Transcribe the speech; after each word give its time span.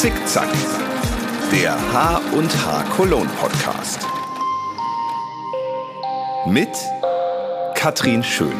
Zickzack, 0.00 0.48
der 1.50 1.72
H 1.92 2.20
und 2.36 2.48
H 2.64 2.84
Cologne 2.94 3.28
Podcast. 3.30 4.06
Mit 6.46 6.68
Katrin 7.74 8.22
Schön. 8.22 8.52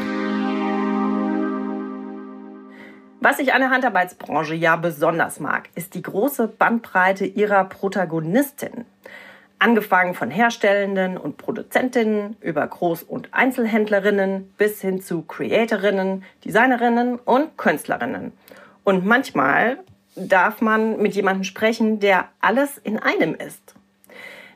Was 3.20 3.38
ich 3.38 3.54
an 3.54 3.60
der 3.60 3.70
Handarbeitsbranche 3.70 4.56
ja 4.56 4.74
besonders 4.74 5.38
mag, 5.38 5.68
ist 5.76 5.94
die 5.94 6.02
große 6.02 6.48
Bandbreite 6.48 7.24
ihrer 7.24 7.66
Protagonistinnen. 7.66 8.84
Angefangen 9.60 10.14
von 10.14 10.32
Herstellenden 10.32 11.16
und 11.16 11.36
Produzentinnen 11.36 12.36
über 12.40 12.64
Groß- 12.64 13.04
und 13.04 13.32
Einzelhändlerinnen 13.32 14.52
bis 14.58 14.80
hin 14.80 15.00
zu 15.00 15.22
Creatorinnen, 15.22 16.24
Designerinnen 16.44 17.14
und 17.20 17.56
Künstlerinnen. 17.56 18.32
Und 18.82 19.06
manchmal 19.06 19.78
darf 20.26 20.60
man 20.60 21.00
mit 21.00 21.14
jemandem 21.14 21.44
sprechen, 21.44 22.00
der 22.00 22.28
alles 22.40 22.78
in 22.78 22.98
einem 22.98 23.34
ist. 23.34 23.74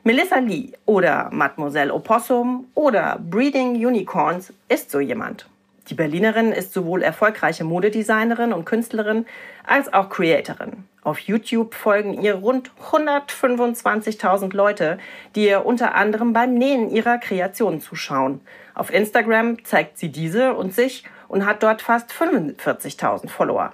Melissa 0.03 0.39
Lee 0.39 0.73
oder 0.85 1.29
Mademoiselle 1.31 1.93
Opossum 1.93 2.67
oder 2.75 3.19
Breeding 3.19 3.75
Unicorns 3.75 4.51
ist 4.67 4.91
so 4.91 4.99
jemand. 4.99 5.47
Die 5.87 5.93
Berlinerin 5.93 6.51
ist 6.51 6.73
sowohl 6.73 7.03
erfolgreiche 7.03 7.63
Modedesignerin 7.63 8.53
und 8.53 8.65
Künstlerin 8.65 9.25
als 9.65 9.93
auch 9.93 10.09
Creatorin. 10.09 10.85
Auf 11.03 11.19
YouTube 11.19 11.73
folgen 11.73 12.21
ihr 12.21 12.35
rund 12.35 12.71
125.000 12.91 14.55
Leute, 14.55 14.97
die 15.35 15.47
ihr 15.47 15.65
unter 15.65 15.95
anderem 15.95 16.31
beim 16.31 16.53
Nähen 16.53 16.89
ihrer 16.89 17.17
Kreationen 17.17 17.81
zuschauen. 17.81 18.39
Auf 18.75 18.93
Instagram 18.93 19.63
zeigt 19.65 19.97
sie 19.97 20.09
diese 20.09 20.53
und 20.53 20.73
sich 20.73 21.03
und 21.27 21.45
hat 21.45 21.63
dort 21.63 21.81
fast 21.81 22.11
45.000 22.11 23.29
Follower. 23.29 23.73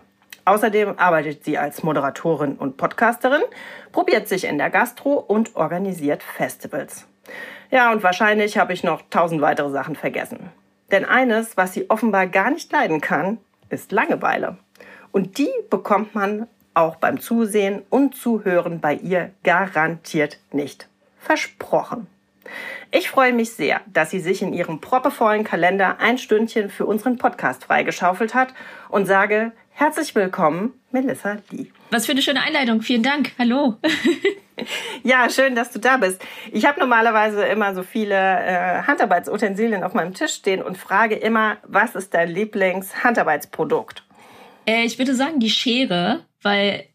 Außerdem 0.49 0.97
arbeitet 0.97 1.45
sie 1.45 1.59
als 1.59 1.83
Moderatorin 1.83 2.55
und 2.55 2.75
Podcasterin, 2.75 3.43
probiert 3.91 4.27
sich 4.27 4.45
in 4.45 4.57
der 4.57 4.71
Gastro 4.71 5.13
und 5.13 5.55
organisiert 5.55 6.23
Festivals. 6.23 7.05
Ja, 7.69 7.91
und 7.91 8.01
wahrscheinlich 8.01 8.57
habe 8.57 8.73
ich 8.73 8.83
noch 8.83 9.03
tausend 9.11 9.41
weitere 9.41 9.69
Sachen 9.69 9.95
vergessen. 9.95 10.49
Denn 10.89 11.05
eines, 11.05 11.55
was 11.55 11.73
sie 11.73 11.87
offenbar 11.91 12.25
gar 12.25 12.49
nicht 12.49 12.71
leiden 12.71 12.99
kann, 12.99 13.37
ist 13.69 13.91
Langeweile. 13.91 14.57
Und 15.11 15.37
die 15.37 15.51
bekommt 15.69 16.15
man 16.15 16.47
auch 16.73 16.95
beim 16.95 17.19
Zusehen 17.19 17.83
und 17.91 18.15
Zuhören 18.15 18.79
bei 18.79 18.95
ihr 18.95 19.29
garantiert 19.43 20.39
nicht. 20.51 20.87
Versprochen. 21.19 22.07
Ich 22.89 23.11
freue 23.11 23.33
mich 23.33 23.51
sehr, 23.51 23.81
dass 23.85 24.09
sie 24.09 24.19
sich 24.19 24.41
in 24.41 24.53
ihrem 24.53 24.81
proppevollen 24.81 25.43
Kalender 25.43 25.99
ein 25.99 26.17
Stündchen 26.17 26.71
für 26.71 26.87
unseren 26.87 27.19
Podcast 27.19 27.65
freigeschaufelt 27.65 28.33
hat 28.33 28.55
und 28.89 29.05
sage 29.05 29.51
herzlich 29.79 30.13
willkommen, 30.13 30.73
Melissa 30.91 31.37
Lee. 31.51 31.67
Was 31.89 32.05
für 32.05 32.11
eine 32.11 32.21
schöne 32.21 32.41
Einleitung. 32.41 32.81
Vielen 32.81 33.01
Dank. 33.01 33.31
Hallo. 33.39 33.77
ja, 35.03 35.29
schön, 35.29 35.55
dass 35.55 35.71
du 35.71 35.79
da 35.79 35.95
bist. 35.95 36.21
Ich 36.51 36.65
habe 36.65 36.81
normalerweise 36.81 37.45
immer 37.45 37.73
so 37.73 37.83
viele 37.83 38.15
äh, 38.15 38.81
Handarbeitsutensilien 38.83 39.83
auf 39.83 39.93
meinem 39.93 40.13
Tisch 40.13 40.33
stehen 40.33 40.61
und 40.61 40.77
frage 40.77 41.15
immer, 41.15 41.57
was 41.63 41.95
ist 41.95 42.13
dein 42.13 42.29
Lieblings-Handarbeitsprodukt? 42.29 44.03
Äh, 44.67 44.83
ich 44.83 44.97
würde 44.99 45.15
sagen, 45.15 45.39
die 45.39 45.49
Schere, 45.49 46.25
weil 46.41 46.85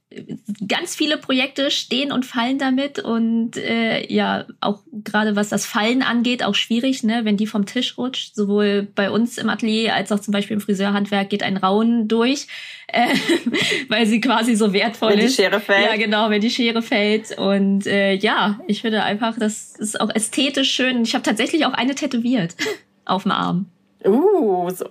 ganz 0.67 0.95
viele 0.95 1.19
Projekte 1.19 1.71
stehen 1.71 2.13
und 2.13 2.25
fallen 2.25 2.59
damit 2.59 2.99
und 2.99 3.57
äh, 3.57 4.13
ja, 4.13 4.47
auch 4.61 4.81
gerade 4.93 5.37
was 5.37 5.49
das 5.49 5.67
Fallen 5.67 6.03
angeht, 6.03 6.43
auch 6.43 6.55
schwierig, 6.55 7.03
ne, 7.03 7.25
wenn 7.25 7.37
die 7.37 7.47
vom 7.47 7.67
Tisch 7.67 7.99
rutscht. 7.99 8.35
Sowohl 8.35 8.89
bei 8.95 9.11
uns 9.11 9.39
im 9.39 9.49
Atelier 9.49 9.95
als 9.95 10.13
auch 10.13 10.21
zum 10.21 10.33
Beispiel 10.33 10.55
im 10.55 10.61
Friseurhandwerk 10.61 11.31
geht 11.31 11.43
ein 11.43 11.57
Rauen 11.57 12.09
durch, 12.09 12.47
äh, 12.89 13.09
weil 13.89 14.07
sie 14.07 14.21
quasi 14.21 14.55
so 14.55 14.73
wertvoll 14.73 15.11
wenn 15.11 15.19
ist. 15.19 15.39
Wenn 15.39 15.45
die 15.45 15.51
Schere 15.51 15.61
fällt. 15.61 15.87
Ja, 15.87 15.97
genau, 15.97 16.31
wenn 16.31 16.41
die 16.41 16.51
Schere 16.51 16.83
fällt. 16.83 17.37
Und 17.39 17.87
äh, 17.87 18.15
ja, 18.15 18.61
ich 18.67 18.83
finde 18.83 19.03
einfach, 19.03 19.39
das 19.39 19.77
ist 19.77 20.01
auch 20.01 20.15
ästhetisch 20.15 20.73
schön. 20.73 21.03
Ich 21.03 21.15
habe 21.15 21.23
tatsächlich 21.23 21.67
auch 21.67 21.73
eine 21.73 21.95
tätowiert 21.95 22.55
auf 23.05 23.25
dem 23.25 23.33
Arm. 23.33 23.71
Uh, 24.07 24.71
so, 24.71 24.91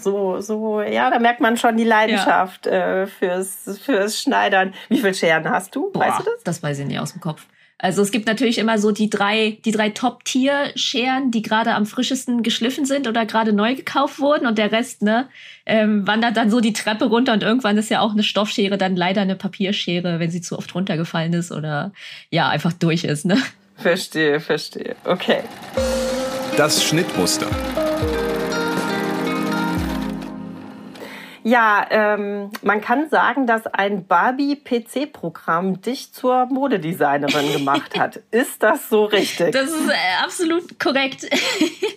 so, 0.00 0.40
so, 0.40 0.80
ja, 0.80 1.10
da 1.10 1.18
merkt 1.18 1.40
man 1.40 1.56
schon 1.56 1.76
die 1.76 1.84
Leidenschaft 1.84 2.66
ja. 2.66 3.02
äh, 3.02 3.06
fürs, 3.06 3.78
fürs 3.82 4.20
Schneidern. 4.20 4.72
Wie 4.88 4.98
viele 4.98 5.14
Scheren 5.14 5.48
hast 5.50 5.74
du? 5.74 5.90
Boah, 5.92 6.00
weißt 6.00 6.20
du 6.20 6.24
das? 6.24 6.42
Das 6.44 6.62
weiß 6.62 6.78
ich 6.78 6.86
nicht 6.86 6.98
aus 6.98 7.12
dem 7.12 7.20
Kopf. 7.20 7.46
Also 7.78 8.00
es 8.00 8.10
gibt 8.10 8.26
natürlich 8.26 8.56
immer 8.56 8.78
so 8.78 8.90
die 8.90 9.10
drei, 9.10 9.58
die 9.66 9.70
drei 9.70 9.90
Top-Tier-Scheren, 9.90 11.30
die 11.30 11.42
gerade 11.42 11.74
am 11.74 11.84
frischesten 11.84 12.42
geschliffen 12.42 12.86
sind 12.86 13.06
oder 13.06 13.26
gerade 13.26 13.52
neu 13.52 13.74
gekauft 13.74 14.18
wurden 14.18 14.46
und 14.46 14.56
der 14.56 14.72
Rest, 14.72 15.02
ne, 15.02 15.28
ähm, 15.66 16.06
wandert 16.06 16.38
dann 16.38 16.50
so 16.50 16.60
die 16.60 16.72
Treppe 16.72 17.04
runter 17.04 17.34
und 17.34 17.42
irgendwann 17.42 17.76
ist 17.76 17.90
ja 17.90 18.00
auch 18.00 18.12
eine 18.12 18.22
Stoffschere 18.22 18.78
dann 18.78 18.96
leider 18.96 19.20
eine 19.20 19.36
Papierschere, 19.36 20.18
wenn 20.18 20.30
sie 20.30 20.40
zu 20.40 20.56
oft 20.56 20.74
runtergefallen 20.74 21.34
ist 21.34 21.52
oder 21.52 21.92
ja, 22.30 22.48
einfach 22.48 22.72
durch 22.72 23.04
ist, 23.04 23.26
ne? 23.26 23.36
Verstehe, 23.76 24.40
verstehe. 24.40 24.96
Okay. 25.04 25.40
Das 26.56 26.82
Schnittmuster. 26.82 27.46
Ja, 31.46 31.86
ähm, 31.90 32.50
man 32.62 32.80
kann 32.80 33.08
sagen, 33.08 33.46
dass 33.46 33.68
ein 33.68 34.04
Barbie-PC-Programm 34.08 35.80
dich 35.80 36.12
zur 36.12 36.46
Modedesignerin 36.46 37.52
gemacht 37.52 37.96
hat. 37.96 38.16
ist 38.32 38.64
das 38.64 38.88
so 38.88 39.04
richtig? 39.04 39.52
Das 39.52 39.70
ist 39.70 39.88
äh, 39.88 40.24
absolut 40.24 40.80
korrekt. 40.80 41.24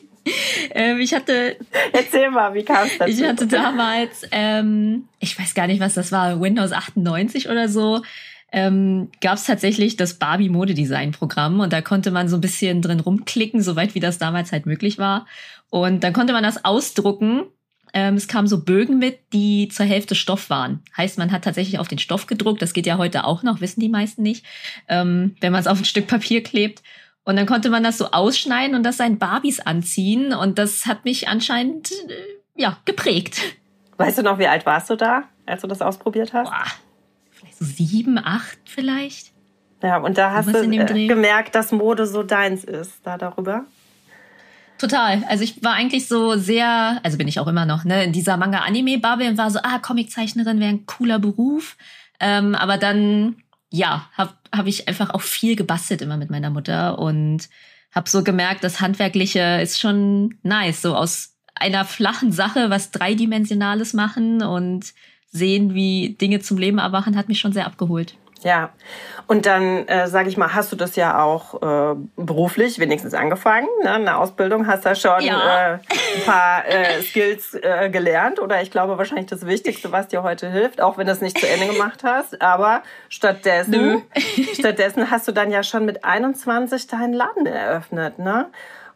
ähm, 0.69 0.99
ich 0.99 1.15
hatte. 1.15 1.57
Erzähl 1.93 2.29
mal, 2.29 2.53
wie 2.53 2.63
kam 2.63 2.85
es 2.85 2.99
dazu? 2.99 3.11
Ich 3.11 3.23
hatte 3.23 3.47
damals, 3.47 4.21
ähm, 4.29 5.07
ich 5.19 5.39
weiß 5.39 5.55
gar 5.55 5.65
nicht, 5.65 5.79
was 5.79 5.95
das 5.95 6.11
war, 6.11 6.39
Windows 6.39 6.71
98 6.71 7.49
oder 7.49 7.69
so. 7.69 8.03
Ähm, 8.51 9.09
gab 9.19 9.37
es 9.37 9.45
tatsächlich 9.45 9.97
das 9.97 10.13
Barbie 10.13 10.49
Modedesign 10.49 11.11
Programm 11.11 11.59
und 11.59 11.73
da 11.73 11.81
konnte 11.81 12.11
man 12.11 12.29
so 12.29 12.37
ein 12.37 12.41
bisschen 12.41 12.83
drin 12.83 12.99
rumklicken, 12.99 13.63
soweit 13.63 13.95
wie 13.95 13.99
das 13.99 14.19
damals 14.19 14.51
halt 14.51 14.67
möglich 14.67 14.99
war. 14.99 15.25
Und 15.71 16.03
dann 16.03 16.13
konnte 16.13 16.33
man 16.33 16.43
das 16.43 16.63
ausdrucken 16.65 17.45
ähm, 17.93 18.15
es 18.15 18.27
kamen 18.27 18.47
so 18.47 18.63
Bögen 18.63 18.99
mit, 18.99 19.19
die 19.33 19.67
zur 19.69 19.85
Hälfte 19.85 20.15
Stoff 20.15 20.49
waren. 20.49 20.83
Heißt, 20.95 21.17
man 21.17 21.31
hat 21.31 21.43
tatsächlich 21.43 21.79
auf 21.79 21.87
den 21.87 21.99
Stoff 21.99 22.27
gedruckt. 22.27 22.61
Das 22.61 22.73
geht 22.73 22.85
ja 22.85 22.97
heute 22.97 23.25
auch 23.25 23.43
noch, 23.43 23.61
wissen 23.61 23.79
die 23.79 23.89
meisten 23.89 24.21
nicht, 24.21 24.45
ähm, 24.87 25.35
wenn 25.41 25.51
man 25.51 25.61
es 25.61 25.67
auf 25.67 25.79
ein 25.79 25.85
Stück 25.85 26.07
Papier 26.07 26.43
klebt. 26.43 26.83
Und 27.23 27.35
dann 27.35 27.45
konnte 27.45 27.69
man 27.69 27.83
das 27.83 27.97
so 27.97 28.11
ausschneiden 28.11 28.75
und 28.75 28.83
das 28.83 28.97
seinen 28.97 29.19
Barbies 29.19 29.59
anziehen. 29.59 30.33
Und 30.33 30.57
das 30.57 30.85
hat 30.85 31.05
mich 31.05 31.27
anscheinend, 31.27 31.91
äh, 31.91 32.61
ja, 32.61 32.77
geprägt. 32.85 33.39
Weißt 33.97 34.17
du 34.17 34.23
noch, 34.23 34.39
wie 34.39 34.47
alt 34.47 34.65
warst 34.65 34.89
du 34.89 34.95
da, 34.95 35.23
als 35.45 35.61
du 35.61 35.67
das 35.67 35.81
ausprobiert 35.81 36.33
hast? 36.33 36.49
Boah, 36.49 36.65
vielleicht 37.31 37.57
so 37.57 37.65
sieben, 37.65 38.17
acht 38.17 38.57
vielleicht. 38.65 39.33
Ja, 39.81 39.97
und 39.97 40.17
da 40.17 40.31
hast 40.31 40.53
du 40.53 40.59
äh, 40.59 41.07
gemerkt, 41.07 41.55
dass 41.55 41.71
Mode 41.71 42.05
so 42.05 42.23
deins 42.23 42.63
ist, 42.63 42.99
da 43.03 43.17
darüber? 43.17 43.65
Total. 44.79 45.25
Also 45.27 45.43
ich 45.43 45.61
war 45.61 45.73
eigentlich 45.73 46.07
so 46.07 46.37
sehr, 46.37 47.01
also 47.03 47.17
bin 47.17 47.27
ich 47.27 47.39
auch 47.39 47.47
immer 47.47 47.65
noch, 47.65 47.83
ne, 47.83 48.05
in 48.05 48.13
dieser 48.13 48.37
Manga-Anime-Bubble 48.37 49.27
und 49.27 49.37
war 49.37 49.51
so, 49.51 49.59
ah, 49.61 49.77
Comiczeichnerin 49.77 50.59
wäre 50.61 50.69
ein 50.69 50.85
cooler 50.85 51.19
Beruf. 51.19 51.75
Ähm, 52.21 52.55
aber 52.55 52.77
dann, 52.77 53.35
ja, 53.69 54.07
habe 54.13 54.33
hab 54.53 54.67
ich 54.67 54.87
einfach 54.87 55.09
auch 55.09 55.21
viel 55.21 55.57
gebastelt 55.57 56.01
immer 56.01 56.15
mit 56.15 56.29
meiner 56.29 56.49
Mutter 56.49 56.97
und 56.97 57.49
habe 57.91 58.09
so 58.09 58.23
gemerkt, 58.23 58.63
das 58.63 58.79
Handwerkliche 58.79 59.59
ist 59.61 59.79
schon 59.79 60.35
nice, 60.43 60.81
so 60.81 60.95
aus 60.95 61.35
einer 61.55 61.83
flachen 61.83 62.31
Sache 62.31 62.69
was 62.69 62.91
Dreidimensionales 62.91 63.93
machen 63.93 64.41
und 64.41 64.93
sehen, 65.29 65.73
wie 65.73 66.15
Dinge 66.21 66.39
zum 66.39 66.57
Leben 66.57 66.77
erwachen, 66.77 67.17
hat 67.17 67.27
mich 67.27 67.39
schon 67.41 67.53
sehr 67.53 67.65
abgeholt. 67.65 68.15
Ja, 68.41 68.69
und 69.27 69.45
dann, 69.45 69.87
äh, 69.87 70.07
sage 70.07 70.29
ich 70.29 70.37
mal, 70.37 70.53
hast 70.53 70.71
du 70.71 70.75
das 70.75 70.95
ja 70.95 71.21
auch 71.21 71.61
äh, 71.61 71.95
beruflich 72.15 72.79
wenigstens 72.79 73.13
angefangen. 73.13 73.67
Ne? 73.83 73.91
Eine 73.91 74.17
Ausbildung 74.17 74.65
hast 74.65 74.85
du 74.85 74.95
schon 74.95 75.21
ja. 75.21 75.73
äh, 75.73 75.73
ein 75.73 76.25
paar 76.25 76.65
äh, 76.65 77.01
Skills 77.01 77.53
äh, 77.53 77.89
gelernt 77.89 78.39
oder 78.39 78.61
ich 78.61 78.71
glaube 78.71 78.97
wahrscheinlich 78.97 79.27
das 79.27 79.45
Wichtigste, 79.45 79.91
was 79.91 80.07
dir 80.07 80.23
heute 80.23 80.49
hilft, 80.49 80.81
auch 80.81 80.97
wenn 80.97 81.05
du 81.05 81.11
es 81.11 81.21
nicht 81.21 81.37
zu 81.37 81.47
Ende 81.47 81.67
gemacht 81.67 82.03
hast. 82.03 82.41
Aber 82.41 82.81
stattdessen, 83.09 84.03
stattdessen 84.53 85.11
hast 85.11 85.27
du 85.27 85.31
dann 85.31 85.51
ja 85.51 85.61
schon 85.61 85.85
mit 85.85 86.05
21 86.05 86.87
deinen 86.87 87.13
Laden 87.13 87.45
eröffnet, 87.45 88.19
ne? 88.19 88.47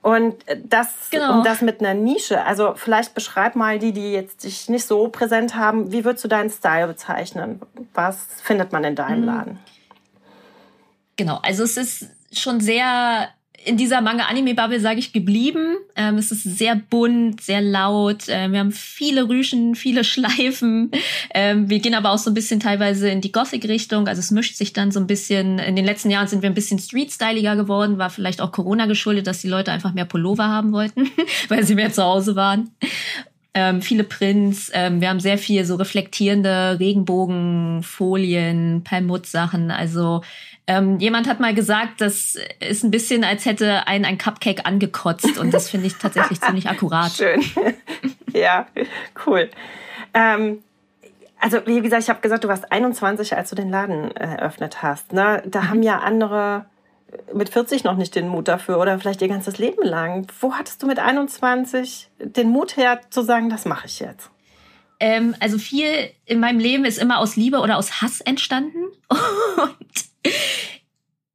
Und 0.03 0.35
das, 0.65 1.09
genau. 1.11 1.37
um 1.37 1.43
das 1.45 1.61
mit 1.61 1.79
einer 1.79 1.93
Nische, 1.93 2.43
also 2.43 2.73
vielleicht 2.75 3.15
beschreib 3.15 3.55
mal 3.55 3.79
die, 3.79 3.93
die 3.93 4.11
jetzt 4.11 4.43
dich 4.43 4.67
nicht 4.67 4.85
so 4.85 5.07
präsent 5.07 5.55
haben, 5.55 5.93
wie 5.93 6.03
würdest 6.03 6.25
du 6.25 6.27
deinen 6.27 6.49
Style 6.49 6.87
bezeichnen? 6.87 7.61
Was 7.93 8.17
findet 8.41 8.73
man 8.73 8.83
in 8.83 8.95
deinem 8.95 9.21
mhm. 9.21 9.25
Laden? 9.25 9.59
Genau, 11.15 11.39
also 11.41 11.63
es 11.63 11.77
ist 11.77 12.07
schon 12.33 12.59
sehr 12.59 13.29
in 13.65 13.77
dieser 13.77 14.01
Manga-Anime-Bubble, 14.01 14.79
sage 14.79 14.99
ich, 14.99 15.13
geblieben. 15.13 15.77
Ähm, 15.95 16.17
es 16.17 16.31
ist 16.31 16.43
sehr 16.43 16.75
bunt, 16.75 17.41
sehr 17.41 17.61
laut. 17.61 18.23
Ähm, 18.27 18.51
wir 18.51 18.59
haben 18.59 18.71
viele 18.71 19.29
Rüschen, 19.29 19.75
viele 19.75 20.03
Schleifen. 20.13 20.91
Ähm, 21.33 21.69
wir 21.69 21.79
gehen 21.79 21.95
aber 21.95 22.11
auch 22.11 22.17
so 22.17 22.31
ein 22.31 22.33
bisschen 22.33 22.59
teilweise 22.59 23.09
in 23.09 23.21
die 23.21 23.31
Gothic-Richtung. 23.31 24.07
Also 24.07 24.19
es 24.19 24.31
mischt 24.31 24.55
sich 24.55 24.73
dann 24.73 24.91
so 24.91 24.99
ein 24.99 25.07
bisschen. 25.07 25.59
In 25.59 25.75
den 25.75 25.85
letzten 25.85 26.09
Jahren 26.09 26.27
sind 26.27 26.41
wir 26.41 26.49
ein 26.49 26.55
bisschen 26.55 26.79
street-styliger 26.79 27.55
geworden. 27.55 27.97
War 27.97 28.09
vielleicht 28.09 28.41
auch 28.41 28.51
Corona 28.51 28.85
geschuldet, 28.85 29.27
dass 29.27 29.41
die 29.41 29.49
Leute 29.49 29.71
einfach 29.71 29.93
mehr 29.93 30.05
Pullover 30.05 30.47
haben 30.47 30.71
wollten, 30.71 31.09
weil 31.47 31.63
sie 31.63 31.75
mehr 31.75 31.93
zu 31.93 32.03
Hause 32.03 32.35
waren. 32.35 32.71
ähm, 33.53 33.81
viele 33.81 34.03
Prints. 34.03 34.71
Ähm, 34.73 34.99
wir 34.99 35.09
haben 35.09 35.19
sehr 35.19 35.37
viel 35.37 35.63
so 35.65 35.75
reflektierende 35.75 36.77
Regenbogenfolien, 36.79 38.83
Perlmutt-Sachen. 38.83 39.71
Also 39.71 40.21
ähm, 40.65 40.99
jemand 40.99 41.27
hat 41.27 41.39
mal 41.39 41.53
gesagt, 41.53 41.99
das 41.99 42.37
ist 42.59 42.83
ein 42.83 42.91
bisschen, 42.91 43.23
als 43.23 43.45
hätte 43.45 43.85
ein 43.87 44.05
ein 44.05 44.17
Cupcake 44.17 44.65
angekotzt. 44.65 45.37
Und 45.37 45.53
das 45.53 45.69
finde 45.69 45.87
ich 45.87 45.95
tatsächlich 45.95 46.39
ziemlich 46.41 46.69
akkurat. 46.69 47.11
Schön. 47.11 47.41
ja, 48.33 48.67
cool. 49.25 49.49
Ähm, 50.13 50.63
also 51.39 51.59
wie 51.65 51.81
gesagt, 51.81 52.03
ich 52.03 52.09
habe 52.09 52.21
gesagt, 52.21 52.45
du 52.45 52.47
warst 52.47 52.71
21, 52.71 53.35
als 53.35 53.49
du 53.49 53.55
den 53.55 53.69
Laden 53.69 54.15
eröffnet 54.15 54.81
hast. 54.81 55.11
Ne? 55.11 55.43
Da 55.45 55.63
mhm. 55.63 55.69
haben 55.69 55.83
ja 55.83 55.99
andere 55.99 56.65
mit 57.33 57.49
40 57.49 57.83
noch 57.83 57.97
nicht 57.97 58.15
den 58.15 58.27
Mut 58.27 58.47
dafür 58.47 58.79
oder 58.79 58.97
vielleicht 58.97 59.21
ihr 59.21 59.27
ganzes 59.27 59.57
Leben 59.57 59.83
lang. 59.83 60.27
Wo 60.39 60.53
hattest 60.53 60.81
du 60.81 60.87
mit 60.87 60.99
21 60.99 62.09
den 62.19 62.49
Mut 62.49 62.77
her 62.77 63.01
zu 63.09 63.21
sagen, 63.21 63.49
das 63.49 63.65
mache 63.65 63.87
ich 63.87 63.99
jetzt? 63.99 64.31
Ähm, 64.99 65.35
also 65.41 65.57
viel 65.57 66.11
in 66.25 66.39
meinem 66.39 66.59
Leben 66.59 66.85
ist 66.85 66.97
immer 66.97 67.19
aus 67.19 67.35
Liebe 67.35 67.59
oder 67.59 67.77
aus 67.77 68.01
Hass 68.01 68.21
entstanden. 68.21 68.85
Und 69.09 70.12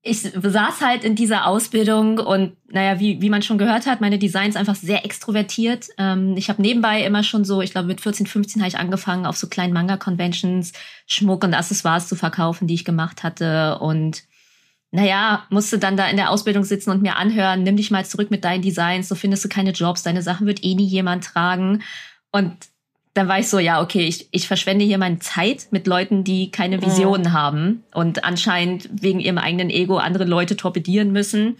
ich 0.02 0.20
saß 0.20 0.80
halt 0.80 1.04
in 1.04 1.14
dieser 1.14 1.46
Ausbildung 1.46 2.18
und 2.18 2.56
naja, 2.68 2.98
wie, 2.98 3.20
wie 3.20 3.30
man 3.30 3.42
schon 3.42 3.58
gehört 3.58 3.86
hat, 3.86 4.00
meine 4.00 4.18
Designs 4.18 4.56
einfach 4.56 4.74
sehr 4.74 5.04
extrovertiert. 5.04 5.88
Ähm, 5.98 6.34
ich 6.36 6.48
habe 6.48 6.62
nebenbei 6.62 7.04
immer 7.04 7.22
schon 7.22 7.44
so, 7.44 7.60
ich 7.60 7.72
glaube 7.72 7.88
mit 7.88 8.00
14, 8.00 8.26
15 8.26 8.62
habe 8.62 8.68
ich 8.68 8.78
angefangen, 8.78 9.26
auf 9.26 9.36
so 9.36 9.48
kleinen 9.48 9.72
Manga-Conventions 9.72 10.72
Schmuck 11.06 11.44
und 11.44 11.54
Accessoires 11.54 12.08
zu 12.08 12.16
verkaufen, 12.16 12.66
die 12.66 12.74
ich 12.74 12.84
gemacht 12.84 13.22
hatte. 13.22 13.78
Und 13.80 14.22
naja, 14.92 15.44
musste 15.50 15.78
dann 15.78 15.96
da 15.96 16.08
in 16.08 16.16
der 16.16 16.30
Ausbildung 16.30 16.64
sitzen 16.64 16.90
und 16.90 17.02
mir 17.02 17.16
anhören, 17.16 17.62
nimm 17.62 17.76
dich 17.76 17.90
mal 17.90 18.06
zurück 18.06 18.30
mit 18.30 18.44
deinen 18.44 18.62
Designs, 18.62 19.08
so 19.08 19.14
findest 19.14 19.44
du 19.44 19.48
keine 19.48 19.72
Jobs, 19.72 20.02
deine 20.02 20.22
Sachen 20.22 20.46
wird 20.46 20.64
eh 20.64 20.74
nie 20.74 20.86
jemand 20.86 21.24
tragen. 21.24 21.82
Und 22.30 22.56
dann 23.18 23.26
war 23.26 23.40
ich 23.40 23.48
so, 23.48 23.58
ja, 23.58 23.82
okay, 23.82 24.06
ich, 24.06 24.28
ich 24.30 24.46
verschwende 24.46 24.84
hier 24.84 24.96
meine 24.96 25.18
Zeit 25.18 25.66
mit 25.72 25.88
Leuten, 25.88 26.22
die 26.22 26.52
keine 26.52 26.80
Visionen 26.80 27.32
mhm. 27.32 27.32
haben 27.32 27.84
und 27.92 28.22
anscheinend 28.22 28.88
wegen 28.92 29.18
ihrem 29.18 29.38
eigenen 29.38 29.70
Ego 29.70 29.96
andere 29.96 30.24
Leute 30.24 30.56
torpedieren 30.56 31.10
müssen. 31.10 31.56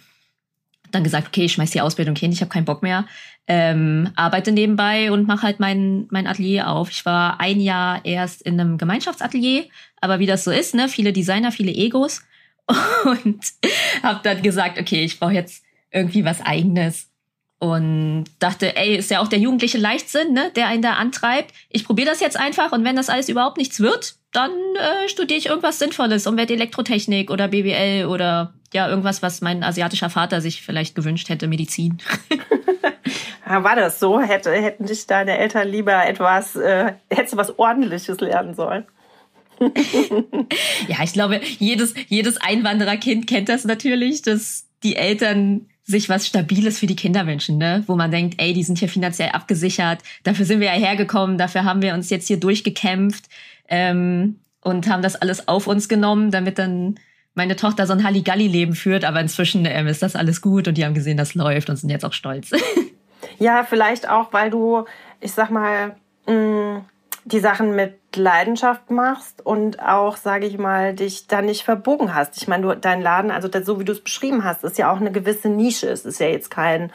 Dann 0.92 1.02
gesagt, 1.02 1.26
okay, 1.26 1.46
ich 1.46 1.54
schmeiß 1.54 1.72
die 1.72 1.80
Ausbildung 1.80 2.14
hin, 2.14 2.30
ich 2.30 2.42
habe 2.42 2.48
keinen 2.48 2.64
Bock 2.64 2.84
mehr. 2.84 3.06
Ähm, 3.48 4.12
arbeite 4.14 4.52
nebenbei 4.52 5.10
und 5.10 5.26
mache 5.26 5.42
halt 5.42 5.58
mein, 5.58 6.06
mein 6.10 6.28
Atelier 6.28 6.68
auf. 6.68 6.90
Ich 6.90 7.04
war 7.04 7.40
ein 7.40 7.60
Jahr 7.60 8.04
erst 8.04 8.42
in 8.42 8.60
einem 8.60 8.78
Gemeinschaftsatelier, 8.78 9.64
aber 10.00 10.20
wie 10.20 10.26
das 10.26 10.44
so 10.44 10.52
ist, 10.52 10.76
ne, 10.76 10.88
viele 10.88 11.12
Designer, 11.12 11.50
viele 11.50 11.72
Egos 11.72 12.22
und 13.04 13.40
habe 14.04 14.20
dann 14.22 14.42
gesagt, 14.42 14.78
okay, 14.78 15.02
ich 15.02 15.18
brauche 15.18 15.32
jetzt 15.32 15.64
irgendwie 15.90 16.24
was 16.24 16.40
eigenes 16.40 17.07
und 17.58 18.26
dachte, 18.38 18.76
ey, 18.76 18.96
ist 18.96 19.10
ja 19.10 19.20
auch 19.20 19.28
der 19.28 19.40
jugendliche 19.40 19.78
Leichtsinn, 19.78 20.32
ne, 20.32 20.50
der 20.54 20.68
einen 20.68 20.82
da 20.82 20.92
antreibt. 20.92 21.52
Ich 21.70 21.84
probiere 21.84 22.08
das 22.08 22.20
jetzt 22.20 22.38
einfach 22.38 22.72
und 22.72 22.84
wenn 22.84 22.96
das 22.96 23.08
alles 23.08 23.28
überhaupt 23.28 23.56
nichts 23.58 23.80
wird, 23.80 24.14
dann 24.32 24.50
äh, 24.50 25.08
studiere 25.08 25.38
ich 25.38 25.46
irgendwas 25.46 25.78
Sinnvolles 25.78 26.26
und 26.26 26.36
werde 26.36 26.54
Elektrotechnik 26.54 27.30
oder 27.30 27.48
BWL 27.48 28.06
oder 28.06 28.54
ja, 28.72 28.88
irgendwas, 28.88 29.22
was 29.22 29.40
mein 29.40 29.64
asiatischer 29.64 30.10
Vater 30.10 30.40
sich 30.40 30.62
vielleicht 30.62 30.94
gewünscht 30.94 31.28
hätte, 31.30 31.48
Medizin. 31.48 31.98
War 33.44 33.76
das 33.76 33.98
so? 33.98 34.20
Hätte, 34.20 34.52
hätten 34.52 34.84
dich 34.84 35.06
deine 35.06 35.38
Eltern 35.38 35.68
lieber 35.68 36.06
etwas, 36.06 36.54
äh, 36.54 36.92
hättest 37.10 37.32
du 37.32 37.36
was 37.38 37.58
Ordentliches 37.58 38.20
lernen 38.20 38.54
sollen? 38.54 38.84
ja, 40.88 41.02
ich 41.02 41.14
glaube, 41.14 41.40
jedes, 41.58 41.94
jedes 42.08 42.36
Einwandererkind 42.36 43.26
kennt 43.26 43.48
das 43.48 43.64
natürlich, 43.64 44.22
dass 44.22 44.66
die 44.82 44.96
Eltern 44.96 45.67
sich 45.88 46.10
was 46.10 46.26
Stabiles 46.26 46.78
für 46.78 46.86
die 46.86 46.96
Kinder 46.96 47.26
wünschen, 47.26 47.56
ne? 47.56 47.82
Wo 47.86 47.96
man 47.96 48.10
denkt, 48.10 48.40
ey, 48.40 48.52
die 48.52 48.62
sind 48.62 48.78
hier 48.78 48.90
finanziell 48.90 49.30
abgesichert, 49.30 50.00
dafür 50.22 50.44
sind 50.44 50.60
wir 50.60 50.66
ja 50.66 50.74
hergekommen, 50.74 51.38
dafür 51.38 51.64
haben 51.64 51.80
wir 51.80 51.94
uns 51.94 52.10
jetzt 52.10 52.28
hier 52.28 52.38
durchgekämpft 52.38 53.24
ähm, 53.68 54.38
und 54.60 54.86
haben 54.88 55.02
das 55.02 55.16
alles 55.16 55.48
auf 55.48 55.66
uns 55.66 55.88
genommen, 55.88 56.30
damit 56.30 56.58
dann 56.58 57.00
meine 57.34 57.56
Tochter 57.56 57.86
so 57.86 57.94
ein 57.94 58.04
Halligalli-Leben 58.04 58.74
führt, 58.74 59.06
aber 59.06 59.20
inzwischen 59.20 59.64
ähm, 59.64 59.86
ist 59.86 60.02
das 60.02 60.14
alles 60.14 60.42
gut 60.42 60.68
und 60.68 60.76
die 60.76 60.84
haben 60.84 60.92
gesehen, 60.92 61.16
das 61.16 61.34
läuft 61.34 61.70
und 61.70 61.76
sind 61.76 61.88
jetzt 61.88 62.04
auch 62.04 62.12
stolz. 62.12 62.50
ja, 63.38 63.64
vielleicht 63.64 64.10
auch, 64.10 64.30
weil 64.34 64.50
du, 64.50 64.84
ich 65.20 65.32
sag 65.32 65.50
mal, 65.50 65.96
mh, 66.26 66.34
mm, 66.34 66.84
die 67.30 67.40
Sachen 67.40 67.76
mit 67.76 67.98
Leidenschaft 68.16 68.90
machst 68.90 69.44
und 69.44 69.82
auch, 69.82 70.16
sage 70.16 70.46
ich 70.46 70.56
mal, 70.56 70.94
dich 70.94 71.26
da 71.26 71.42
nicht 71.42 71.62
verbogen 71.62 72.14
hast. 72.14 72.38
Ich 72.38 72.48
meine, 72.48 72.62
du, 72.62 72.74
dein 72.74 73.02
Laden, 73.02 73.30
also 73.30 73.48
das, 73.48 73.66
so 73.66 73.78
wie 73.78 73.84
du 73.84 73.92
es 73.92 74.02
beschrieben 74.02 74.44
hast, 74.44 74.64
ist 74.64 74.78
ja 74.78 74.90
auch 74.90 74.96
eine 74.96 75.12
gewisse 75.12 75.50
Nische. 75.50 75.90
Es 75.90 76.06
ist 76.06 76.20
ja 76.20 76.28
jetzt 76.28 76.50
kein 76.50 76.90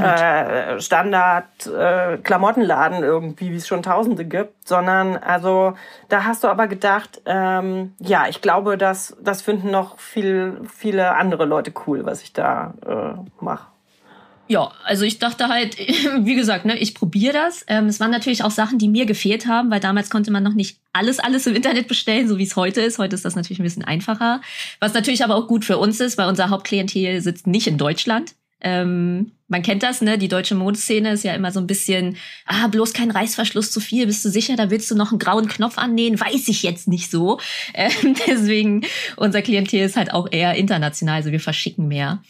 äh, 0.00 0.80
Standard-Klamottenladen 0.80 3.02
äh, 3.02 3.06
irgendwie, 3.06 3.52
wie 3.52 3.56
es 3.56 3.68
schon 3.68 3.82
Tausende 3.82 4.24
gibt, 4.24 4.66
sondern 4.66 5.18
also 5.18 5.74
da 6.08 6.24
hast 6.24 6.42
du 6.42 6.48
aber 6.48 6.68
gedacht, 6.68 7.20
ähm, 7.26 7.92
ja, 7.98 8.28
ich 8.28 8.40
glaube, 8.40 8.78
dass 8.78 9.14
das 9.20 9.42
finden 9.42 9.70
noch 9.70 9.98
viel, 9.98 10.62
viele 10.74 11.16
andere 11.16 11.44
Leute 11.44 11.74
cool, 11.86 12.06
was 12.06 12.22
ich 12.22 12.32
da 12.32 12.72
äh, 12.86 13.12
mache. 13.44 13.66
Ja, 14.48 14.72
also 14.84 15.04
ich 15.04 15.18
dachte 15.18 15.48
halt, 15.48 15.76
wie 16.20 16.34
gesagt, 16.34 16.64
ne, 16.64 16.78
ich 16.78 16.94
probiere 16.94 17.32
das. 17.32 17.64
Ähm, 17.68 17.86
es 17.86 17.98
waren 17.98 18.10
natürlich 18.10 18.44
auch 18.44 18.50
Sachen, 18.50 18.78
die 18.78 18.88
mir 18.88 19.06
gefehlt 19.06 19.46
haben, 19.46 19.70
weil 19.70 19.80
damals 19.80 20.08
konnte 20.08 20.30
man 20.30 20.42
noch 20.42 20.54
nicht 20.54 20.78
alles, 20.92 21.18
alles 21.18 21.46
im 21.46 21.54
Internet 21.54 21.88
bestellen, 21.88 22.28
so 22.28 22.38
wie 22.38 22.44
es 22.44 22.56
heute 22.56 22.80
ist. 22.80 22.98
Heute 22.98 23.16
ist 23.16 23.24
das 23.24 23.34
natürlich 23.34 23.58
ein 23.58 23.64
bisschen 23.64 23.84
einfacher. 23.84 24.40
Was 24.78 24.94
natürlich 24.94 25.24
aber 25.24 25.34
auch 25.34 25.48
gut 25.48 25.64
für 25.64 25.78
uns 25.78 26.00
ist, 26.00 26.16
weil 26.16 26.28
unser 26.28 26.50
Hauptklientel 26.50 27.20
sitzt 27.20 27.46
nicht 27.46 27.66
in 27.66 27.78
Deutschland. 27.78 28.34
Ähm, 28.60 29.32
man 29.48 29.62
kennt 29.62 29.82
das, 29.82 30.00
ne? 30.00 30.16
Die 30.16 30.28
deutsche 30.28 30.54
Modeszene 30.54 31.12
ist 31.12 31.24
ja 31.24 31.34
immer 31.34 31.52
so 31.52 31.60
ein 31.60 31.66
bisschen, 31.66 32.16
ah, 32.46 32.68
bloß 32.68 32.94
kein 32.94 33.10
Reißverschluss 33.10 33.70
zu 33.70 33.80
viel, 33.80 34.06
bist 34.06 34.24
du 34.24 34.30
sicher, 34.30 34.56
da 34.56 34.70
willst 34.70 34.90
du 34.90 34.94
noch 34.94 35.10
einen 35.10 35.18
grauen 35.18 35.46
Knopf 35.46 35.76
annähen? 35.76 36.18
Weiß 36.18 36.48
ich 36.48 36.62
jetzt 36.62 36.88
nicht 36.88 37.10
so. 37.10 37.38
Ähm, 37.74 38.16
deswegen, 38.26 38.86
unser 39.16 39.42
Klientel 39.42 39.80
ist 39.80 39.96
halt 39.96 40.12
auch 40.12 40.28
eher 40.30 40.54
international, 40.54 41.16
also 41.16 41.30
wir 41.30 41.40
verschicken 41.40 41.88
mehr. 41.88 42.22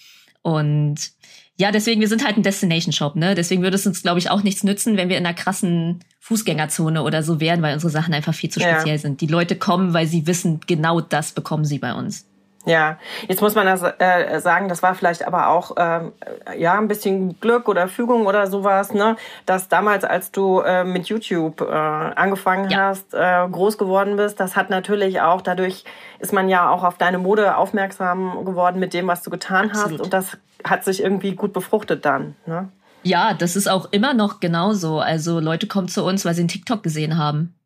Und 0.42 1.12
ja, 1.58 1.72
deswegen, 1.72 2.00
wir 2.00 2.08
sind 2.08 2.24
halt 2.24 2.36
ein 2.36 2.42
Destination-Shop, 2.42 3.16
ne? 3.16 3.34
Deswegen 3.34 3.62
würde 3.62 3.76
es 3.76 3.86
uns, 3.86 4.02
glaube 4.02 4.18
ich, 4.18 4.30
auch 4.30 4.42
nichts 4.42 4.62
nützen, 4.62 4.96
wenn 4.96 5.08
wir 5.08 5.16
in 5.16 5.24
einer 5.24 5.34
krassen 5.34 6.00
Fußgängerzone 6.20 7.02
oder 7.02 7.22
so 7.22 7.40
wären, 7.40 7.62
weil 7.62 7.72
unsere 7.72 7.90
Sachen 7.90 8.12
einfach 8.12 8.34
viel 8.34 8.50
zu 8.50 8.60
speziell 8.60 8.96
ja. 8.96 8.98
sind. 8.98 9.20
Die 9.22 9.26
Leute 9.26 9.56
kommen, 9.56 9.94
weil 9.94 10.06
sie 10.06 10.26
wissen, 10.26 10.60
genau 10.66 11.00
das 11.00 11.32
bekommen 11.32 11.64
sie 11.64 11.78
bei 11.78 11.94
uns. 11.94 12.26
Ja, 12.66 12.98
jetzt 13.28 13.40
muss 13.40 13.54
man 13.54 13.64
das, 13.66 13.80
äh, 13.82 14.40
sagen, 14.40 14.68
das 14.68 14.82
war 14.82 14.96
vielleicht 14.96 15.24
aber 15.24 15.48
auch 15.48 15.76
ähm, 15.78 16.12
ja 16.58 16.76
ein 16.76 16.88
bisschen 16.88 17.40
Glück 17.40 17.68
oder 17.68 17.86
Fügung 17.86 18.26
oder 18.26 18.48
sowas, 18.48 18.92
ne? 18.92 19.14
Dass 19.46 19.68
damals, 19.68 20.04
als 20.04 20.32
du 20.32 20.60
äh, 20.60 20.82
mit 20.82 21.06
YouTube 21.06 21.60
äh, 21.60 21.64
angefangen 21.64 22.68
ja. 22.68 22.88
hast, 22.88 23.14
äh, 23.14 23.46
groß 23.48 23.78
geworden 23.78 24.16
bist, 24.16 24.40
das 24.40 24.56
hat 24.56 24.68
natürlich 24.68 25.20
auch 25.20 25.42
dadurch 25.42 25.84
ist 26.18 26.32
man 26.32 26.48
ja 26.48 26.68
auch 26.68 26.82
auf 26.82 26.98
deine 26.98 27.18
Mode 27.18 27.56
aufmerksam 27.56 28.44
geworden 28.44 28.80
mit 28.80 28.94
dem, 28.94 29.06
was 29.06 29.22
du 29.22 29.30
getan 29.30 29.70
Absolut. 29.70 29.92
hast 29.92 30.00
und 30.00 30.12
das 30.12 30.36
hat 30.64 30.84
sich 30.84 31.00
irgendwie 31.00 31.36
gut 31.36 31.52
befruchtet 31.52 32.04
dann, 32.04 32.34
ne? 32.46 32.68
Ja, 33.04 33.34
das 33.34 33.54
ist 33.54 33.68
auch 33.68 33.86
immer 33.92 34.14
noch 34.14 34.40
genauso. 34.40 34.98
Also 34.98 35.38
Leute 35.38 35.68
kommen 35.68 35.86
zu 35.86 36.02
uns, 36.02 36.24
weil 36.24 36.34
sie 36.34 36.40
einen 36.40 36.48
TikTok 36.48 36.82
gesehen 36.82 37.16
haben 37.16 37.56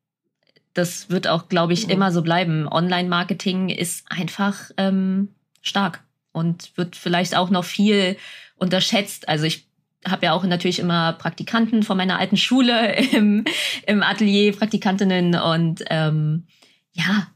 das 0.74 1.10
wird 1.10 1.26
auch, 1.28 1.48
glaube 1.48 1.72
ich, 1.72 1.86
mhm. 1.86 1.92
immer 1.92 2.12
so 2.12 2.22
bleiben. 2.22 2.68
Online-Marketing 2.68 3.68
ist 3.68 4.04
einfach 4.10 4.70
ähm, 4.76 5.34
stark 5.62 6.02
und 6.32 6.76
wird 6.76 6.96
vielleicht 6.96 7.36
auch 7.36 7.50
noch 7.50 7.64
viel 7.64 8.16
unterschätzt. 8.56 9.28
Also 9.28 9.44
ich 9.44 9.66
habe 10.06 10.26
ja 10.26 10.32
auch 10.32 10.44
natürlich 10.44 10.78
immer 10.78 11.12
Praktikanten 11.14 11.82
von 11.82 11.96
meiner 11.96 12.18
alten 12.18 12.36
Schule 12.36 12.94
im, 13.12 13.44
im 13.86 14.02
Atelier, 14.02 14.52
Praktikantinnen 14.52 15.34
und 15.34 15.82
ähm, 15.90 16.46
ja, 16.92 17.28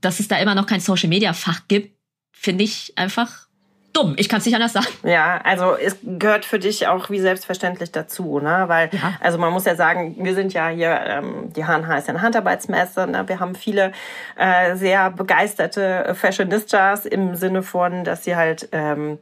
dass 0.00 0.20
es 0.20 0.28
da 0.28 0.38
immer 0.38 0.54
noch 0.54 0.66
kein 0.66 0.80
Social-Media-Fach 0.80 1.62
gibt, 1.68 1.96
finde 2.32 2.64
ich 2.64 2.92
einfach 2.96 3.46
dumm. 3.92 4.14
Ich 4.16 4.28
kann 4.28 4.40
es 4.40 4.46
nicht 4.46 4.54
anders 4.54 4.72
sagen. 4.72 4.86
Ja, 5.02 5.40
also 5.44 5.76
es 5.76 5.96
gehört 6.02 6.44
für 6.44 6.58
dich 6.58 6.86
auch 6.86 7.10
wie 7.10 7.20
selbstverständlich 7.20 7.92
dazu, 7.92 8.40
ne? 8.40 8.64
Weil, 8.66 8.90
ja. 8.92 9.14
also 9.20 9.38
man 9.38 9.52
muss 9.52 9.64
ja 9.64 9.74
sagen, 9.74 10.16
wir 10.18 10.34
sind 10.34 10.52
ja 10.52 10.68
hier, 10.68 11.00
ähm, 11.06 11.52
die 11.54 11.64
HNH 11.64 11.98
ist 11.98 12.08
eine 12.08 12.22
Handarbeitsmesse, 12.22 13.06
ne? 13.06 13.28
Wir 13.28 13.40
haben 13.40 13.54
viele 13.54 13.92
äh, 14.36 14.76
sehr 14.76 15.10
begeisterte 15.10 16.14
Fashionistas 16.14 17.06
im 17.06 17.36
Sinne 17.36 17.62
von, 17.62 18.04
dass 18.04 18.24
sie 18.24 18.36
halt 18.36 18.68
ähm, 18.72 19.18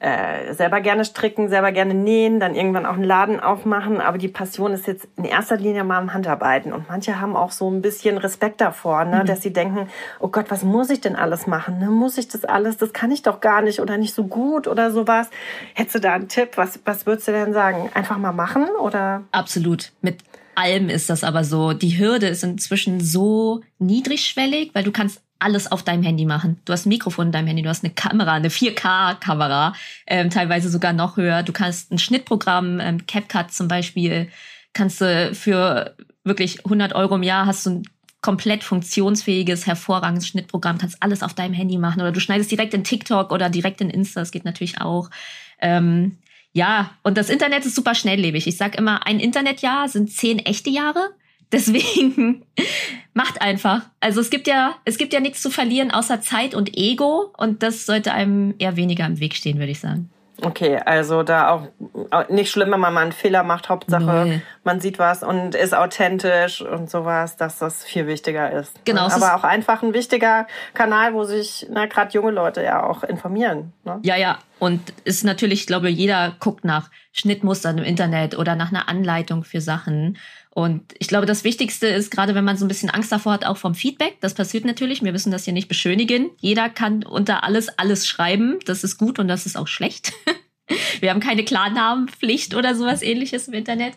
äh, 0.00 0.54
selber 0.54 0.80
gerne 0.80 1.04
stricken, 1.04 1.50
selber 1.50 1.72
gerne 1.72 1.92
nähen, 1.92 2.40
dann 2.40 2.54
irgendwann 2.54 2.86
auch 2.86 2.94
einen 2.94 3.04
Laden 3.04 3.38
aufmachen. 3.38 4.00
Aber 4.00 4.16
die 4.16 4.28
Passion 4.28 4.72
ist 4.72 4.86
jetzt 4.86 5.06
in 5.16 5.24
erster 5.24 5.58
Linie 5.58 5.84
mal 5.84 6.00
im 6.00 6.14
Handarbeiten. 6.14 6.72
Und 6.72 6.88
manche 6.88 7.20
haben 7.20 7.36
auch 7.36 7.52
so 7.52 7.70
ein 7.70 7.82
bisschen 7.82 8.16
Respekt 8.16 8.62
davor, 8.62 9.04
ne? 9.04 9.20
Mhm. 9.20 9.26
dass 9.26 9.42
sie 9.42 9.52
denken, 9.52 9.88
oh 10.18 10.28
Gott, 10.28 10.50
was 10.50 10.64
muss 10.64 10.88
ich 10.88 11.02
denn 11.02 11.16
alles 11.16 11.46
machen? 11.46 11.78
Ne? 11.78 11.90
Muss 11.90 12.16
ich 12.16 12.28
das 12.28 12.46
alles? 12.46 12.78
Das 12.78 12.94
kann 12.94 13.10
ich 13.10 13.22
doch 13.22 13.40
gar 13.40 13.60
nicht 13.60 13.78
oder 13.80 13.98
nicht 13.98 14.14
so 14.14 14.24
gut 14.24 14.66
oder 14.66 14.90
sowas. 14.90 15.28
Hättest 15.74 15.96
du 15.96 16.00
da 16.00 16.14
einen 16.14 16.28
Tipp? 16.28 16.52
Was, 16.56 16.80
was 16.86 17.04
würdest 17.04 17.28
du 17.28 17.32
denn 17.32 17.52
sagen? 17.52 17.90
Einfach 17.92 18.16
mal 18.16 18.32
machen 18.32 18.68
oder? 18.80 19.22
Absolut. 19.32 19.92
Mit 20.00 20.18
allem 20.54 20.88
ist 20.88 21.10
das 21.10 21.24
aber 21.24 21.44
so. 21.44 21.74
Die 21.74 21.98
Hürde 21.98 22.28
ist 22.28 22.42
inzwischen 22.42 23.00
so 23.00 23.60
niedrigschwellig, 23.78 24.70
weil 24.74 24.84
du 24.84 24.92
kannst 24.92 25.22
alles 25.40 25.70
auf 25.70 25.82
deinem 25.82 26.02
Handy 26.02 26.24
machen. 26.24 26.60
Du 26.64 26.72
hast 26.72 26.86
ein 26.86 26.90
Mikrofon 26.90 27.26
in 27.26 27.32
deinem 27.32 27.46
Handy, 27.46 27.62
du 27.62 27.68
hast 27.68 27.84
eine 27.84 27.92
Kamera, 27.92 28.34
eine 28.34 28.48
4K-Kamera, 28.48 29.74
ähm, 30.06 30.30
teilweise 30.30 30.68
sogar 30.68 30.92
noch 30.92 31.16
höher. 31.16 31.42
Du 31.42 31.52
kannst 31.52 31.90
ein 31.92 31.98
Schnittprogramm, 31.98 32.80
ähm, 32.80 33.06
CapCut 33.06 33.52
zum 33.52 33.68
Beispiel, 33.68 34.28
kannst 34.72 35.00
du 35.00 35.34
für 35.34 35.96
wirklich 36.24 36.64
100 36.64 36.94
Euro 36.94 37.16
im 37.16 37.22
Jahr 37.22 37.46
hast 37.46 37.66
du 37.66 37.70
ein 37.70 37.82
komplett 38.20 38.64
funktionsfähiges, 38.64 39.66
hervorragendes 39.66 40.28
Schnittprogramm, 40.28 40.78
kannst 40.78 41.02
alles 41.02 41.22
auf 41.22 41.34
deinem 41.34 41.54
Handy 41.54 41.78
machen 41.78 42.02
oder 42.02 42.12
du 42.12 42.20
schneidest 42.20 42.50
direkt 42.50 42.74
in 42.74 42.84
TikTok 42.84 43.32
oder 43.32 43.48
direkt 43.48 43.80
in 43.80 43.88
Insta, 43.90 44.20
das 44.20 44.30
geht 44.30 44.44
natürlich 44.44 44.80
auch. 44.80 45.10
Ähm, 45.58 46.18
ja, 46.52 46.90
und 47.02 47.16
das 47.16 47.30
Internet 47.30 47.64
ist 47.64 47.76
super 47.76 47.94
schnelllebig. 47.94 48.46
Ich 48.46 48.56
sag 48.56 48.76
immer, 48.76 49.06
ein 49.06 49.20
Internetjahr 49.20 49.88
sind 49.88 50.10
zehn 50.10 50.38
echte 50.40 50.68
Jahre. 50.68 51.10
Deswegen 51.52 52.44
macht 53.14 53.42
einfach. 53.42 53.82
Also 54.00 54.20
es 54.20 54.30
gibt 54.30 54.46
ja, 54.46 54.76
es 54.84 54.98
gibt 54.98 55.12
ja 55.12 55.20
nichts 55.20 55.42
zu 55.42 55.50
verlieren 55.50 55.90
außer 55.90 56.20
Zeit 56.20 56.54
und 56.54 56.76
Ego 56.76 57.32
und 57.36 57.62
das 57.62 57.86
sollte 57.86 58.12
einem 58.12 58.54
eher 58.58 58.76
weniger 58.76 59.06
im 59.06 59.20
Weg 59.20 59.34
stehen, 59.34 59.58
würde 59.58 59.72
ich 59.72 59.80
sagen. 59.80 60.10
Okay, 60.42 60.78
also 60.84 61.22
da 61.22 61.50
auch 61.50 62.28
nicht 62.28 62.50
schlimm, 62.50 62.70
wenn 62.70 62.80
man 62.80 62.94
mal 62.94 63.02
einen 63.02 63.12
Fehler 63.12 63.42
macht. 63.42 63.68
Hauptsache, 63.68 64.02
Null. 64.02 64.42
man 64.64 64.80
sieht 64.80 64.98
was 64.98 65.22
und 65.22 65.54
ist 65.54 65.74
authentisch 65.74 66.62
und 66.62 66.90
sowas, 66.90 67.36
dass 67.36 67.58
das 67.58 67.84
viel 67.84 68.06
wichtiger 68.06 68.50
ist. 68.50 68.84
Genau. 68.84 69.08
Aber 69.08 69.36
auch 69.36 69.44
einfach 69.44 69.82
ein 69.82 69.94
wichtiger 69.94 70.46
Kanal, 70.74 71.14
wo 71.14 71.24
sich 71.24 71.66
gerade 71.70 72.12
junge 72.12 72.30
Leute 72.30 72.62
ja 72.62 72.82
auch 72.82 73.04
informieren. 73.04 73.72
Ne? 73.84 73.98
Ja, 74.02 74.16
ja. 74.16 74.38
Und 74.58 74.92
ist 75.04 75.24
natürlich, 75.24 75.60
ich 75.60 75.66
glaube, 75.66 75.88
jeder 75.88 76.34
guckt 76.38 76.64
nach 76.64 76.90
Schnittmustern 77.12 77.78
im 77.78 77.84
Internet 77.84 78.36
oder 78.38 78.56
nach 78.56 78.70
einer 78.70 78.88
Anleitung 78.88 79.44
für 79.44 79.60
Sachen. 79.60 80.18
Und 80.52 80.94
ich 80.98 81.06
glaube, 81.06 81.26
das 81.26 81.44
Wichtigste 81.44 81.86
ist, 81.86 82.10
gerade 82.10 82.34
wenn 82.34 82.44
man 82.44 82.56
so 82.56 82.64
ein 82.64 82.68
bisschen 82.68 82.90
Angst 82.90 83.12
davor 83.12 83.32
hat, 83.32 83.46
auch 83.46 83.56
vom 83.56 83.74
Feedback. 83.74 84.16
Das 84.20 84.34
passiert 84.34 84.64
natürlich. 84.64 85.02
Wir 85.02 85.12
müssen 85.12 85.30
das 85.30 85.44
hier 85.44 85.52
nicht 85.52 85.68
beschönigen. 85.68 86.30
Jeder 86.38 86.68
kann 86.68 87.04
unter 87.04 87.44
alles 87.44 87.68
alles 87.78 88.06
schreiben. 88.06 88.58
Das 88.66 88.82
ist 88.82 88.98
gut 88.98 89.18
und 89.18 89.28
das 89.28 89.46
ist 89.46 89.56
auch 89.56 89.68
schlecht. 89.68 90.12
Wir 91.00 91.10
haben 91.10 91.20
keine 91.20 91.44
Klarnamenpflicht 91.44 92.54
oder 92.54 92.74
sowas 92.74 93.02
ähnliches 93.02 93.48
im 93.48 93.54
Internet. 93.54 93.94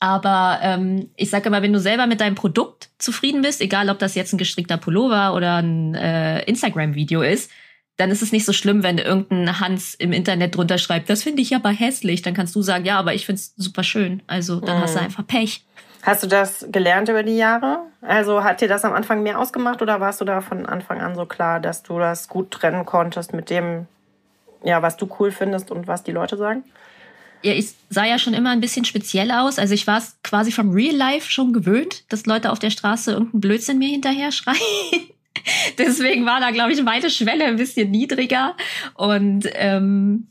Aber 0.00 0.58
ähm, 0.62 1.10
ich 1.16 1.28
sage 1.28 1.48
immer, 1.48 1.60
wenn 1.60 1.74
du 1.74 1.80
selber 1.80 2.06
mit 2.06 2.22
deinem 2.22 2.34
Produkt 2.34 2.88
zufrieden 2.98 3.42
bist, 3.42 3.60
egal 3.60 3.90
ob 3.90 3.98
das 3.98 4.14
jetzt 4.14 4.32
ein 4.32 4.38
gestrickter 4.38 4.78
Pullover 4.78 5.34
oder 5.34 5.56
ein 5.56 5.94
äh, 5.94 6.42
Instagram-Video 6.44 7.20
ist, 7.20 7.50
dann 8.00 8.10
ist 8.10 8.22
es 8.22 8.32
nicht 8.32 8.46
so 8.46 8.54
schlimm, 8.54 8.82
wenn 8.82 8.96
irgendein 8.96 9.60
Hans 9.60 9.94
im 9.94 10.12
Internet 10.12 10.56
drunter 10.56 10.78
schreibt, 10.78 11.10
das 11.10 11.22
finde 11.22 11.42
ich 11.42 11.54
aber 11.54 11.68
hässlich. 11.68 12.22
Dann 12.22 12.32
kannst 12.32 12.56
du 12.56 12.62
sagen, 12.62 12.86
ja, 12.86 12.98
aber 12.98 13.12
ich 13.12 13.26
finde 13.26 13.40
es 13.40 13.52
super 13.56 13.82
schön. 13.82 14.22
Also 14.26 14.58
dann 14.60 14.78
mhm. 14.78 14.82
hast 14.82 14.94
du 14.94 14.98
mhm. 15.00 15.04
einfach 15.04 15.26
Pech. 15.26 15.64
Hast 16.02 16.22
du 16.22 16.26
das 16.26 16.66
gelernt 16.70 17.10
über 17.10 17.22
die 17.22 17.36
Jahre? 17.36 17.80
Also 18.00 18.42
hat 18.42 18.62
dir 18.62 18.68
das 18.68 18.86
am 18.86 18.94
Anfang 18.94 19.22
mehr 19.22 19.38
ausgemacht 19.38 19.82
oder 19.82 20.00
warst 20.00 20.22
du 20.22 20.24
da 20.24 20.40
von 20.40 20.64
Anfang 20.64 21.02
an 21.02 21.14
so 21.14 21.26
klar, 21.26 21.60
dass 21.60 21.82
du 21.82 21.98
das 21.98 22.28
gut 22.28 22.50
trennen 22.50 22.86
konntest 22.86 23.34
mit 23.34 23.50
dem, 23.50 23.86
ja, 24.64 24.80
was 24.80 24.96
du 24.96 25.06
cool 25.18 25.30
findest 25.30 25.70
und 25.70 25.86
was 25.86 26.02
die 26.02 26.12
Leute 26.12 26.38
sagen? 26.38 26.64
Ja, 27.42 27.52
ich 27.52 27.74
sah 27.90 28.06
ja 28.06 28.18
schon 28.18 28.32
immer 28.32 28.50
ein 28.50 28.60
bisschen 28.60 28.86
speziell 28.86 29.30
aus. 29.30 29.58
Also 29.58 29.74
ich 29.74 29.86
war 29.86 29.98
es 29.98 30.16
quasi 30.22 30.52
vom 30.52 30.70
Real 30.70 30.96
Life 30.96 31.30
schon 31.30 31.52
gewöhnt, 31.52 32.10
dass 32.10 32.24
Leute 32.24 32.50
auf 32.50 32.58
der 32.58 32.70
Straße 32.70 33.12
irgendeinen 33.12 33.40
Blödsinn 33.42 33.78
mir 33.78 33.88
hinterher 33.88 34.32
schreien. 34.32 34.56
Deswegen 35.78 36.26
war 36.26 36.40
da, 36.40 36.50
glaube 36.50 36.72
ich, 36.72 36.82
meine 36.82 37.10
Schwelle 37.10 37.44
ein 37.44 37.56
bisschen 37.56 37.90
niedriger. 37.90 38.56
Und 38.94 39.48
ähm, 39.54 40.28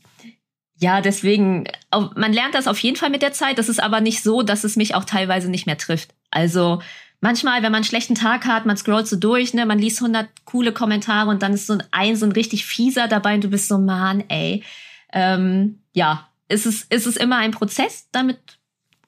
ja, 0.76 1.02
deswegen, 1.02 1.64
man 1.90 2.32
lernt 2.32 2.54
das 2.54 2.66
auf 2.66 2.78
jeden 2.78 2.96
Fall 2.96 3.10
mit 3.10 3.20
der 3.20 3.32
Zeit. 3.32 3.58
Das 3.58 3.68
ist 3.68 3.82
aber 3.82 4.00
nicht 4.00 4.22
so, 4.22 4.42
dass 4.42 4.64
es 4.64 4.76
mich 4.76 4.94
auch 4.94 5.04
teilweise 5.04 5.50
nicht 5.50 5.66
mehr 5.66 5.76
trifft. 5.76 6.14
Also 6.30 6.80
manchmal, 7.20 7.56
wenn 7.56 7.70
man 7.70 7.76
einen 7.76 7.84
schlechten 7.84 8.14
Tag 8.14 8.46
hat, 8.46 8.64
man 8.64 8.78
scrollt 8.78 9.06
so 9.06 9.16
durch, 9.16 9.52
ne, 9.52 9.66
man 9.66 9.78
liest 9.78 10.00
100 10.00 10.28
coole 10.46 10.72
Kommentare 10.72 11.28
und 11.28 11.42
dann 11.42 11.52
ist 11.52 11.66
so 11.66 11.78
ein, 11.90 12.16
so 12.16 12.24
ein 12.24 12.32
richtig 12.32 12.64
fieser 12.64 13.08
dabei 13.08 13.34
und 13.34 13.44
du 13.44 13.48
bist 13.48 13.68
so, 13.68 13.78
man, 13.78 14.24
ey. 14.28 14.64
Ähm, 15.12 15.82
ja, 15.92 16.30
ist 16.48 16.64
es, 16.64 16.82
ist 16.84 17.06
es 17.06 17.16
immer 17.16 17.36
ein 17.36 17.50
Prozess, 17.50 18.08
damit 18.10 18.38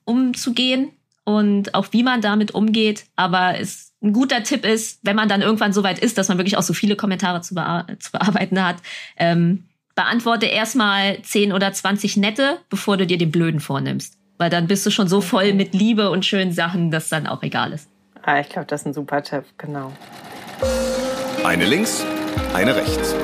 umzugehen 0.04 0.90
und 1.24 1.74
auch 1.74 1.86
wie 1.90 2.02
man 2.02 2.20
damit 2.20 2.54
umgeht. 2.54 3.04
Aber 3.16 3.58
es, 3.58 3.92
ein 4.02 4.12
guter 4.12 4.42
Tipp 4.42 4.64
ist, 4.64 5.00
wenn 5.02 5.16
man 5.16 5.28
dann 5.28 5.42
irgendwann 5.42 5.72
so 5.72 5.82
weit 5.82 5.98
ist, 5.98 6.18
dass 6.18 6.28
man 6.28 6.38
wirklich 6.38 6.56
auch 6.56 6.62
so 6.62 6.74
viele 6.74 6.96
Kommentare 6.96 7.40
zu, 7.40 7.54
bea 7.54 7.86
zu 7.98 8.12
bearbeiten 8.12 8.62
hat, 8.64 8.76
ähm, 9.16 9.64
beantworte 9.94 10.46
erstmal 10.46 11.20
10 11.22 11.52
oder 11.52 11.72
20 11.72 12.16
nette, 12.16 12.58
bevor 12.70 12.96
du 12.96 13.06
dir 13.06 13.18
den 13.18 13.30
blöden 13.30 13.60
vornimmst. 13.60 14.18
Weil 14.38 14.50
dann 14.50 14.66
bist 14.66 14.84
du 14.86 14.90
schon 14.90 15.08
so 15.08 15.20
voll 15.20 15.52
mit 15.52 15.74
Liebe 15.74 16.10
und 16.10 16.24
schönen 16.24 16.52
Sachen, 16.52 16.90
dass 16.90 17.08
dann 17.08 17.26
auch 17.26 17.42
egal 17.42 17.72
ist. 17.72 17.88
Ah, 18.22 18.40
ich 18.40 18.48
glaube, 18.48 18.66
das 18.66 18.82
ist 18.82 18.86
ein 18.86 18.94
super 18.94 19.22
Tipp, 19.22 19.44
genau. 19.58 19.92
Eine 21.44 21.64
links, 21.66 22.04
eine 22.54 22.74
rechts. 22.74 23.14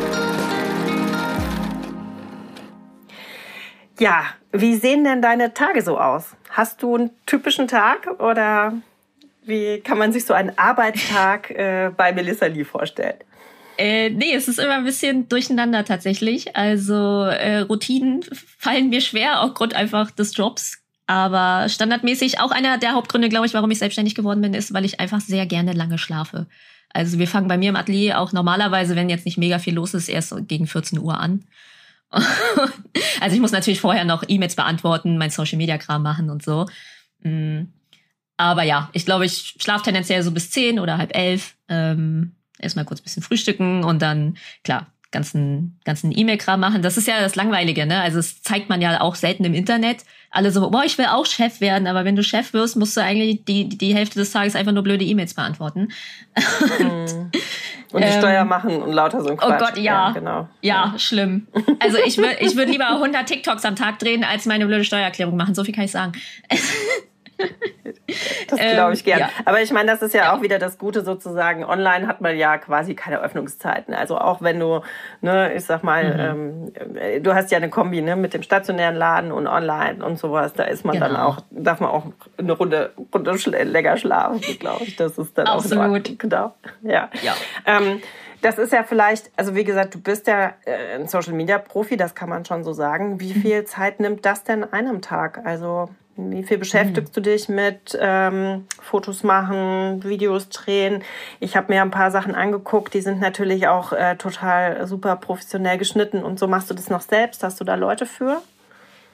Ja, 3.99 4.27
wie 4.53 4.77
sehen 4.77 5.05
denn 5.05 5.21
deine 5.23 5.55
Tage 5.55 5.83
so 5.83 5.99
aus? 5.99 6.37
Hast 6.51 6.83
du 6.83 6.95
einen 6.95 7.11
typischen 7.27 7.69
Tag 7.69 8.09
oder 8.21 8.75
wie 9.45 9.81
kann 9.81 9.99
man 9.99 10.13
sich 10.13 10.25
so 10.25 10.35
einen 10.35 10.57
Arbeitstag 10.57 11.51
äh, 11.53 11.91
bei 11.97 12.13
Melissa 12.13 12.47
Lee 12.47 12.65
vorstellen? 12.65 13.17
Äh, 13.77 14.11
nee, 14.11 14.35
es 14.35 14.49
ist 14.49 14.59
immer 14.59 14.75
ein 14.75 14.85
bisschen 14.85 15.29
durcheinander 15.29 15.85
tatsächlich. 15.85 16.57
Also 16.57 17.25
äh, 17.25 17.61
Routinen 17.61 18.25
fallen 18.59 18.89
mir 18.89 19.01
schwer, 19.01 19.43
aufgrund 19.43 19.75
einfach 19.75 20.11
des 20.11 20.37
Jobs. 20.37 20.79
Aber 21.07 21.69
standardmäßig 21.69 22.41
auch 22.41 22.51
einer 22.51 22.77
der 22.77 22.93
Hauptgründe, 22.93 23.29
glaube 23.29 23.47
ich, 23.47 23.55
warum 23.55 23.71
ich 23.71 23.79
selbstständig 23.79 24.15
geworden 24.15 24.43
bin, 24.43 24.53
ist, 24.53 24.75
weil 24.75 24.85
ich 24.85 25.01
einfach 25.01 25.21
sehr 25.21 25.47
gerne 25.47 25.73
lange 25.73 25.97
schlafe. 25.97 26.47
Also 26.93 27.19
wir 27.19 27.29
fangen 27.29 27.49
bei 27.49 27.57
mir 27.57 27.71
im 27.71 27.77
Atelier 27.77 28.21
auch 28.21 28.33
normalerweise, 28.33 28.95
wenn 28.97 29.09
jetzt 29.09 29.25
nicht 29.25 29.39
mega 29.39 29.59
viel 29.59 29.75
los 29.75 29.95
ist, 29.95 30.09
erst 30.09 30.35
gegen 30.49 30.67
14 30.67 30.99
Uhr 30.99 31.19
an. 31.19 31.45
also 33.21 33.35
ich 33.35 33.41
muss 33.41 33.53
natürlich 33.53 33.81
vorher 33.81 34.05
noch 34.05 34.25
E-Mails 34.27 34.57
beantworten, 34.57 35.19
mein 35.19 35.31
Social 35.31 35.59
Media 35.59 35.79
Kram 35.79 36.03
machen 36.03 36.31
und 36.31 36.43
so. 36.43 36.67
Mm. 37.23 37.65
Aber 38.37 38.63
ja, 38.63 38.89
ich 38.93 39.05
glaube, 39.05 39.27
ich 39.27 39.57
schlafe 39.59 39.85
tendenziell 39.85 40.23
so 40.23 40.31
bis 40.31 40.51
10 40.53 40.79
oder 40.79 40.97
halb 40.97 41.15
elf. 41.17 41.57
Ähm, 41.69 42.37
erstmal 42.59 42.85
kurz 42.85 43.01
ein 43.01 43.05
bisschen 43.05 43.23
frühstücken 43.23 43.83
und 43.85 44.01
dann, 44.01 44.37
klar, 44.63 44.87
ganzen, 45.11 45.79
ganzen 45.85 46.17
E-Mail-Kram 46.17 46.61
machen. 46.61 46.83
Das 46.83 46.97
ist 46.97 47.09
ja 47.09 47.21
das 47.21 47.35
Langweilige, 47.35 47.87
ne? 47.87 48.01
Also 48.01 48.19
es 48.19 48.43
zeigt 48.43 48.69
man 48.69 48.81
ja 48.81 49.01
auch 49.01 49.15
selten 49.15 49.45
im 49.45 49.55
Internet. 49.55 50.05
Alle 50.31 50.51
so, 50.51 50.71
boah, 50.71 50.85
ich 50.85 50.99
will 50.99 51.07
auch 51.07 51.25
Chef 51.25 51.61
werden, 51.61 51.87
aber 51.87 52.05
wenn 52.05 52.17
du 52.17 52.23
Chef 52.23 52.53
wirst, 52.53 52.77
musst 52.77 52.97
du 52.97 53.03
eigentlich 53.03 53.45
die, 53.47 53.69
die 53.69 53.95
Hälfte 53.95 54.19
des 54.19 54.33
Tages 54.33 54.55
einfach 54.55 54.73
nur 54.73 54.83
blöde 54.83 55.05
E-Mails 55.05 55.35
beantworten. 55.35 55.89
Mhm. 56.79 57.31
Und 57.93 58.05
die 58.05 58.09
ähm, 58.09 58.19
Steuer 58.19 58.45
machen 58.45 58.83
und 58.83 58.93
lauter 58.93 59.23
so 59.23 59.31
ein 59.31 59.39
Quatsch. 59.39 59.63
Oh 59.63 59.65
Gott, 59.65 59.79
ja. 59.79 60.09
Ja, 60.09 60.11
genau. 60.11 60.49
ja, 60.61 60.91
ja. 60.93 60.99
schlimm. 60.99 61.47
Also 61.81 61.97
ich 62.05 62.19
würde 62.19 62.37
ich 62.41 62.55
würd 62.55 62.69
lieber 62.69 62.87
100 62.91 63.27
TikToks 63.27 63.65
am 63.65 63.77
Tag 63.77 63.99
drehen, 63.99 64.25
als 64.25 64.45
meine 64.45 64.67
blöde 64.67 64.85
Steuererklärung 64.85 65.37
machen. 65.37 65.55
So 65.55 65.65
viel 65.65 65.75
kann 65.75 65.85
ich 65.85 65.91
sagen. 65.91 66.13
Das 68.49 68.59
glaube 68.59 68.95
ich 68.95 69.01
ähm, 69.01 69.05
gern. 69.05 69.21
Ja. 69.21 69.29
Aber 69.45 69.61
ich 69.61 69.71
meine, 69.71 69.91
das 69.91 70.01
ist 70.01 70.15
ja, 70.15 70.25
ja, 70.25 70.33
auch 70.35 70.43
wieder 70.43 70.59
das 70.59 70.79
Gute 70.79 71.03
sozusagen. 71.03 71.65
Online 71.65 72.07
hat 72.07 72.21
man 72.21 72.37
ja 72.37 72.57
quasi 72.57 72.95
keine 72.95 73.21
Öffnungszeiten. 73.21 73.95
Also 73.95 74.17
auch 74.19 74.41
wenn 74.41 74.59
du, 74.59 74.81
ne, 75.21 75.53
ich 75.55 75.65
sag 75.65 75.83
mal, 75.85 76.35
mhm. 76.35 76.73
ähm, 76.95 77.23
du 77.23 77.35
hast 77.35 77.51
ja 77.51 77.59
eine 77.59 77.69
Kombi 77.69 78.01
ne, 78.01 78.17
mit 78.17 78.33
dem 78.35 78.43
stationären 78.43 78.97
Laden 78.97 79.31
und 79.31 79.47
online 79.47 80.05
und 80.05 80.19
sowas. 80.19 80.55
Da 80.55 80.65
ist 80.65 80.85
man 80.85 80.95
genau. 80.95 81.07
dann 81.07 81.17
auch, 81.17 81.41
darf 81.51 81.81
man 81.81 81.91
auch 81.91 82.07
eine 82.39 82.53
Runde, 82.53 82.93
Runde 83.15 83.39
schl 83.39 83.51
länger 83.51 83.97
schlafen, 83.99 84.41
glaube 84.59 84.85
ich. 84.85 84.97
Das 84.97 85.19
ist 85.19 85.37
dann 85.37 85.47
Absolut. 85.47 86.09
auch 86.09 86.19
genau. 86.19 86.55
Ja. 86.83 87.11
ja. 87.23 87.35
Ähm, 87.67 88.01
das 88.41 88.59
ist 88.59 88.73
ja 88.73 88.85
vielleicht, 88.85 89.31
also 89.37 89.55
wie 89.55 89.65
gesagt, 89.65 89.95
du 89.95 90.01
bist 90.01 90.27
ja 90.27 90.55
äh, 90.65 90.95
ein 90.95 91.09
Social 91.09 91.33
Media 91.33 91.59
Profi, 91.59 91.97
das 91.97 92.15
kann 92.15 92.29
man 92.29 92.45
schon 92.45 92.65
so 92.65 92.73
sagen. 92.73 93.21
Wie 93.21 93.35
mhm. 93.35 93.43
viel 93.43 93.65
Zeit 93.65 94.01
nimmt 94.01 94.25
das 94.25 94.45
denn 94.45 94.65
einem 94.73 95.03
Tag? 95.03 95.43
Also 95.45 95.91
wie 96.19 96.43
viel 96.43 96.59
beschäftigst 96.59 97.13
mhm. 97.13 97.23
du 97.23 97.31
dich 97.31 97.49
mit 97.49 97.97
ähm, 98.01 98.67
Fotos 98.83 99.23
machen, 99.23 100.03
Videos 100.03 100.49
drehen? 100.49 101.03
Ich 101.39 101.57
habe 101.57 101.73
mir 101.73 101.81
ein 101.81 101.93
paar 101.93 102.11
Sachen 102.11 102.35
angeguckt, 102.35 102.93
die 102.93 103.01
sind 103.01 103.21
natürlich 103.21 103.69
auch 103.69 103.93
äh, 103.93 104.17
total 104.17 104.87
super 104.87 105.17
professionell 105.17 105.79
geschnitten 105.79 106.25
und 106.25 106.39
so. 106.39 106.49
Machst 106.49 106.71
du 106.71 106.75
das 106.75 106.91
noch 106.91 107.03
selbst? 107.03 107.43
Hast 107.45 107.61
du 107.61 107.65
da 107.65 107.77
Leute 107.77 108.05
für? 108.05 108.43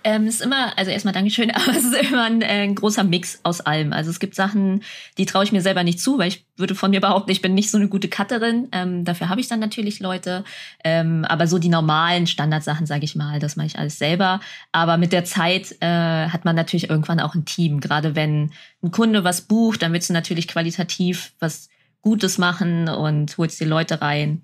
Ähm, 0.07 0.27
ist 0.27 0.43
immer, 0.43 0.77
also 0.77 0.91
erstmal 0.91 1.15
Dankeschön, 1.15 1.51
aber 1.55 1.71
es 1.71 1.85
ist 1.85 1.95
immer 1.95 2.25
ein, 2.25 2.43
äh, 2.43 2.65
ein 2.65 2.75
großer 2.75 3.05
Mix 3.05 3.41
aus 3.43 3.63
allem. 3.63 3.95
Also 3.95 4.11
es 4.11 4.21
gibt 4.21 4.35
Sachen, 4.35 4.83
die 5.17 5.25
traue 5.25 5.45
ich 5.45 5.53
mir 5.53 5.63
selber 5.63 5.83
nicht 5.83 5.99
zu, 5.99 6.19
weil 6.19 6.29
ich 6.29 6.45
würde 6.57 6.75
von 6.75 6.91
mir 6.91 7.01
behaupten, 7.01 7.31
ich 7.31 7.41
bin 7.41 7.55
nicht 7.55 7.71
so 7.71 7.79
eine 7.79 7.89
gute 7.89 8.09
Cutterin. 8.09 8.69
Ähm, 8.73 9.05
dafür 9.07 9.31
habe 9.31 9.41
ich 9.41 9.49
dann 9.49 9.61
natürlich 9.61 10.01
Leute. 10.01 10.45
Ähm, 10.85 11.25
aber 11.25 11.47
so 11.47 11.59
die 11.59 11.71
normalen 11.71 12.27
Standardsachen, 12.27 12.85
sage 12.85 13.05
ich 13.05 13.17
mal, 13.17 13.39
das 13.39 13.57
mache 13.57 13.69
ich 13.69 13.79
alles 13.79 13.99
selber. 13.99 14.41
Aber 14.73 14.99
mit 14.99 15.13
der 15.13 15.25
Zeit 15.25 15.75
äh, 15.81 16.29
hat 16.29 16.45
man 16.45 16.55
natürlich 16.55 16.91
irgendwann 16.91 17.21
auch 17.21 17.35
ein 17.35 17.47
Team. 17.47 17.81
Gerade 17.81 18.15
wenn 18.15 18.53
ein 18.83 18.91
Kunde 18.91 19.25
was 19.25 19.41
bucht, 19.41 19.81
dann 19.81 19.95
willst 19.95 20.11
du 20.11 20.13
natürlich 20.13 20.49
qualitativ 20.49 21.33
was 21.41 21.71
Gutes 22.03 22.37
machen 22.37 22.91
und 22.91 23.39
holst 23.39 23.59
die 23.59 23.65
Leute 23.65 24.03
rein. 24.03 24.43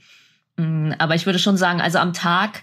Mm, 0.56 0.92
aber 0.98 1.14
ich 1.14 1.26
würde 1.26 1.38
schon 1.38 1.58
sagen, 1.58 1.82
also 1.82 1.98
am 1.98 2.14
Tag 2.14 2.62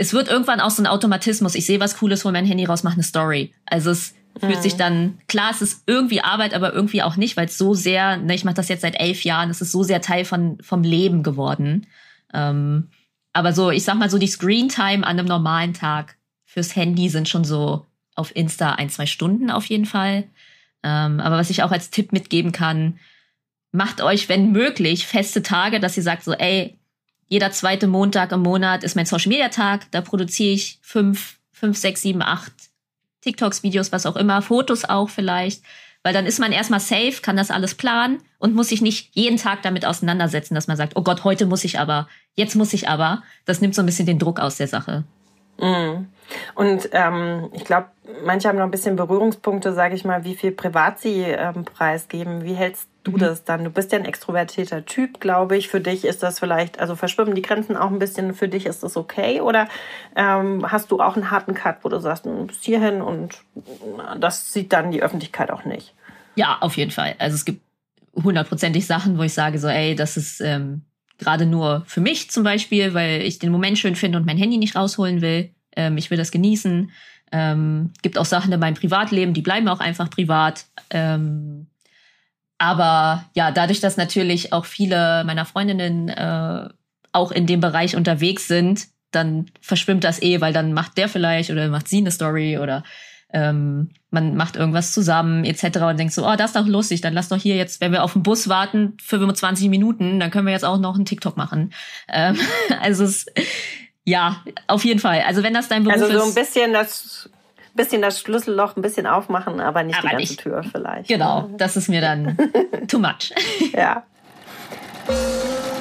es 0.00 0.14
wird 0.14 0.28
irgendwann 0.28 0.60
auch 0.60 0.70
so 0.70 0.82
ein 0.82 0.86
Automatismus. 0.86 1.54
Ich 1.54 1.66
sehe 1.66 1.78
was 1.78 1.98
Cooles, 1.98 2.24
hol 2.24 2.32
mein 2.32 2.46
Handy 2.46 2.64
raus, 2.64 2.84
mach 2.84 2.94
eine 2.94 3.02
Story. 3.02 3.52
Also 3.66 3.90
es 3.90 4.14
mhm. 4.40 4.46
fühlt 4.46 4.62
sich 4.62 4.76
dann, 4.76 5.18
klar, 5.28 5.50
es 5.50 5.60
ist 5.60 5.82
irgendwie 5.86 6.22
Arbeit, 6.22 6.54
aber 6.54 6.72
irgendwie 6.72 7.02
auch 7.02 7.16
nicht, 7.16 7.36
weil 7.36 7.44
es 7.46 7.58
so 7.58 7.74
sehr, 7.74 8.16
ne, 8.16 8.34
ich 8.34 8.46
mache 8.46 8.54
das 8.54 8.70
jetzt 8.70 8.80
seit 8.80 8.98
elf 8.98 9.24
Jahren, 9.24 9.50
es 9.50 9.60
ist 9.60 9.72
so 9.72 9.82
sehr 9.82 10.00
Teil 10.00 10.24
von, 10.24 10.56
vom 10.62 10.84
Leben 10.84 11.22
geworden. 11.22 11.86
Ähm, 12.32 12.88
aber 13.34 13.52
so, 13.52 13.70
ich 13.70 13.84
sag 13.84 13.96
mal 13.96 14.08
so, 14.08 14.16
die 14.16 14.26
Screen-Time 14.26 15.06
an 15.06 15.18
einem 15.18 15.26
normalen 15.26 15.74
Tag 15.74 16.16
fürs 16.46 16.74
Handy 16.74 17.10
sind 17.10 17.28
schon 17.28 17.44
so 17.44 17.84
auf 18.14 18.34
Insta 18.34 18.72
ein, 18.72 18.88
zwei 18.88 19.04
Stunden 19.04 19.50
auf 19.50 19.66
jeden 19.66 19.84
Fall. 19.84 20.24
Ähm, 20.82 21.20
aber 21.20 21.36
was 21.36 21.50
ich 21.50 21.62
auch 21.62 21.72
als 21.72 21.90
Tipp 21.90 22.12
mitgeben 22.12 22.52
kann, 22.52 22.98
macht 23.70 24.00
euch, 24.00 24.30
wenn 24.30 24.50
möglich, 24.50 25.06
feste 25.06 25.42
Tage, 25.42 25.78
dass 25.78 25.98
ihr 25.98 26.02
sagt 26.02 26.24
so, 26.24 26.32
ey, 26.32 26.79
jeder 27.30 27.52
zweite 27.52 27.86
Montag 27.86 28.32
im 28.32 28.42
Monat 28.42 28.82
ist 28.82 28.96
mein 28.96 29.06
Social 29.06 29.28
Media 29.28 29.48
Tag, 29.48 29.86
da 29.92 30.00
produziere 30.00 30.52
ich 30.52 30.80
fünf, 30.82 31.38
fünf, 31.52 31.78
sechs, 31.78 32.02
sieben, 32.02 32.22
acht 32.22 32.52
TikToks, 33.22 33.62
Videos, 33.62 33.92
was 33.92 34.04
auch 34.04 34.16
immer, 34.16 34.42
Fotos 34.42 34.84
auch 34.84 35.08
vielleicht, 35.08 35.62
weil 36.02 36.12
dann 36.12 36.26
ist 36.26 36.40
man 36.40 36.50
erstmal 36.50 36.80
safe, 36.80 37.20
kann 37.22 37.36
das 37.36 37.52
alles 37.52 37.76
planen 37.76 38.18
und 38.38 38.54
muss 38.54 38.70
sich 38.70 38.82
nicht 38.82 39.14
jeden 39.14 39.36
Tag 39.36 39.62
damit 39.62 39.86
auseinandersetzen, 39.86 40.56
dass 40.56 40.66
man 40.66 40.76
sagt, 40.76 40.96
oh 40.96 41.02
Gott, 41.02 41.22
heute 41.22 41.46
muss 41.46 41.62
ich 41.62 41.78
aber, 41.78 42.08
jetzt 42.34 42.56
muss 42.56 42.72
ich 42.72 42.88
aber. 42.88 43.22
Das 43.44 43.60
nimmt 43.60 43.76
so 43.76 43.82
ein 43.82 43.86
bisschen 43.86 44.06
den 44.06 44.18
Druck 44.18 44.40
aus 44.40 44.56
der 44.56 44.66
Sache. 44.66 45.04
Mm. 45.60 46.06
Und 46.54 46.88
ähm, 46.92 47.50
ich 47.52 47.64
glaube, 47.64 47.88
manche 48.24 48.48
haben 48.48 48.58
noch 48.58 48.64
ein 48.64 48.70
bisschen 48.70 48.96
Berührungspunkte, 48.96 49.72
sage 49.72 49.94
ich 49.94 50.04
mal, 50.04 50.24
wie 50.24 50.36
viel 50.36 50.52
privat 50.52 51.00
sie 51.00 51.22
ähm, 51.22 51.64
preisgeben. 51.64 52.44
Wie 52.44 52.54
hältst 52.54 52.88
du 53.02 53.12
mhm. 53.12 53.18
das 53.18 53.44
dann? 53.44 53.64
Du 53.64 53.70
bist 53.70 53.92
ja 53.92 53.98
ein 53.98 54.04
extrovertierter 54.04 54.84
Typ, 54.84 55.20
glaube 55.20 55.56
ich. 55.56 55.68
Für 55.68 55.80
dich 55.80 56.04
ist 56.04 56.22
das 56.22 56.38
vielleicht, 56.38 56.78
also 56.78 56.96
verschwimmen 56.96 57.34
die 57.34 57.42
Grenzen 57.42 57.76
auch 57.76 57.90
ein 57.90 57.98
bisschen, 57.98 58.34
für 58.34 58.48
dich 58.48 58.66
ist 58.66 58.82
das 58.82 58.96
okay? 58.96 59.40
Oder 59.40 59.68
ähm, 60.16 60.70
hast 60.70 60.90
du 60.90 61.00
auch 61.00 61.16
einen 61.16 61.30
harten 61.30 61.54
Cut, 61.54 61.78
wo 61.82 61.88
du 61.88 61.98
sagst, 61.98 62.26
du 62.26 62.46
bist 62.46 62.64
hierhin 62.64 63.02
und 63.02 63.42
das 64.18 64.52
sieht 64.52 64.72
dann 64.72 64.90
die 64.90 65.02
Öffentlichkeit 65.02 65.50
auch 65.50 65.64
nicht? 65.64 65.94
Ja, 66.36 66.58
auf 66.60 66.76
jeden 66.76 66.90
Fall. 66.90 67.16
Also 67.18 67.34
es 67.34 67.44
gibt 67.44 67.62
hundertprozentig 68.14 68.86
Sachen, 68.86 69.18
wo 69.18 69.22
ich 69.22 69.34
sage 69.34 69.58
so, 69.58 69.68
ey, 69.68 69.94
das 69.94 70.16
ist 70.16 70.40
ähm, 70.40 70.82
gerade 71.20 71.46
nur 71.46 71.84
für 71.86 72.00
mich 72.00 72.30
zum 72.30 72.42
Beispiel, 72.42 72.94
weil 72.94 73.22
ich 73.22 73.38
den 73.38 73.52
Moment 73.52 73.78
schön 73.78 73.94
finde 73.94 74.18
und 74.18 74.26
mein 74.26 74.38
Handy 74.38 74.58
nicht 74.58 74.74
rausholen 74.74 75.20
will. 75.20 75.50
Ähm, 75.76 75.96
ich 75.96 76.10
will 76.10 76.18
das 76.18 76.32
genießen. 76.32 76.90
Ähm, 77.32 77.92
gibt 78.02 78.18
auch 78.18 78.24
Sachen 78.24 78.52
in 78.52 78.58
meinem 78.58 78.74
Privatleben, 78.74 79.34
die 79.34 79.42
bleiben 79.42 79.68
auch 79.68 79.80
einfach 79.80 80.10
privat. 80.10 80.64
Ähm, 80.90 81.68
aber 82.58 83.24
ja, 83.34 83.52
dadurch, 83.52 83.80
dass 83.80 83.96
natürlich 83.96 84.52
auch 84.52 84.64
viele 84.64 85.22
meiner 85.24 85.46
Freundinnen 85.46 86.08
äh, 86.08 86.68
auch 87.12 87.30
in 87.30 87.46
dem 87.46 87.60
Bereich 87.60 87.96
unterwegs 87.96 88.48
sind, 88.48 88.88
dann 89.12 89.46
verschwimmt 89.60 90.04
das 90.04 90.22
eh, 90.22 90.40
weil 90.40 90.52
dann 90.52 90.72
macht 90.72 90.98
der 90.98 91.08
vielleicht 91.08 91.50
oder 91.50 91.68
macht 91.68 91.88
sie 91.88 91.98
eine 91.98 92.10
Story 92.10 92.58
oder 92.58 92.84
ähm, 93.32 93.90
man 94.10 94.36
macht 94.36 94.56
irgendwas 94.56 94.92
zusammen 94.92 95.44
etc. 95.44 95.78
und 95.82 95.98
denkt 95.98 96.12
so, 96.12 96.26
oh, 96.26 96.34
das 96.36 96.50
ist 96.50 96.56
doch 96.56 96.66
lustig, 96.66 97.00
dann 97.00 97.14
lass 97.14 97.28
doch 97.28 97.38
hier 97.38 97.56
jetzt, 97.56 97.80
wenn 97.80 97.92
wir 97.92 98.02
auf 98.02 98.14
den 98.14 98.22
Bus 98.22 98.48
warten, 98.48 98.96
25 99.02 99.68
Minuten, 99.68 100.18
dann 100.18 100.30
können 100.30 100.46
wir 100.46 100.52
jetzt 100.52 100.64
auch 100.64 100.78
noch 100.78 100.96
einen 100.96 101.04
TikTok 101.04 101.36
machen. 101.36 101.72
Ähm, 102.08 102.38
also 102.80 103.04
es, 103.04 103.26
ja, 104.04 104.42
auf 104.66 104.84
jeden 104.84 105.00
Fall. 105.00 105.22
Also 105.26 105.42
wenn 105.42 105.54
das 105.54 105.68
dein 105.68 105.84
Beruf 105.84 105.96
ist. 105.96 106.02
Also 106.02 106.18
so 106.18 106.24
ein 106.26 106.34
bisschen 106.34 106.72
das 106.72 107.30
bisschen 107.74 108.02
das 108.02 108.20
Schlüsselloch 108.20 108.76
ein 108.76 108.82
bisschen 108.82 109.06
aufmachen, 109.06 109.60
aber 109.60 109.84
nicht 109.84 109.96
aber 109.98 110.08
die 110.08 110.16
ganze 110.16 110.32
nicht. 110.32 110.40
Tür 110.40 110.64
vielleicht. 110.64 111.08
Genau, 111.08 111.48
das 111.56 111.76
ist 111.76 111.88
mir 111.88 112.00
dann 112.00 112.36
too 112.88 112.98
much. 112.98 113.32
ja. 113.72 114.02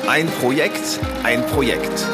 Ein 0.07 0.27
Projekt, 0.27 0.99
ein 1.23 1.45
Projekt. 1.47 2.05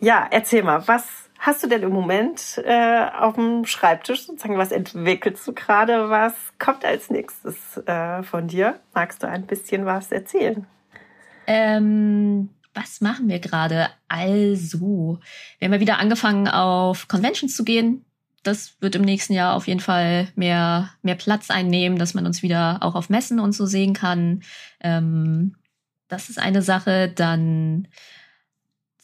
Ja, 0.00 0.26
erzähl 0.30 0.62
mal, 0.62 0.86
was 0.86 1.21
hast 1.42 1.62
du 1.62 1.66
denn 1.66 1.82
im 1.82 1.90
Moment 1.90 2.62
äh, 2.64 3.04
auf 3.18 3.34
dem 3.34 3.66
Schreibtisch 3.66 4.26
sozusagen? 4.26 4.58
Was 4.58 4.70
entwickelst 4.70 5.46
du 5.46 5.52
gerade? 5.52 6.08
Was 6.08 6.34
kommt 6.60 6.84
als 6.84 7.10
nächstes 7.10 7.76
äh, 7.78 8.22
von 8.22 8.46
dir? 8.46 8.78
Magst 8.94 9.22
du 9.22 9.28
ein 9.28 9.46
bisschen 9.46 9.84
was 9.84 10.12
erzählen? 10.12 10.66
Ähm, 11.48 12.48
was 12.74 13.00
machen 13.00 13.28
wir 13.28 13.40
gerade? 13.40 13.88
Also, 14.06 15.18
wir 15.58 15.66
haben 15.66 15.74
ja 15.74 15.80
wieder 15.80 15.98
angefangen, 15.98 16.46
auf 16.46 17.08
Conventions 17.08 17.56
zu 17.56 17.64
gehen. 17.64 18.04
Das 18.44 18.76
wird 18.80 18.94
im 18.94 19.02
nächsten 19.02 19.32
Jahr 19.32 19.54
auf 19.54 19.66
jeden 19.66 19.80
Fall 19.80 20.28
mehr, 20.36 20.90
mehr 21.02 21.16
Platz 21.16 21.50
einnehmen, 21.50 21.98
dass 21.98 22.14
man 22.14 22.24
uns 22.24 22.44
wieder 22.44 22.78
auch 22.82 22.94
auf 22.94 23.10
Messen 23.10 23.40
und 23.40 23.50
so 23.52 23.66
sehen 23.66 23.94
kann. 23.94 24.42
Ähm, 24.80 25.56
das 26.06 26.28
ist 26.28 26.38
eine 26.38 26.62
Sache. 26.62 27.08
Dann 27.12 27.88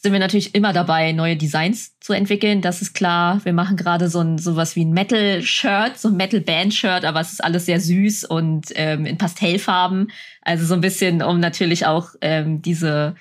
sind 0.01 0.13
wir 0.13 0.19
natürlich 0.19 0.55
immer 0.55 0.71
dabei, 0.71 1.11
neue 1.11 1.35
Designs 1.35 1.99
zu 1.99 2.13
entwickeln. 2.13 2.61
Das 2.61 2.81
ist 2.81 2.93
klar. 2.93 3.43
Wir 3.43 3.51
machen 3.51 3.75
gerade 3.75 4.07
so 4.07 4.21
ein 4.21 4.37
sowas 4.37 4.77
wie 4.77 4.85
ein 4.85 4.91
Metal-Shirt, 4.93 5.97
so 5.97 6.07
ein 6.07 6.15
Metal-Band-Shirt, 6.15 7.03
aber 7.03 7.19
es 7.19 7.33
ist 7.33 7.43
alles 7.43 7.65
sehr 7.65 7.81
süß 7.81 8.23
und 8.23 8.67
ähm, 8.75 9.05
in 9.05 9.17
Pastellfarben. 9.17 10.09
Also 10.41 10.65
so 10.65 10.73
ein 10.73 10.79
bisschen, 10.79 11.21
um 11.21 11.41
natürlich 11.41 11.85
auch 11.85 12.11
ähm, 12.21 12.61
diese 12.61 13.15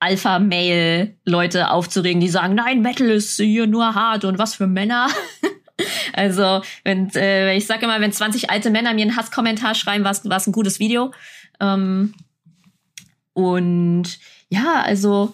Alpha-Mail-Leute 0.00 1.70
aufzuregen, 1.70 2.20
die 2.20 2.28
sagen, 2.28 2.54
nein, 2.54 2.82
Metal 2.82 3.08
ist 3.08 3.36
hier 3.36 3.66
nur 3.66 3.94
hart 3.94 4.26
und 4.26 4.38
was 4.38 4.54
für 4.54 4.66
Männer. 4.66 5.08
also, 6.12 6.60
wenn, 6.84 7.08
äh, 7.14 7.56
ich 7.56 7.66
sage 7.66 7.86
immer, 7.86 8.02
wenn 8.02 8.12
20 8.12 8.50
alte 8.50 8.68
Männer 8.68 8.92
mir 8.92 9.02
einen 9.02 9.16
Hasskommentar 9.16 9.74
schreiben, 9.74 10.04
war 10.04 10.12
es 10.12 10.46
ein 10.46 10.52
gutes 10.52 10.78
Video. 10.78 11.10
Ähm, 11.58 12.12
und 13.32 14.18
ja, 14.50 14.82
also. 14.82 15.32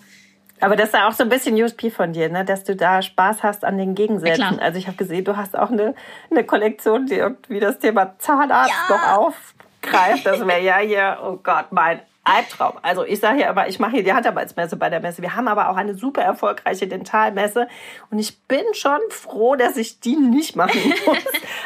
Aber 0.60 0.76
das 0.76 0.88
ist 0.88 0.94
ja 0.94 1.08
auch 1.08 1.12
so 1.12 1.24
ein 1.24 1.28
bisschen 1.28 1.60
USP 1.60 1.90
von 1.90 2.12
dir, 2.12 2.28
ne? 2.28 2.44
dass 2.44 2.64
du 2.64 2.76
da 2.76 3.02
Spaß 3.02 3.42
hast 3.42 3.64
an 3.64 3.76
den 3.76 3.94
Gegensätzen. 3.94 4.56
Ja, 4.56 4.58
also 4.58 4.78
ich 4.78 4.86
habe 4.86 4.96
gesehen, 4.96 5.24
du 5.24 5.36
hast 5.36 5.58
auch 5.58 5.70
eine, 5.70 5.94
eine 6.30 6.44
Kollektion, 6.44 7.06
die 7.06 7.16
irgendwie 7.16 7.60
das 7.60 7.78
Thema 7.78 8.14
Zahnarzt 8.18 8.72
ja. 8.88 8.96
noch 8.96 9.18
aufgreift. 9.18 10.24
Das 10.24 10.46
wäre 10.46 10.62
ja 10.62 10.78
hier, 10.78 11.18
oh 11.22 11.38
Gott, 11.42 11.66
mein 11.70 12.00
Albtraum. 12.24 12.72
Also 12.80 13.04
ich 13.04 13.20
sage 13.20 13.42
ja 13.42 13.50
aber, 13.50 13.68
ich 13.68 13.78
mache 13.78 13.92
hier 13.92 14.02
die 14.02 14.12
Handarbeitsmesse 14.14 14.76
bei 14.76 14.88
der 14.88 15.00
Messe. 15.00 15.20
Wir 15.20 15.36
haben 15.36 15.46
aber 15.46 15.68
auch 15.68 15.76
eine 15.76 15.94
super 15.94 16.22
erfolgreiche 16.22 16.86
Dentalmesse 16.86 17.68
und 18.10 18.18
ich 18.18 18.38
bin 18.44 18.62
schon 18.72 18.98
froh, 19.10 19.56
dass 19.56 19.76
ich 19.76 20.00
die 20.00 20.16
nicht 20.16 20.56
machen 20.56 20.80
muss. 21.06 21.18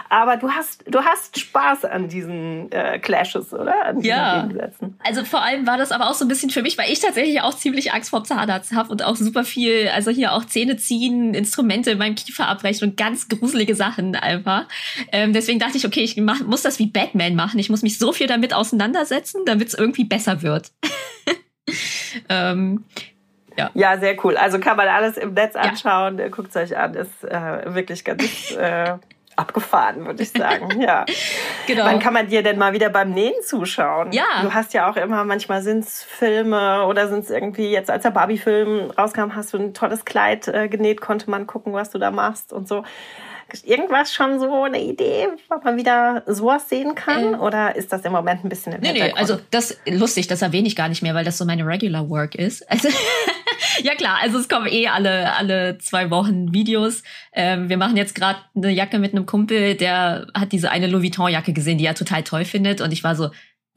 aber 0.08 0.36
du 0.36 0.50
hast, 0.50 0.82
du 0.88 1.00
hast 1.00 1.38
Spaß 1.38 1.84
an 1.84 2.08
diesen 2.08 2.72
äh, 2.72 2.98
Clashes, 2.98 3.54
oder? 3.54 3.86
An 3.86 3.96
diesen 4.00 4.08
ja. 4.08 4.42
Gegensätzen. 4.42 4.98
Also 5.04 5.24
vor 5.24 5.42
allem 5.42 5.64
war 5.66 5.78
das 5.78 5.92
aber 5.92 6.10
auch 6.10 6.14
so 6.14 6.24
ein 6.24 6.28
bisschen 6.28 6.50
für 6.50 6.62
mich, 6.62 6.76
weil 6.76 6.90
ich 6.90 6.98
tatsächlich 6.98 7.40
auch 7.40 7.54
ziemlich 7.54 7.92
Angst 7.92 8.10
vor 8.10 8.24
Zahnarzt 8.24 8.74
habe 8.74 8.90
und 8.90 9.04
auch 9.04 9.14
super 9.14 9.44
viel, 9.44 9.88
also 9.94 10.10
hier 10.10 10.32
auch 10.32 10.44
Zähne 10.44 10.76
ziehen, 10.76 11.34
Instrumente 11.34 11.92
in 11.92 11.98
meinem 11.98 12.16
Kiefer 12.16 12.48
abbrechen 12.48 12.90
und 12.90 12.96
ganz 12.96 13.28
gruselige 13.28 13.76
Sachen 13.76 14.16
einfach. 14.16 14.66
Ähm, 15.12 15.32
deswegen 15.32 15.60
dachte 15.60 15.76
ich, 15.76 15.86
okay, 15.86 16.00
ich 16.00 16.16
mach, 16.16 16.40
muss 16.40 16.62
das 16.62 16.80
wie 16.80 16.86
Batman 16.86 17.36
machen. 17.36 17.60
Ich 17.60 17.70
muss 17.70 17.82
mich 17.82 17.98
so 17.98 18.12
viel 18.12 18.26
damit 18.26 18.54
auseinandersetzen, 18.54 19.42
damit 19.46 19.68
es 19.68 19.74
irgendwie 19.74 20.04
besser 20.04 20.42
wird 20.42 20.47
wird. 20.48 20.72
ähm, 22.28 22.84
ja. 23.56 23.70
ja, 23.74 23.98
sehr 23.98 24.24
cool. 24.24 24.37
Also 24.37 24.58
kann 24.61 24.76
man 24.76 24.88
alles 24.88 25.16
im 25.16 25.34
Netz 25.34 25.56
anschauen. 25.56 26.18
Ja. 26.18 26.28
Guckt 26.28 26.50
es 26.50 26.56
euch 26.56 26.76
an. 26.76 26.94
Ist 26.94 27.24
äh, 27.24 27.74
wirklich 27.74 28.04
ganz 28.04 28.52
äh, 28.52 28.94
abgefahren, 29.38 30.04
würde 30.04 30.22
ich 30.22 30.30
sagen. 30.30 30.68
Ja. 30.80 31.04
genau. 31.66 31.84
Wann 31.84 31.98
kann 31.98 32.12
man 32.12 32.28
dir 32.28 32.42
denn 32.42 32.58
mal 32.58 32.72
wieder 32.72 32.88
beim 32.88 33.11
Nähen 33.11 33.34
zuschauen? 33.44 34.12
Ja. 34.12 34.42
Du 34.42 34.54
hast 34.54 34.74
ja 34.74 34.88
auch 34.88 34.96
immer, 34.96 35.24
manchmal 35.24 35.62
sind 35.62 35.84
es 35.84 36.02
Filme 36.02 36.84
oder 36.87 37.08
sind 37.08 37.24
es 37.24 37.30
irgendwie, 37.30 37.70
jetzt 37.70 37.90
als 37.90 38.04
der 38.04 38.11
Barbie-Film 38.11 38.90
rauskam, 38.92 39.34
hast 39.34 39.52
du 39.52 39.58
ein 39.58 39.74
tolles 39.74 40.04
Kleid 40.04 40.48
äh, 40.48 40.68
genäht, 40.68 41.00
konnte 41.00 41.30
man 41.30 41.46
gucken, 41.46 41.72
was 41.72 41.90
du 41.90 41.98
da 41.98 42.11
machst 42.11 42.52
und 42.52 42.68
so 42.68 42.84
irgendwas 43.64 44.12
schon 44.12 44.38
so 44.38 44.62
eine 44.64 44.82
Idee, 44.82 45.28
ob 45.48 45.64
man 45.64 45.76
wieder 45.76 46.22
sowas 46.26 46.68
sehen 46.68 46.94
kann? 46.94 47.34
Äh, 47.34 47.37
Oder 47.38 47.76
ist 47.76 47.92
das 47.92 48.04
im 48.04 48.12
Moment 48.12 48.44
ein 48.44 48.48
bisschen 48.48 48.74
im 48.74 48.80
Nee, 48.80 48.92
nee, 48.92 49.12
also 49.12 49.38
das 49.50 49.78
lustig, 49.87 50.26
das 50.26 50.42
erwähne 50.42 50.68
ich 50.68 50.76
gar 50.76 50.88
nicht 50.88 51.02
mehr, 51.02 51.14
weil 51.14 51.24
das 51.24 51.38
so 51.38 51.44
meine 51.44 51.66
Regular 51.66 52.08
Work 52.11 52.34
ist. 52.34 52.70
Also 52.70 52.88
ja 53.82 53.94
klar, 53.94 54.18
also 54.22 54.38
es 54.38 54.48
kommen 54.48 54.66
eh 54.66 54.88
alle 54.88 55.34
alle 55.34 55.78
zwei 55.78 56.11
Wochen 56.11 56.52
Videos. 56.52 57.02
Ähm, 57.32 57.68
wir 57.68 57.78
machen 57.78 57.96
jetzt 57.96 58.14
gerade 58.14 58.38
eine 58.54 58.70
Jacke 58.70 58.98
mit 58.98 59.12
einem 59.12 59.26
Kumpel, 59.26 59.74
der 59.74 60.26
hat 60.34 60.52
diese 60.52 60.70
eine 60.70 60.87
Louis 60.87 61.04
Vuitton 61.04 61.30
Jacke 61.30 61.52
gesehen, 61.52 61.78
die 61.78 61.87
er 61.87 61.94
total 61.94 62.22
toll 62.24 62.44
findet 62.44 62.80
und 62.80 62.92
ich 62.92 63.02
war 63.02 63.16
so, 63.16 63.30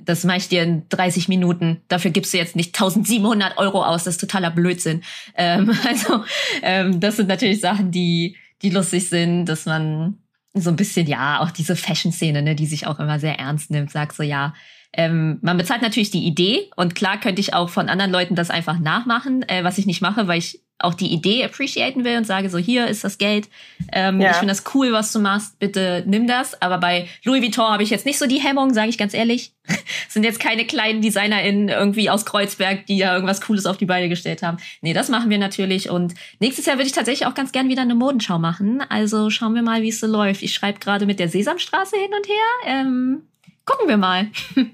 das 0.04 0.24
mache 0.24 0.38
ich 0.38 0.50
dir 0.50 0.64
in 0.64 0.88
30 0.90 1.28
Minuten. 1.30 1.82
Dafür 1.88 2.12
gibst 2.12 2.34
du 2.34 2.38
jetzt 2.38 2.56
nicht 2.56 2.76
1700 2.76 3.58
Euro 3.58 3.84
aus. 3.84 4.04
Das 4.04 4.16
ist 4.16 4.22
totaler 4.22 4.52
Blödsinn. 4.52 5.04
Ähm, 5.36 5.72
also 5.88 6.24
ähm, 6.62 7.00
das 7.00 7.18
sind 7.18 7.30
natürlich 7.30 7.62
Sachen, 7.62 7.92
die 7.92 8.36
die 8.62 8.70
lustig 8.70 9.10
sind, 9.10 9.46
dass 9.46 9.66
man 9.66 10.18
so 10.54 10.70
ein 10.70 10.76
bisschen, 10.76 11.08
ja, 11.08 11.40
auch 11.40 11.52
diese 11.52 11.76
Fashion-Szene, 11.76 12.42
ne, 12.42 12.56
die 12.56 12.66
sich 12.66 12.88
auch 12.88 13.00
immer 13.00 13.20
sehr 13.20 13.40
ernst 13.40 13.72
nimmt, 13.72 13.92
sagt 13.92 14.16
so, 14.16 14.24
ja, 14.24 14.54
ähm, 14.94 15.40
man 15.42 15.58
bezahlt 15.58 15.82
natürlich 15.82 16.12
die 16.12 16.26
Idee 16.26 16.70
und 16.76 16.96
klar 16.96 17.18
könnte 17.20 17.40
ich 17.40 17.54
auch 17.54 17.70
von 17.70 17.88
anderen 17.88 18.12
Leuten 18.12 18.36
das 18.36 18.50
einfach 18.50 18.78
nachmachen, 18.80 19.44
äh, 19.44 19.64
was 19.64 19.78
ich 19.78 19.86
nicht 19.86 20.02
mache, 20.02 20.28
weil 20.28 20.40
ich 20.40 20.60
auch 20.84 20.94
die 20.94 21.12
Idee 21.12 21.44
appreciaten 21.44 22.04
will 22.04 22.18
und 22.18 22.26
sage 22.26 22.50
so, 22.50 22.58
hier 22.58 22.88
ist 22.88 23.04
das 23.04 23.18
Geld. 23.18 23.50
Ähm, 23.92 24.20
ja. 24.20 24.32
Ich 24.32 24.38
finde 24.38 24.54
das 24.54 24.64
cool, 24.74 24.92
was 24.92 25.12
du 25.14 25.20
machst, 25.20 25.60
bitte 25.60 26.04
nimm 26.06 26.28
das. 26.28 26.62
Aber 26.62 26.78
bei 26.78 27.08
Louis 27.24 27.42
Vuitton 27.42 27.72
habe 27.72 27.84
ich 27.84 27.90
jetzt 27.90 28.06
nicht 28.06 28.18
so 28.18 28.28
die 28.28 28.40
Hemmung, 28.40 28.74
sage 28.74 28.90
ich 28.90 28.98
ganz 28.98 29.14
ehrlich. 29.14 29.54
sind 30.10 30.24
jetzt 30.24 30.40
keine 30.40 30.66
kleinen 30.66 31.02
DesignerInnen 31.02 31.70
irgendwie 31.70 32.10
aus 32.10 32.26
Kreuzberg, 32.26 32.86
die 32.88 32.98
ja 32.98 33.14
irgendwas 33.14 33.42
Cooles 33.42 33.66
auf 33.66 33.78
die 33.78 33.86
Beine 33.86 34.10
gestellt 34.10 34.42
haben. 34.44 34.58
Nee, 34.82 34.94
das 34.94 35.10
machen 35.10 35.30
wir 35.30 35.38
natürlich. 35.38 35.90
Und 35.90 36.14
nächstes 36.40 36.66
Jahr 36.66 36.78
würde 36.78 36.88
ich 36.88 36.94
tatsächlich 36.94 37.28
auch 37.28 37.36
ganz 37.36 37.52
gern 37.52 37.70
wieder 37.70 37.82
eine 37.82 37.96
Modenschau 37.96 38.40
machen. 38.40 38.84
Also 38.90 39.30
schauen 39.30 39.56
wir 39.56 39.62
mal, 39.62 39.82
wie 39.82 39.90
es 39.90 40.00
so 40.00 40.08
läuft. 40.08 40.42
Ich 40.42 40.54
schreibe 40.54 40.80
gerade 40.80 41.06
mit 41.06 41.20
der 41.20 41.30
Sesamstraße 41.30 41.96
hin 41.96 42.12
und 42.16 42.28
her. 42.28 42.82
Ähm, 42.82 43.22
gucken 43.66 43.88
wir 43.88 43.98
mal. 43.98 44.28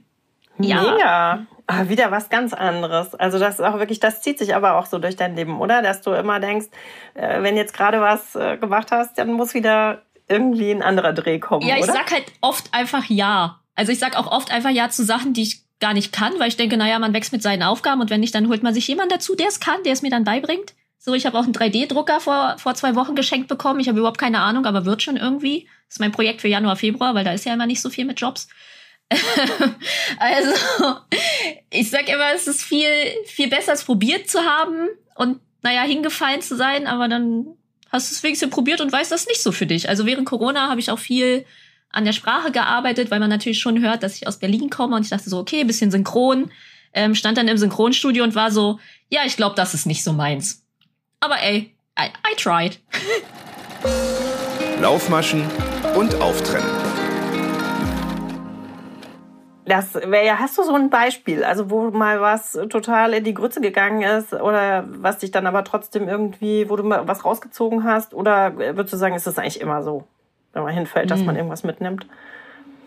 ja. 0.59 0.81
Mega. 0.81 1.47
Ah, 1.69 1.89
wieder 1.89 2.11
was 2.11 2.29
ganz 2.29 2.53
anderes. 2.53 3.13
Also 3.15 3.39
das 3.39 3.55
ist 3.55 3.61
auch 3.61 3.77
wirklich, 3.77 3.99
das 3.99 4.21
zieht 4.21 4.39
sich 4.39 4.55
aber 4.55 4.75
auch 4.77 4.85
so 4.85 4.99
durch 4.99 5.17
dein 5.17 5.35
Leben, 5.35 5.59
oder? 5.59 5.81
Dass 5.81 6.01
du 6.01 6.11
immer 6.13 6.39
denkst, 6.39 6.67
äh, 7.13 7.41
wenn 7.43 7.57
jetzt 7.57 7.73
gerade 7.73 7.99
was 7.99 8.35
äh, 8.35 8.57
gemacht 8.57 8.87
hast, 8.91 9.17
dann 9.17 9.33
muss 9.33 9.53
wieder 9.53 10.01
irgendwie 10.29 10.71
ein 10.71 10.81
anderer 10.81 11.13
Dreh 11.13 11.39
kommen, 11.39 11.67
Ja, 11.67 11.75
ich 11.75 11.83
oder? 11.83 11.93
sag 11.93 12.11
halt 12.11 12.25
oft 12.41 12.73
einfach 12.73 13.03
ja. 13.09 13.59
Also 13.75 13.91
ich 13.91 13.99
sag 13.99 14.17
auch 14.17 14.31
oft 14.31 14.51
einfach 14.51 14.69
ja 14.69 14.89
zu 14.89 15.03
Sachen, 15.03 15.33
die 15.33 15.43
ich 15.43 15.61
gar 15.79 15.93
nicht 15.93 16.11
kann, 16.13 16.33
weil 16.39 16.47
ich 16.47 16.57
denke, 16.57 16.77
naja, 16.77 16.99
man 16.99 17.13
wächst 17.13 17.31
mit 17.31 17.43
seinen 17.43 17.63
Aufgaben 17.63 18.01
und 18.01 18.09
wenn 18.09 18.21
nicht, 18.21 18.33
dann 18.33 18.47
holt 18.47 18.63
man 18.63 18.73
sich 18.73 18.87
jemanden 18.87 19.13
dazu, 19.13 19.35
der 19.35 19.47
es 19.47 19.59
kann, 19.59 19.83
der 19.83 19.93
es 19.93 20.01
mir 20.01 20.09
dann 20.09 20.23
beibringt. 20.23 20.73
So, 20.97 21.13
ich 21.13 21.25
habe 21.25 21.37
auch 21.37 21.43
einen 21.43 21.53
3D-Drucker 21.53 22.19
vor, 22.19 22.55
vor 22.57 22.73
zwei 22.75 22.95
Wochen 22.95 23.15
geschenkt 23.15 23.47
bekommen. 23.47 23.79
Ich 23.79 23.87
habe 23.87 23.99
überhaupt 23.99 24.17
keine 24.17 24.39
Ahnung, 24.39 24.65
aber 24.65 24.85
wird 24.85 25.03
schon 25.03 25.15
irgendwie. 25.15 25.67
Das 25.87 25.95
ist 25.95 25.99
mein 25.99 26.11
Projekt 26.11 26.41
für 26.41 26.47
Januar, 26.47 26.75
Februar, 26.75 27.13
weil 27.13 27.23
da 27.23 27.31
ist 27.31 27.45
ja 27.45 27.53
immer 27.53 27.67
nicht 27.67 27.81
so 27.81 27.89
viel 27.89 28.05
mit 28.05 28.19
Jobs. 28.19 28.47
also, 30.19 30.51
ich 31.69 31.89
sag 31.89 32.09
immer, 32.09 32.33
es 32.35 32.47
ist 32.47 32.63
viel, 32.63 32.89
viel 33.25 33.49
besser, 33.49 33.73
es 33.73 33.83
probiert 33.83 34.29
zu 34.29 34.39
haben 34.39 34.87
und, 35.15 35.39
naja, 35.61 35.83
hingefallen 35.83 36.41
zu 36.41 36.55
sein, 36.55 36.87
aber 36.87 37.07
dann 37.07 37.47
hast 37.91 38.11
du 38.11 38.15
es 38.15 38.23
wenigstens 38.23 38.49
probiert 38.49 38.81
und 38.81 38.91
weißt, 38.91 39.11
das 39.11 39.27
nicht 39.27 39.41
so 39.41 39.51
für 39.51 39.65
dich. 39.65 39.89
Also 39.89 40.05
während 40.05 40.25
Corona 40.25 40.69
habe 40.69 40.79
ich 40.79 40.91
auch 40.91 40.99
viel 40.99 41.45
an 41.89 42.05
der 42.05 42.13
Sprache 42.13 42.51
gearbeitet, 42.51 43.11
weil 43.11 43.19
man 43.19 43.29
natürlich 43.29 43.59
schon 43.59 43.81
hört, 43.81 44.03
dass 44.03 44.15
ich 44.15 44.27
aus 44.27 44.37
Berlin 44.37 44.69
komme 44.69 44.95
und 44.95 45.03
ich 45.03 45.09
dachte 45.09 45.29
so, 45.29 45.37
okay, 45.39 45.63
bisschen 45.63 45.91
synchron. 45.91 46.51
Ähm, 46.93 47.15
stand 47.15 47.37
dann 47.37 47.47
im 47.47 47.57
Synchronstudio 47.57 48.23
und 48.23 48.35
war 48.35 48.51
so, 48.51 48.79
ja, 49.09 49.21
ich 49.25 49.37
glaube, 49.37 49.55
das 49.55 49.73
ist 49.73 49.85
nicht 49.85 50.03
so 50.03 50.13
meins. 50.13 50.65
Aber 51.19 51.41
ey, 51.41 51.75
I, 51.99 52.09
I 52.31 52.35
tried. 52.35 52.79
Laufmaschen 54.81 55.43
und 55.95 56.15
Auftrennen. 56.15 56.86
Das 59.67 59.95
wäre 59.95 60.25
ja, 60.25 60.39
hast 60.39 60.57
du 60.57 60.63
so 60.63 60.73
ein 60.75 60.89
Beispiel, 60.89 61.43
also 61.43 61.69
wo 61.69 61.91
mal 61.91 62.21
was 62.21 62.53
total 62.69 63.13
in 63.13 63.23
die 63.25 63.33
Grütze 63.33 63.59
gegangen 63.59 64.01
ist 64.01 64.31
oder 64.33 64.85
was 64.87 65.17
dich 65.17 65.31
dann 65.31 65.45
aber 65.45 65.63
trotzdem 65.65 66.07
irgendwie, 66.07 66.69
wo 66.69 66.77
du 66.77 66.83
mal 66.83 67.05
was 67.07 67.25
rausgezogen 67.25 67.83
hast? 67.83 68.13
Oder 68.13 68.55
würdest 68.57 68.93
du 68.93 68.97
sagen, 68.97 69.15
ist 69.15 69.27
das 69.27 69.37
eigentlich 69.37 69.59
immer 69.59 69.83
so, 69.83 70.05
wenn 70.53 70.63
man 70.63 70.73
hinfällt, 70.73 71.11
dass 71.11 71.19
Hm. 71.19 71.25
man 71.25 71.35
irgendwas 71.35 71.63
mitnimmt? 71.63 72.05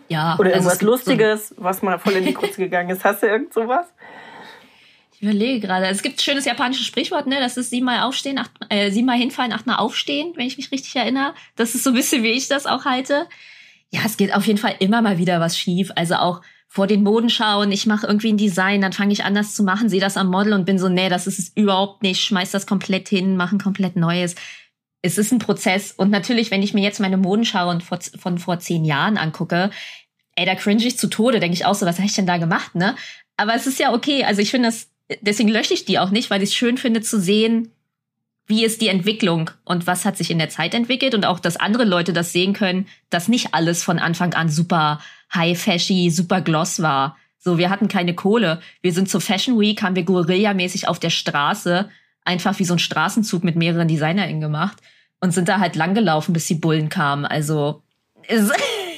Ja. 0.09 0.35
Oder 0.39 0.49
also 0.55 0.69
irgendwas 0.69 0.79
gibt 0.79 0.81
so- 0.81 0.85
Lustiges, 0.91 1.55
was 1.57 1.81
mal 1.83 1.99
voll 1.99 2.13
in 2.13 2.25
die 2.25 2.33
Grütze 2.33 2.57
gegangen 2.61 2.89
ist? 2.89 3.05
Hast 3.05 3.21
du 3.21 3.27
irgend 3.27 3.53
sowas? 3.53 3.85
Ich 5.13 5.21
überlege 5.21 5.59
gerade. 5.67 5.85
Es 5.85 6.01
gibt 6.01 6.17
ein 6.17 6.21
schönes 6.21 6.45
japanisches 6.45 6.87
Sprichwort, 6.87 7.27
ne? 7.27 7.37
Das 7.39 7.55
ist 7.57 7.69
siebenmal 7.69 8.01
aufstehen, 8.01 8.39
acht, 8.39 8.49
äh, 8.69 8.89
siebenmal 8.89 9.17
hinfallen, 9.17 9.53
achtmal 9.53 9.75
aufstehen, 9.77 10.33
wenn 10.35 10.47
ich 10.47 10.57
mich 10.57 10.71
richtig 10.71 10.95
erinnere. 10.95 11.35
Das 11.55 11.75
ist 11.75 11.83
so 11.83 11.91
ein 11.91 11.95
bisschen, 11.95 12.23
wie 12.23 12.31
ich 12.31 12.47
das 12.47 12.65
auch 12.65 12.85
halte. 12.85 13.27
Ja, 13.91 13.99
es 14.05 14.17
geht 14.17 14.33
auf 14.33 14.47
jeden 14.47 14.57
Fall 14.57 14.73
immer 14.79 15.01
mal 15.03 15.19
wieder 15.19 15.39
was 15.39 15.57
schief. 15.59 15.91
Also 15.95 16.15
auch 16.15 16.41
vor 16.73 16.87
den 16.87 17.03
Moden 17.03 17.29
schauen, 17.29 17.69
ich 17.73 17.85
mache 17.85 18.07
irgendwie 18.07 18.31
ein 18.31 18.37
Design, 18.37 18.79
dann 18.79 18.93
fange 18.93 19.11
ich 19.11 19.25
an, 19.25 19.35
das 19.35 19.55
zu 19.55 19.61
machen, 19.61 19.89
sehe 19.89 19.99
das 19.99 20.15
am 20.15 20.27
Model 20.27 20.53
und 20.53 20.63
bin 20.63 20.79
so, 20.79 20.87
nee, 20.87 21.09
das 21.09 21.27
ist 21.27 21.37
es 21.37 21.51
überhaupt 21.53 22.01
nicht, 22.01 22.23
schmeiß 22.23 22.51
das 22.51 22.65
komplett 22.65 23.09
hin, 23.09 23.35
mach 23.35 23.51
ein 23.51 23.59
komplett 23.59 23.97
Neues. 23.97 24.35
Es 25.01 25.17
ist 25.17 25.33
ein 25.33 25.39
Prozess. 25.39 25.91
Und 25.91 26.11
natürlich, 26.11 26.49
wenn 26.49 26.63
ich 26.63 26.73
mir 26.73 26.81
jetzt 26.81 27.01
meine 27.01 27.17
Modenschau 27.17 27.69
und 27.69 27.83
vor, 27.83 27.99
von 28.17 28.37
vor 28.37 28.59
zehn 28.59 28.85
Jahren 28.85 29.17
angucke, 29.17 29.69
ey, 30.35 30.45
da 30.45 30.55
cringe 30.55 30.85
ich 30.85 30.97
zu 30.97 31.09
Tode, 31.09 31.41
denke 31.41 31.55
ich 31.55 31.65
auch 31.65 31.75
so, 31.75 31.85
was 31.85 31.97
habe 31.97 32.07
ich 32.07 32.15
denn 32.15 32.25
da 32.25 32.37
gemacht, 32.37 32.73
ne? 32.73 32.95
Aber 33.35 33.53
es 33.53 33.67
ist 33.67 33.77
ja 33.77 33.93
okay. 33.93 34.23
Also 34.23 34.41
ich 34.41 34.49
finde 34.49 34.69
das, 34.69 34.87
deswegen 35.19 35.49
lösche 35.49 35.73
ich 35.73 35.83
die 35.83 35.99
auch 35.99 36.09
nicht, 36.09 36.29
weil 36.29 36.41
ich 36.41 36.51
es 36.51 36.55
schön 36.55 36.77
finde 36.77 37.01
zu 37.01 37.19
sehen, 37.19 37.73
wie 38.47 38.63
ist 38.63 38.79
die 38.79 38.87
Entwicklung 38.87 39.51
und 39.65 39.87
was 39.87 40.05
hat 40.05 40.15
sich 40.15 40.31
in 40.31 40.39
der 40.39 40.49
Zeit 40.49 40.73
entwickelt 40.73 41.15
und 41.15 41.25
auch, 41.25 41.41
dass 41.41 41.57
andere 41.57 41.83
Leute 41.83 42.13
das 42.13 42.31
sehen 42.31 42.53
können, 42.53 42.87
dass 43.09 43.27
nicht 43.27 43.53
alles 43.53 43.83
von 43.83 43.99
Anfang 43.99 44.33
an 44.35 44.47
super 44.47 45.01
high-fashy, 45.33 46.09
super 46.09 46.41
gloss 46.41 46.81
war. 46.81 47.17
So, 47.37 47.57
wir 47.57 47.69
hatten 47.69 47.87
keine 47.87 48.13
Kohle. 48.13 48.61
Wir 48.81 48.93
sind 48.93 49.09
zur 49.09 49.21
Fashion 49.21 49.59
Week, 49.59 49.81
haben 49.81 49.95
wir 49.95 50.03
Guerilla-mäßig 50.03 50.87
auf 50.87 50.99
der 50.99 51.09
Straße 51.09 51.89
einfach 52.23 52.59
wie 52.59 52.65
so 52.65 52.73
ein 52.75 52.79
Straßenzug 52.79 53.43
mit 53.43 53.55
mehreren 53.55 53.87
DesignerInnen 53.87 54.41
gemacht 54.41 54.77
und 55.21 55.31
sind 55.33 55.49
da 55.49 55.59
halt 55.59 55.75
langgelaufen, 55.75 56.33
bis 56.33 56.45
die 56.45 56.55
Bullen 56.55 56.89
kamen. 56.89 57.25
Also, 57.25 57.81
es- 58.27 58.51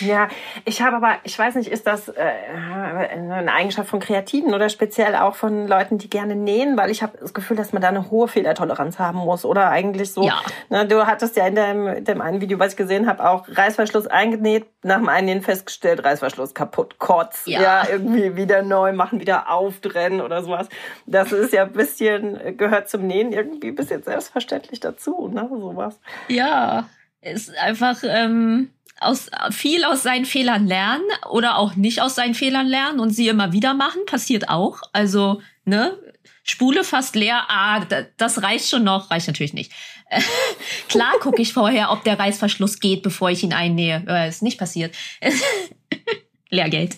Ja, 0.00 0.28
ich 0.64 0.82
habe 0.82 0.96
aber, 0.96 1.16
ich 1.24 1.38
weiß 1.38 1.54
nicht, 1.56 1.70
ist 1.70 1.86
das 1.86 2.08
äh, 2.08 2.20
eine 2.20 3.52
Eigenschaft 3.52 3.88
von 3.88 4.00
Kreativen 4.00 4.54
oder 4.54 4.68
speziell 4.68 5.14
auch 5.16 5.34
von 5.34 5.66
Leuten, 5.66 5.98
die 5.98 6.10
gerne 6.10 6.36
nähen, 6.36 6.76
weil 6.76 6.90
ich 6.90 7.02
habe 7.02 7.18
das 7.18 7.34
Gefühl, 7.34 7.56
dass 7.56 7.72
man 7.72 7.82
da 7.82 7.88
eine 7.88 8.10
hohe 8.10 8.28
Fehlertoleranz 8.28 8.98
haben 8.98 9.18
muss 9.18 9.44
oder 9.44 9.70
eigentlich 9.70 10.12
so. 10.12 10.24
Ja. 10.24 10.40
Ne, 10.68 10.86
du 10.86 11.06
hattest 11.06 11.36
ja 11.36 11.46
in 11.46 11.54
dem, 11.54 12.04
dem 12.04 12.20
einen 12.20 12.40
Video, 12.40 12.58
was 12.58 12.72
ich 12.72 12.76
gesehen 12.76 13.06
habe, 13.06 13.28
auch 13.28 13.46
Reißverschluss 13.48 14.06
eingenäht, 14.06 14.66
nach 14.82 14.98
dem 14.98 15.08
Einnähen 15.08 15.42
festgestellt, 15.42 16.04
Reißverschluss 16.04 16.54
kaputt, 16.54 16.98
kotz, 16.98 17.44
ja. 17.46 17.60
Ja. 17.60 17.88
irgendwie 17.90 18.36
wieder 18.36 18.62
neu 18.62 18.92
machen, 18.92 19.20
wieder 19.20 19.50
auftrennen 19.50 20.20
oder 20.20 20.42
sowas. 20.42 20.68
Das 21.06 21.32
ist 21.32 21.52
ja 21.52 21.64
ein 21.64 21.72
bisschen, 21.72 22.56
gehört 22.56 22.88
zum 22.88 23.06
Nähen 23.06 23.32
irgendwie 23.32 23.68
ein 23.68 23.74
bisschen 23.74 24.02
selbstverständlich 24.02 24.80
dazu, 24.80 25.28
ne, 25.28 25.48
sowas. 25.50 25.98
Ja, 26.28 26.88
ist 27.20 27.56
einfach 27.56 28.02
ähm, 28.04 28.70
aus, 29.00 29.30
viel 29.50 29.84
aus 29.84 30.02
seinen 30.02 30.24
Fehlern 30.24 30.66
lernen 30.66 31.04
oder 31.30 31.58
auch 31.58 31.74
nicht 31.74 32.00
aus 32.00 32.14
seinen 32.14 32.34
Fehlern 32.34 32.66
lernen 32.66 33.00
und 33.00 33.10
sie 33.10 33.28
immer 33.28 33.52
wieder 33.52 33.74
machen, 33.74 34.04
passiert 34.06 34.48
auch. 34.48 34.80
Also, 34.92 35.40
ne, 35.64 35.98
Spule 36.42 36.84
fast 36.84 37.16
leer, 37.16 37.42
ah, 37.48 37.80
da- 37.80 38.04
das 38.16 38.42
reicht 38.42 38.68
schon 38.68 38.84
noch, 38.84 39.10
reicht 39.10 39.26
natürlich 39.26 39.54
nicht. 39.54 39.72
Klar 40.88 41.12
gucke 41.20 41.40
ich 41.42 41.52
vorher, 41.54 41.90
ob 41.90 42.04
der 42.04 42.18
Reißverschluss 42.18 42.80
geht, 42.80 43.02
bevor 43.02 43.30
ich 43.30 43.42
ihn 43.42 43.52
einnähe. 43.54 44.04
Äh, 44.06 44.28
ist 44.28 44.42
nicht 44.42 44.58
passiert. 44.58 44.94
Lehrgeld. 46.50 46.96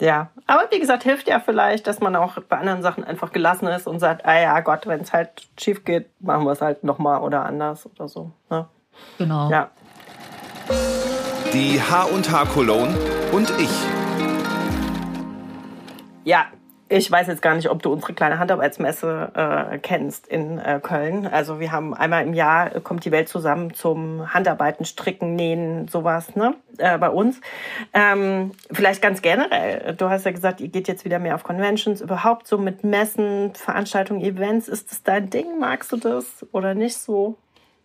Ja, 0.00 0.30
aber 0.46 0.68
wie 0.70 0.78
gesagt, 0.80 1.02
hilft 1.02 1.28
ja 1.28 1.40
vielleicht, 1.40 1.86
dass 1.86 2.00
man 2.00 2.16
auch 2.16 2.38
bei 2.48 2.56
anderen 2.56 2.80
Sachen 2.80 3.04
einfach 3.04 3.32
gelassen 3.32 3.66
ist 3.66 3.86
und 3.86 3.98
sagt, 4.00 4.24
ah 4.24 4.40
ja 4.40 4.60
Gott, 4.60 4.86
wenn 4.86 5.00
es 5.00 5.12
halt 5.12 5.28
schief 5.60 5.84
geht, 5.84 6.08
machen 6.22 6.44
wir 6.46 6.52
es 6.52 6.62
halt 6.62 6.84
nochmal 6.84 7.20
oder 7.20 7.44
anders 7.44 7.84
oder 7.84 8.08
so. 8.08 8.32
Ne? 8.48 8.66
Genau. 9.18 9.50
Ja. 9.50 9.70
Die 11.52 11.82
H&H 11.82 12.44
Cologne 12.54 12.96
und 13.32 13.52
ich. 13.58 13.70
Ja, 16.22 16.46
ich 16.88 17.10
weiß 17.10 17.26
jetzt 17.26 17.42
gar 17.42 17.56
nicht, 17.56 17.68
ob 17.68 17.82
du 17.82 17.92
unsere 17.92 18.12
kleine 18.12 18.38
Handarbeitsmesse 18.38 19.32
äh, 19.34 19.78
kennst 19.78 20.28
in 20.28 20.58
äh, 20.58 20.78
Köln. 20.80 21.26
Also 21.26 21.58
wir 21.58 21.72
haben 21.72 21.92
einmal 21.92 22.24
im 22.24 22.34
Jahr 22.34 22.76
äh, 22.76 22.80
kommt 22.80 23.04
die 23.04 23.10
Welt 23.10 23.28
zusammen 23.28 23.74
zum 23.74 24.32
Handarbeiten, 24.32 24.84
Stricken, 24.84 25.34
Nähen, 25.34 25.88
sowas, 25.88 26.36
ne? 26.36 26.54
Äh, 26.78 26.98
bei 26.98 27.10
uns. 27.10 27.40
Ähm, 27.94 28.52
vielleicht 28.70 29.02
ganz 29.02 29.20
generell. 29.20 29.96
Du 29.96 30.08
hast 30.08 30.26
ja 30.26 30.30
gesagt, 30.30 30.60
ihr 30.60 30.68
geht 30.68 30.86
jetzt 30.86 31.04
wieder 31.04 31.18
mehr 31.18 31.34
auf 31.34 31.42
Conventions. 31.42 32.00
Überhaupt 32.00 32.46
so 32.46 32.58
mit 32.58 32.84
Messen, 32.84 33.54
Veranstaltungen, 33.54 34.20
Events. 34.20 34.68
Ist 34.68 34.92
das 34.92 35.02
dein 35.02 35.30
Ding? 35.30 35.58
Magst 35.58 35.90
du 35.90 35.96
das 35.96 36.46
oder 36.52 36.74
nicht 36.74 36.96
so? 36.96 37.36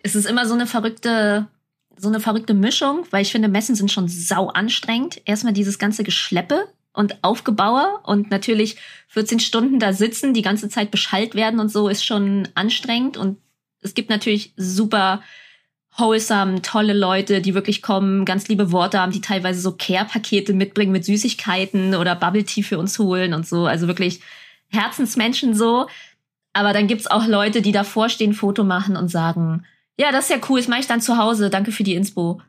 es 0.06 0.13
ist 0.13 0.28
immer 0.28 0.45
so 0.45 0.54
eine 0.54 0.67
verrückte, 0.67 1.47
so 1.97 2.08
eine 2.08 2.19
verrückte 2.19 2.53
Mischung, 2.53 3.05
weil 3.12 3.21
ich 3.21 3.31
finde, 3.31 3.47
Messen 3.47 3.75
sind 3.75 3.91
schon 3.91 4.08
sau 4.08 4.47
anstrengend. 4.47 5.21
Erstmal 5.25 5.53
dieses 5.53 5.79
ganze 5.79 6.03
Geschleppe 6.03 6.67
und 6.93 7.23
Aufgebaue 7.23 7.99
und 8.03 8.31
natürlich 8.31 8.77
14 9.10 9.39
Stunden 9.39 9.79
da 9.79 9.93
sitzen, 9.93 10.34
die 10.34 10.41
ganze 10.41 10.69
Zeit 10.69 10.91
beschallt 10.91 11.36
werden 11.36 11.60
und 11.60 11.69
so 11.69 11.89
ist 11.89 12.05
schon 12.05 12.47
anstrengend 12.55 13.17
und 13.17 13.38
es 13.81 13.93
gibt 13.93 14.10
natürlich 14.10 14.53
super 14.58 15.21
wholesome, 15.97 16.62
tolle 16.62 16.93
Leute, 16.93 17.41
die 17.41 17.53
wirklich 17.53 17.81
kommen, 17.81 18.25
ganz 18.25 18.47
liebe 18.47 18.71
Worte 18.71 18.99
haben, 18.99 19.12
die 19.12 19.21
teilweise 19.21 19.62
so 19.62 19.71
Care-Pakete 19.71 20.53
mitbringen 20.53 20.91
mit 20.91 21.05
Süßigkeiten 21.05 21.95
oder 21.95 22.15
Bubble 22.15 22.43
Tea 22.43 22.63
für 22.63 22.77
uns 22.77 22.99
holen 22.99 23.34
und 23.34 23.47
so. 23.47 23.65
Also 23.65 23.88
wirklich 23.88 24.19
Herzensmenschen 24.67 25.53
so. 25.53 25.88
Aber 26.51 26.73
dann 26.73 26.88
gibt's 26.88 27.08
auch 27.08 27.27
Leute, 27.27 27.62
die 27.62 27.71
davor 27.71 28.10
stehen, 28.10 28.34
Foto 28.34 28.63
machen 28.63 28.97
und 28.97 29.10
sagen, 29.10 29.65
ja, 29.97 30.12
das 30.12 30.25
ist 30.25 30.31
ja 30.31 30.41
cool, 30.49 30.60
das 30.60 30.67
mache 30.67 30.81
ich 30.81 30.88
dann 30.88 31.01
zu 31.01 31.17
Hause, 31.17 31.49
danke 31.49 31.71
für 31.71 31.84
die 31.84 31.95
Inspo. 31.95 32.41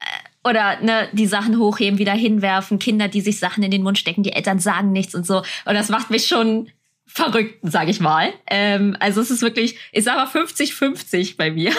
Äh, 0.00 0.48
Oder 0.48 0.80
ne, 0.80 1.08
die 1.12 1.26
Sachen 1.26 1.58
hochheben, 1.58 1.98
wieder 1.98 2.12
hinwerfen, 2.12 2.78
Kinder, 2.78 3.08
die 3.08 3.20
sich 3.20 3.38
Sachen 3.38 3.62
in 3.62 3.70
den 3.70 3.82
Mund 3.82 3.98
stecken, 3.98 4.22
die 4.22 4.32
Eltern 4.32 4.58
sagen 4.58 4.92
nichts 4.92 5.14
und 5.14 5.26
so. 5.26 5.38
Und 5.38 5.74
das 5.74 5.88
macht 5.88 6.10
mich 6.10 6.26
schon 6.26 6.70
verrückt, 7.06 7.58
sag 7.62 7.88
ich 7.88 8.00
mal. 8.00 8.32
Ähm, 8.48 8.96
also 9.00 9.20
es 9.20 9.30
ist 9.30 9.42
wirklich, 9.42 9.78
ich 9.92 10.04
sag 10.04 10.16
mal 10.16 10.26
50-50 10.26 11.36
bei 11.36 11.50
mir. 11.50 11.72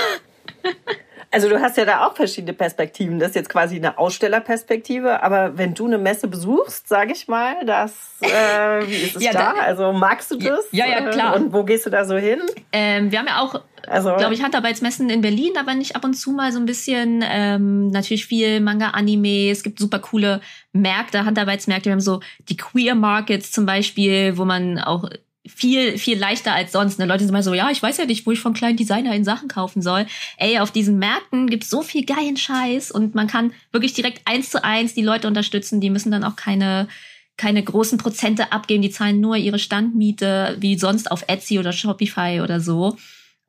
Also 1.32 1.48
du 1.48 1.62
hast 1.62 1.78
ja 1.78 1.86
da 1.86 2.08
auch 2.08 2.16
verschiedene 2.16 2.54
Perspektiven. 2.54 3.20
Das 3.20 3.30
ist 3.30 3.36
jetzt 3.36 3.50
quasi 3.50 3.76
eine 3.76 3.98
Ausstellerperspektive, 4.00 5.22
aber 5.22 5.58
wenn 5.58 5.74
du 5.76 5.86
eine 5.86 5.98
Messe 5.98 6.28
besuchst, 6.28 6.88
sage 6.88 7.12
ich 7.14 7.28
mal, 7.28 7.56
das 7.66 7.94
äh, 8.22 8.28
wie 8.88 8.96
ist 8.96 9.16
es 9.16 9.24
Ja, 9.24 9.34
da? 9.34 9.54
da- 9.54 9.62
Also 9.62 9.92
magst 9.94 10.32
du 10.32 10.38
das? 10.38 10.66
Ja, 10.72 10.88
ja, 10.88 11.08
Äh, 11.08 11.12
klar. 11.12 11.36
Und 11.36 11.54
wo 11.54 11.64
gehst 11.64 11.86
du 11.86 11.90
da 11.90 12.06
so 12.06 12.16
hin? 12.18 12.40
Ähm, 12.72 13.12
wir 13.12 13.20
haben 13.20 13.28
ja 13.28 13.42
auch 13.42 13.62
Also 13.88 14.16
glaube 14.16 14.34
ich, 14.34 14.42
Handarbeitsmessen 14.44 15.10
in 15.10 15.22
Berlin, 15.22 15.54
aber 15.60 15.74
nicht 15.76 15.96
ab 15.96 16.04
und 16.04 16.16
zu 16.16 16.32
mal 16.32 16.52
so 16.52 16.60
ein 16.60 16.66
bisschen, 16.66 17.24
ähm, 17.28 17.88
natürlich 17.90 18.26
viel 18.26 18.60
Manga, 18.60 18.90
Anime, 18.90 19.50
es 19.52 19.62
gibt 19.64 19.80
super 19.80 20.00
coole 20.00 20.42
Märkte, 20.74 21.26
Handarbeitsmärkte, 21.26 21.86
wir 21.86 21.94
haben 21.94 22.00
so 22.00 22.22
die 22.50 22.58
Queer 22.58 22.96
Markets 22.96 23.52
zum 23.52 23.66
Beispiel, 23.66 24.38
wo 24.38 24.46
man 24.46 24.80
auch 24.80 25.08
viel, 25.54 25.98
viel 25.98 26.18
leichter 26.18 26.54
als 26.54 26.72
sonst. 26.72 27.00
Ne? 27.00 27.06
Leute 27.06 27.20
sind 27.20 27.30
immer 27.30 27.44
so, 27.44 27.54
ja, 27.54 27.70
ich 27.72 27.82
weiß 27.82 27.98
ja 27.98 28.06
nicht, 28.06 28.26
wo 28.26 28.32
ich 28.32 28.40
von 28.40 28.54
kleinen 28.54 28.78
Designer 28.78 29.14
in 29.16 29.24
Sachen 29.24 29.48
kaufen 29.48 29.82
soll. 29.82 30.06
Ey, 30.38 30.60
auf 30.60 30.72
diesen 30.72 31.00
Märkten 31.00 31.48
gibt's 31.48 31.70
so 31.70 31.82
viel 31.82 32.06
geilen 32.06 32.38
Scheiß 32.38 32.92
und 32.92 33.16
man 33.16 33.28
kann 33.28 33.54
wirklich 33.72 33.94
direkt 33.94 34.22
eins 34.26 34.50
zu 34.50 34.64
eins 34.64 34.94
die 34.94 35.02
Leute 35.02 35.28
unterstützen. 35.28 35.82
Die 35.82 35.90
müssen 35.90 36.12
dann 36.12 36.24
auch 36.24 36.36
keine, 36.36 36.88
keine 37.38 37.64
großen 37.64 37.98
Prozente 37.98 38.52
abgeben. 38.52 38.82
Die 38.82 38.92
zahlen 38.92 39.20
nur 39.20 39.36
ihre 39.36 39.60
Standmiete, 39.60 40.58
wie 40.60 40.78
sonst 40.78 41.12
auf 41.12 41.26
Etsy 41.28 41.60
oder 41.60 41.74
Shopify 41.74 42.42
oder 42.42 42.60
so. 42.60 42.98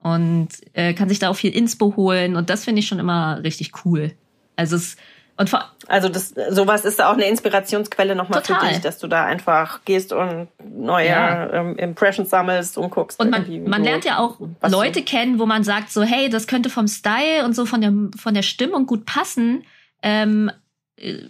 und 0.02 0.48
äh, 0.72 0.94
kann 0.94 1.08
sich 1.08 1.18
da 1.18 1.28
auch 1.28 1.36
viel 1.36 1.54
Inspo 1.54 1.94
holen 1.96 2.36
und 2.36 2.50
das 2.50 2.64
finde 2.64 2.80
ich 2.80 2.88
schon 2.88 2.98
immer 2.98 3.42
richtig 3.44 3.84
cool. 3.84 4.12
Also 4.56 4.76
es 4.76 4.96
und 5.40 5.50
also 5.88 6.10
das 6.10 6.34
sowas 6.50 6.84
ist 6.84 7.02
auch 7.02 7.14
eine 7.14 7.24
Inspirationsquelle 7.24 8.14
nochmal 8.14 8.42
für 8.44 8.58
dich, 8.68 8.80
dass 8.82 8.98
du 8.98 9.06
da 9.06 9.24
einfach 9.24 9.86
gehst 9.86 10.12
und 10.12 10.48
neue 10.62 11.08
ja. 11.08 11.50
ähm, 11.50 11.76
Impressions 11.76 12.28
sammelst 12.28 12.76
und 12.76 12.90
guckst. 12.90 13.18
Und 13.18 13.30
man, 13.30 13.64
man 13.64 13.82
lernt 13.82 14.04
ja 14.04 14.18
auch 14.18 14.38
Leute 14.68 15.02
kennen, 15.02 15.38
wo 15.38 15.46
man 15.46 15.64
sagt 15.64 15.92
so, 15.92 16.02
hey, 16.02 16.28
das 16.28 16.46
könnte 16.46 16.68
vom 16.68 16.86
Style 16.86 17.46
und 17.46 17.56
so 17.56 17.64
von 17.64 17.80
der 17.80 17.92
von 18.18 18.34
der 18.34 18.42
Stimmung 18.42 18.84
gut 18.84 19.06
passen. 19.06 19.64
Ähm, 20.02 20.50
äh, 20.96 21.22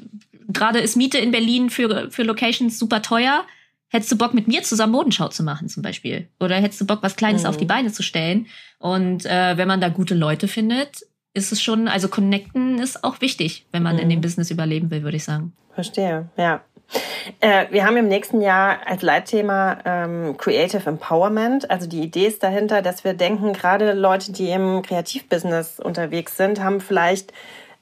Gerade 0.49 0.81
ist 0.81 0.97
Miete 0.97 1.19
in 1.19 1.31
Berlin 1.31 1.71
für 1.71 2.11
für 2.11 2.25
Locations 2.25 2.77
super 2.77 3.03
teuer. 3.03 3.45
Hättest 3.93 4.11
du 4.11 4.19
Bock, 4.19 4.35
mit 4.35 4.49
mir 4.49 4.65
zusammen 4.65 4.93
Modenschau 4.93 5.29
zu 5.29 5.45
machen, 5.45 5.69
zum 5.69 5.85
Beispiel? 5.85 6.29
Oder 6.41 6.57
hättest 6.57 6.81
du 6.81 6.87
Bock, 6.87 6.99
was 7.03 7.15
Kleines 7.15 7.43
mhm. 7.43 7.49
auf 7.49 7.57
die 7.57 7.65
Beine 7.65 7.93
zu 7.93 8.03
stellen? 8.03 8.49
Und 8.79 9.25
äh, 9.25 9.57
wenn 9.57 9.69
man 9.69 9.81
da 9.81 9.89
gute 9.89 10.17
Leute 10.17 10.49
findet, 10.49 11.03
ist 11.35 11.53
es 11.53 11.63
schon, 11.63 11.89
also 11.89 12.09
connecten 12.09 12.79
ist 12.79 13.05
auch 13.05 13.21
wichtig, 13.21 13.67
wenn 13.73 13.83
man 13.83 13.97
mhm. 13.97 14.03
in 14.03 14.09
dem 14.11 14.21
Business 14.21 14.51
überleben 14.51 14.91
will, 14.91 15.03
würde 15.03 15.17
ich 15.17 15.25
sagen. 15.25 15.53
Verstehe, 15.75 16.29
ja. 16.37 16.61
Äh, 17.39 17.67
wir 17.71 17.87
haben 17.87 17.97
im 17.97 18.09
nächsten 18.09 18.41
Jahr 18.41 18.79
als 18.87 19.03
Leitthema 19.03 19.79
ähm, 19.85 20.37
Creative 20.37 20.89
Empowerment. 20.89 21.71
Also 21.71 21.89
die 21.89 22.01
Idee 22.01 22.27
ist 22.27 22.43
dahinter, 22.43 22.83
dass 22.83 23.05
wir 23.05 23.15
denken, 23.15 23.53
gerade 23.53 23.93
Leute, 23.93 24.33
die 24.33 24.51
im 24.51 24.83
Kreativbusiness 24.83 25.79
unterwegs 25.79 26.37
sind, 26.37 26.63
haben 26.63 26.81
vielleicht 26.81 27.33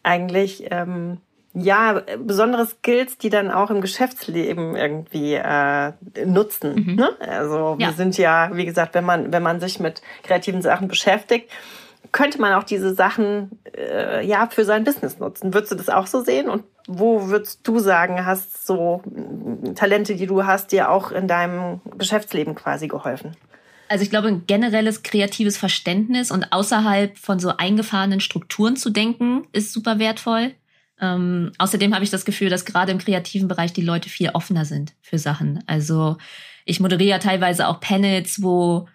eigentlich 0.03 0.67
ähm, 0.71 1.19
ja 1.55 2.03
besondere 2.19 2.67
Skills, 2.67 3.17
die 3.17 3.31
dann 3.31 3.51
auch 3.51 3.71
im 3.71 3.81
Geschäftsleben 3.81 4.77
irgendwie 4.77 5.35
äh, 5.35 5.93
nutzen. 6.27 6.75
Mhm. 6.75 6.95
Ne? 6.97 7.11
Also 7.21 7.77
ja. 7.79 7.89
wir 7.89 7.93
sind 7.95 8.19
ja, 8.19 8.51
wie 8.53 8.67
gesagt, 8.67 8.95
wenn 8.95 9.05
man 9.05 9.33
wenn 9.33 9.43
man 9.43 9.61
sich 9.61 9.81
mit 9.81 10.03
kreativen 10.23 10.61
Sachen 10.61 10.89
beschäftigt, 10.89 11.51
könnte 12.13 12.41
man 12.41 12.53
auch 12.55 12.65
diese 12.65 12.95
Sachen 12.95 13.59
äh, 13.77 14.27
ja 14.27 14.49
für 14.51 14.65
sein 14.65 14.85
Business 14.85 15.19
nutzen. 15.19 15.53
Würdest 15.55 15.73
du 15.73 15.77
das 15.77 15.89
auch 15.89 16.07
so 16.07 16.23
sehen? 16.23 16.49
Und 16.49 16.65
wo 16.87 17.29
würdest 17.29 17.67
du 17.67 17.79
sagen, 17.79 18.25
hast 18.25 18.67
so 18.67 19.03
mm, 19.05 19.75
Talente, 19.75 20.17
die 20.17 20.27
du 20.27 20.45
hast, 20.45 20.73
dir 20.73 20.91
auch 20.91 21.13
in 21.13 21.29
deinem 21.29 21.81
Geschäftsleben 21.97 22.55
quasi 22.55 22.89
geholfen? 22.89 23.37
Also 23.89 24.03
ich 24.03 24.11
glaube, 24.11 24.29
ein 24.29 24.47
generelles 24.47 25.03
kreatives 25.03 25.57
Verständnis 25.57 26.31
und 26.31 26.53
außerhalb 26.53 27.17
von 27.17 27.39
so 27.39 27.57
eingefahrenen 27.57 28.21
Strukturen 28.21 28.77
zu 28.77 28.91
denken, 28.91 29.47
ist 29.53 29.73
super 29.73 29.99
wertvoll. 29.99 30.53
Ähm, 31.01 31.53
außerdem 31.59 31.95
habe 31.95 32.05
ich 32.05 32.11
das 32.11 32.25
Gefühl, 32.25 32.51
dass 32.51 32.65
gerade 32.65 32.93
im 32.93 32.99
kreativen 32.99 33.49
Bereich 33.49 33.73
die 33.73 33.83
Leute 33.83 34.09
viel 34.09 34.31
offener 34.31 34.65
sind 34.65 34.95
für 35.01 35.19
Sachen. 35.19 35.63
Also 35.67 36.17
ich 36.65 36.81
moderiere 36.81 37.11
ja 37.11 37.19
teilweise 37.19 37.69
auch 37.69 37.81
Panels, 37.81 38.43
wo 38.43 38.89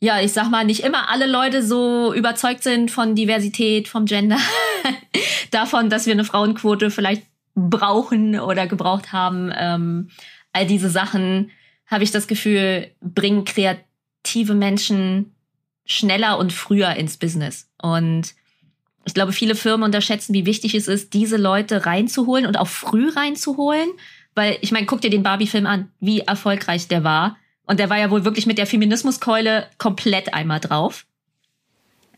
ja, 0.00 0.20
ich 0.20 0.32
sag 0.32 0.50
mal, 0.50 0.64
nicht 0.64 0.80
immer 0.80 1.10
alle 1.10 1.26
Leute 1.26 1.62
so 1.62 2.12
überzeugt 2.12 2.62
sind 2.62 2.90
von 2.90 3.14
Diversität, 3.14 3.88
vom 3.88 4.04
Gender, 4.04 4.38
davon, 5.50 5.88
dass 5.90 6.06
wir 6.06 6.12
eine 6.12 6.24
Frauenquote 6.24 6.90
vielleicht 6.90 7.22
brauchen 7.54 8.38
oder 8.38 8.66
gebraucht 8.66 9.12
haben. 9.12 9.50
Ähm, 9.56 10.10
all 10.52 10.66
diese 10.66 10.90
Sachen, 10.90 11.50
habe 11.86 12.04
ich 12.04 12.10
das 12.10 12.26
Gefühl, 12.26 12.90
bringen 13.00 13.44
kreative 13.44 14.54
Menschen 14.54 15.34
schneller 15.84 16.38
und 16.38 16.52
früher 16.52 16.90
ins 16.96 17.16
Business. 17.16 17.70
Und 17.80 18.34
ich 19.04 19.14
glaube, 19.14 19.32
viele 19.32 19.54
Firmen 19.54 19.84
unterschätzen, 19.84 20.34
wie 20.34 20.46
wichtig 20.46 20.74
es 20.74 20.88
ist, 20.88 21.14
diese 21.14 21.36
Leute 21.36 21.86
reinzuholen 21.86 22.46
und 22.46 22.58
auch 22.58 22.66
früh 22.66 23.08
reinzuholen. 23.08 23.88
Weil, 24.34 24.58
ich 24.60 24.72
meine, 24.72 24.86
guck 24.86 25.00
dir 25.00 25.10
den 25.10 25.22
Barbie-Film 25.22 25.66
an, 25.66 25.90
wie 26.00 26.20
erfolgreich 26.20 26.88
der 26.88 27.04
war 27.04 27.36
und 27.66 27.80
der 27.80 27.90
war 27.90 27.98
ja 27.98 28.10
wohl 28.10 28.24
wirklich 28.24 28.46
mit 28.46 28.58
der 28.58 28.66
Feminismuskeule 28.66 29.66
komplett 29.78 30.32
einmal 30.34 30.60
drauf. 30.60 31.06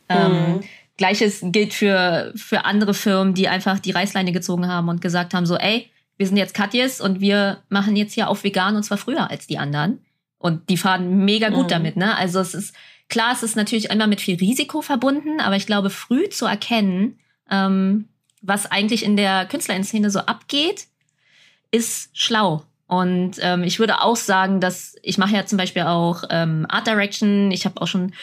Ähm, 0.09 0.33
mhm. 0.33 0.37
Ähm, 0.37 0.61
Gleiches 0.97 1.41
gilt 1.43 1.75
für, 1.75 2.33
für 2.35 2.65
andere 2.65 2.93
Firmen, 2.93 3.33
die 3.33 3.49
einfach 3.49 3.79
die 3.79 3.93
Reißleine 3.93 4.33
gezogen 4.33 4.67
haben 4.67 4.89
und 4.89 5.01
gesagt 5.01 5.33
haben, 5.33 5.47
so, 5.47 5.57
ey, 5.57 5.91
wir 6.17 6.27
sind 6.27 6.37
jetzt 6.37 6.55
Katjes 6.55 7.01
und 7.01 7.21
wir 7.21 7.63
machen 7.69 7.97
jetzt 7.97 8.15
hier 8.15 8.29
auf 8.29 8.43
vegan 8.43 8.75
und 8.77 8.83
zwar 8.83 8.99
früher 8.99 9.31
als 9.31 9.47
die 9.47 9.59
anderen. 9.59 10.05
Und 10.39 10.69
die 10.69 10.77
fahren 10.77 11.25
mega 11.25 11.49
gut 11.51 11.67
mhm. 11.67 11.71
damit, 11.71 11.97
ne? 11.97 12.17
Also 12.17 12.41
es 12.41 12.55
ist, 12.55 12.75
klar, 13.09 13.33
es 13.33 13.43
ist 13.43 13.57
natürlich 13.57 13.91
immer 13.91 14.07
mit 14.07 14.21
viel 14.21 14.37
Risiko 14.37 14.83
verbunden, 14.83 15.41
aber 15.41 15.57
ich 15.57 15.67
glaube, 15.67 15.91
früh 15.91 16.29
zu 16.29 16.47
erkennen, 16.47 17.19
ähm, 17.51 18.09
was 18.43 18.67
eigentlich 18.67 19.05
in 19.05 19.17
der 19.17 19.47
Künstlerinszene 19.47 20.11
so 20.11 20.21
abgeht, 20.21 20.87
ist 21.71 22.11
schlau. 22.13 22.65
Und 22.89 23.33
ähm, 23.43 23.63
ich 23.63 23.79
würde 23.79 24.01
auch 24.01 24.17
sagen, 24.17 24.61
dass 24.61 24.97
ich 25.03 25.19
mache 25.19 25.35
ja 25.35 25.47
zum 25.47 25.59
Beispiel 25.59 25.83
auch 25.83 26.25
ähm, 26.31 26.67
Art 26.69 26.87
Direction, 26.87 27.51
ich 27.51 27.65
habe 27.67 27.81
auch 27.81 27.87
schon 27.87 28.15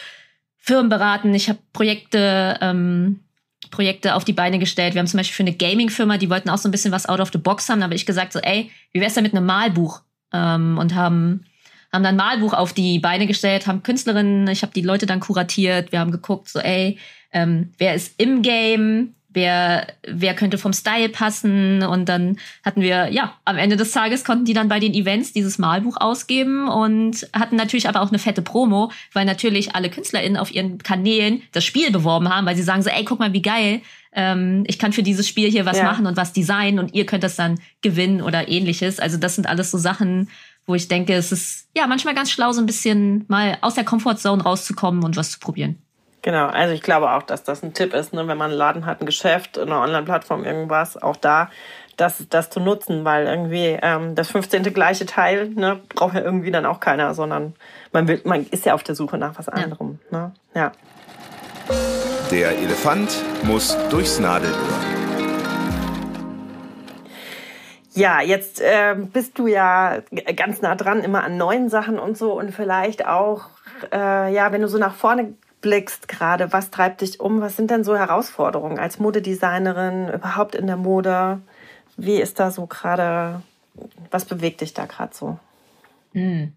Firmen 0.58 0.90
beraten, 0.90 1.34
ich 1.36 1.48
habe 1.50 1.60
Projekte, 1.72 2.58
ähm, 2.62 3.22
Projekte 3.70 4.16
auf 4.16 4.26
die 4.26 4.34
Beine 4.34 4.58
gestellt. 4.58 4.96
Wir 4.96 5.00
haben 5.00 5.08
zum 5.08 5.20
Beispiel 5.20 5.36
für 5.36 5.50
eine 5.50 5.56
Gaming-Firma, 5.56 6.18
die 6.18 6.32
wollten 6.32 6.50
auch 6.50 6.58
so 6.58 6.68
ein 6.68 6.72
bisschen 6.72 6.92
was 6.92 7.08
out 7.08 7.20
of 7.20 7.30
the 7.32 7.38
box 7.38 7.70
haben, 7.70 7.84
habe 7.84 7.94
ich 7.94 8.08
gesagt 8.08 8.34
so, 8.34 8.40
ey, 8.40 8.72
wie 8.92 9.02
wär's 9.02 9.14
denn 9.14 9.24
mit 9.24 9.36
einem 9.36 9.46
Malbuch? 9.46 10.02
Ähm, 10.34 10.80
und 10.80 10.96
haben 10.96 11.46
haben 11.94 12.04
dann 12.04 12.16
Malbuch 12.16 12.54
auf 12.54 12.74
die 12.74 13.00
Beine 13.00 13.26
gestellt, 13.28 13.68
haben 13.68 13.84
Künstlerinnen, 13.84 14.48
ich 14.48 14.64
habe 14.64 14.74
die 14.74 14.82
Leute 14.82 15.06
dann 15.06 15.22
kuratiert, 15.22 15.92
wir 15.92 16.00
haben 16.00 16.12
geguckt, 16.12 16.50
so 16.50 16.60
ey, 16.60 16.98
ähm, 17.32 17.72
wer 17.78 17.96
ist 17.96 18.20
im 18.20 18.42
Game, 18.42 19.16
wer, 19.36 19.88
wer 20.08 20.34
könnte 20.34 20.58
vom 20.58 20.74
Style 20.74 21.10
passen. 21.10 21.84
Und 21.84 22.10
dann 22.10 22.38
hatten 22.64 22.82
wir, 22.82 23.10
ja, 23.12 23.36
am 23.46 23.58
Ende 23.58 23.78
des 23.78 23.92
Tages 23.92 24.24
konnten 24.24 24.46
die 24.46 24.54
dann 24.54 24.70
bei 24.70 24.80
den 24.80 24.94
Events 24.94 25.34
dieses 25.34 25.60
Malbuch 25.60 25.98
ausgeben 25.98 26.68
und 26.68 27.28
hatten 27.34 27.56
natürlich 27.56 27.88
aber 27.88 28.02
auch 28.02 28.10
eine 28.10 28.20
fette 28.20 28.42
Promo, 28.42 28.92
weil 29.14 29.26
natürlich 29.26 29.76
alle 29.76 29.90
KünstlerInnen 29.90 30.38
auf 30.38 30.54
ihren 30.54 30.80
Kanälen 30.80 31.44
das 31.52 31.64
Spiel 31.64 31.92
beworben 31.92 32.30
haben, 32.30 32.48
weil 32.48 32.56
sie 32.56 32.64
sagen 32.64 32.82
so, 32.82 32.90
ey, 32.90 33.04
guck 33.06 33.20
mal, 33.20 33.34
wie 33.34 33.42
geil, 33.42 33.82
ähm, 34.14 34.64
ich 34.66 34.80
kann 34.80 34.94
für 34.94 35.04
dieses 35.04 35.28
Spiel 35.28 35.52
hier 35.52 35.66
was 35.66 35.78
ja. 35.78 35.84
machen 35.84 36.08
und 36.08 36.18
was 36.18 36.34
designen 36.34 36.80
und 36.80 36.96
ihr 36.96 37.06
könnt 37.06 37.24
das 37.24 37.36
dann 37.36 37.60
gewinnen 37.82 38.22
oder 38.22 38.48
ähnliches. 38.48 39.00
Also 39.00 39.18
das 39.18 39.36
sind 39.36 39.48
alles 39.48 39.70
so 39.70 39.78
Sachen, 39.78 40.30
wo 40.66 40.74
ich 40.74 40.88
denke, 40.88 41.14
es 41.14 41.32
ist 41.32 41.68
ja 41.76 41.86
manchmal 41.86 42.16
ganz 42.16 42.32
schlau, 42.32 42.52
so 42.52 42.62
ein 42.62 42.66
bisschen 42.66 43.26
mal 43.28 43.58
aus 43.62 43.76
der 43.76 43.84
Comfortzone 43.84 44.42
rauszukommen 44.42 45.04
und 45.04 45.18
was 45.18 45.32
zu 45.32 45.40
probieren. 45.40 45.78
Genau, 46.26 46.48
also 46.48 46.74
ich 46.74 46.82
glaube 46.82 47.12
auch, 47.12 47.22
dass 47.22 47.44
das 47.44 47.62
ein 47.62 47.76
Tipp 47.76 47.94
ist, 47.94 48.12
ne, 48.12 48.28
wenn 48.28 48.36
man 48.36 48.50
einen 48.50 48.58
Laden 48.58 48.88
hat, 48.88 49.00
ein 49.00 49.06
Geschäft, 49.06 49.60
eine 49.60 49.78
Online-Plattform, 49.78 50.44
irgendwas, 50.44 50.98
auch 50.98 51.18
da 51.18 51.52
das, 51.98 52.26
das 52.32 52.50
zu 52.50 52.60
nutzen, 52.60 53.06
weil 53.06 53.28
irgendwie 53.28 53.78
ähm, 53.80 54.16
das 54.16 54.32
15. 54.32 54.64
gleiche 54.74 55.06
Teil 55.06 55.50
ne, 55.50 55.80
braucht 55.90 56.16
ja 56.16 56.22
irgendwie 56.22 56.50
dann 56.50 56.66
auch 56.66 56.80
keiner, 56.80 57.14
sondern 57.14 57.54
man, 57.92 58.08
will, 58.08 58.22
man 58.24 58.44
ist 58.48 58.66
ja 58.66 58.74
auf 58.74 58.82
der 58.82 58.96
Suche 58.96 59.20
nach 59.20 59.38
was 59.38 59.50
anderem. 59.50 60.00
Ja. 60.12 60.18
Ne? 60.18 60.34
ja. 60.56 60.72
Der 62.32 62.58
Elefant 62.58 63.24
muss 63.44 63.78
durchs 63.92 64.18
Nadelöhr. 64.18 64.56
Ja, 67.94 68.22
jetzt 68.22 68.62
äh, 68.62 68.96
bist 68.98 69.38
du 69.38 69.46
ja 69.46 70.00
ganz 70.36 70.64
nah 70.64 70.74
dran, 70.74 71.02
immer 71.02 71.24
an 71.24 71.38
neuen 71.38 71.70
Sachen 71.70 72.00
und 72.00 72.18
so 72.18 72.34
und 72.34 72.50
vielleicht 72.50 73.06
auch, 73.06 73.50
äh, 73.94 74.34
ja, 74.34 74.52
wenn 74.52 74.64
du 74.64 74.68
so 74.68 74.80
nach 74.80 74.96
vorne 74.96 75.36
zurückblickst 75.66 76.08
gerade, 76.08 76.54
was 76.54 76.72
treibt 76.72 77.02
dich 77.02 77.20
um? 77.20 77.42
Was 77.42 77.56
sind 77.56 77.72
denn 77.72 77.84
so 77.84 77.98
Herausforderungen 77.98 78.80
als 78.80 79.00
Modedesignerin, 79.00 80.10
überhaupt 80.14 80.56
in 80.56 80.68
der 80.68 80.78
Mode? 80.78 81.42
Wie 81.98 82.22
ist 82.22 82.40
da 82.40 82.52
so 82.52 82.68
gerade, 82.68 83.42
was 84.12 84.26
bewegt 84.26 84.62
dich 84.62 84.74
da 84.74 84.86
gerade 84.86 85.16
so? 85.16 85.40
Hm. 86.14 86.54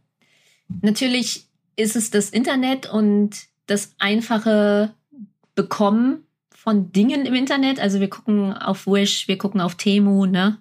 Natürlich 0.82 1.46
ist 1.76 1.96
es 1.96 2.10
das 2.10 2.30
Internet 2.30 2.90
und 2.90 3.46
das 3.66 3.94
einfache 3.98 4.92
Bekommen 5.54 6.26
von 6.50 6.92
Dingen 6.92 7.24
im 7.24 7.34
Internet. 7.34 7.80
Also 7.80 8.00
wir 8.00 8.10
gucken 8.10 8.52
auf 8.52 8.86
Wish, 8.86 9.26
wir 9.28 9.38
gucken 9.38 9.60
auf 9.60 9.76
Temu, 9.76 10.26
ne? 10.26 10.58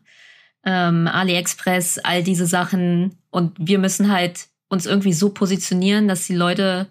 Ähm, 0.64 1.08
AliExpress, 1.08 2.00
all 2.00 2.24
diese 2.24 2.46
Sachen. 2.46 3.18
Und 3.30 3.56
wir 3.60 3.80
müssen 3.80 4.12
halt 4.12 4.48
uns 4.70 4.86
irgendwie 4.86 5.14
so 5.14 5.30
positionieren, 5.30 6.08
dass 6.08 6.28
die 6.28 6.36
Leute 6.36 6.88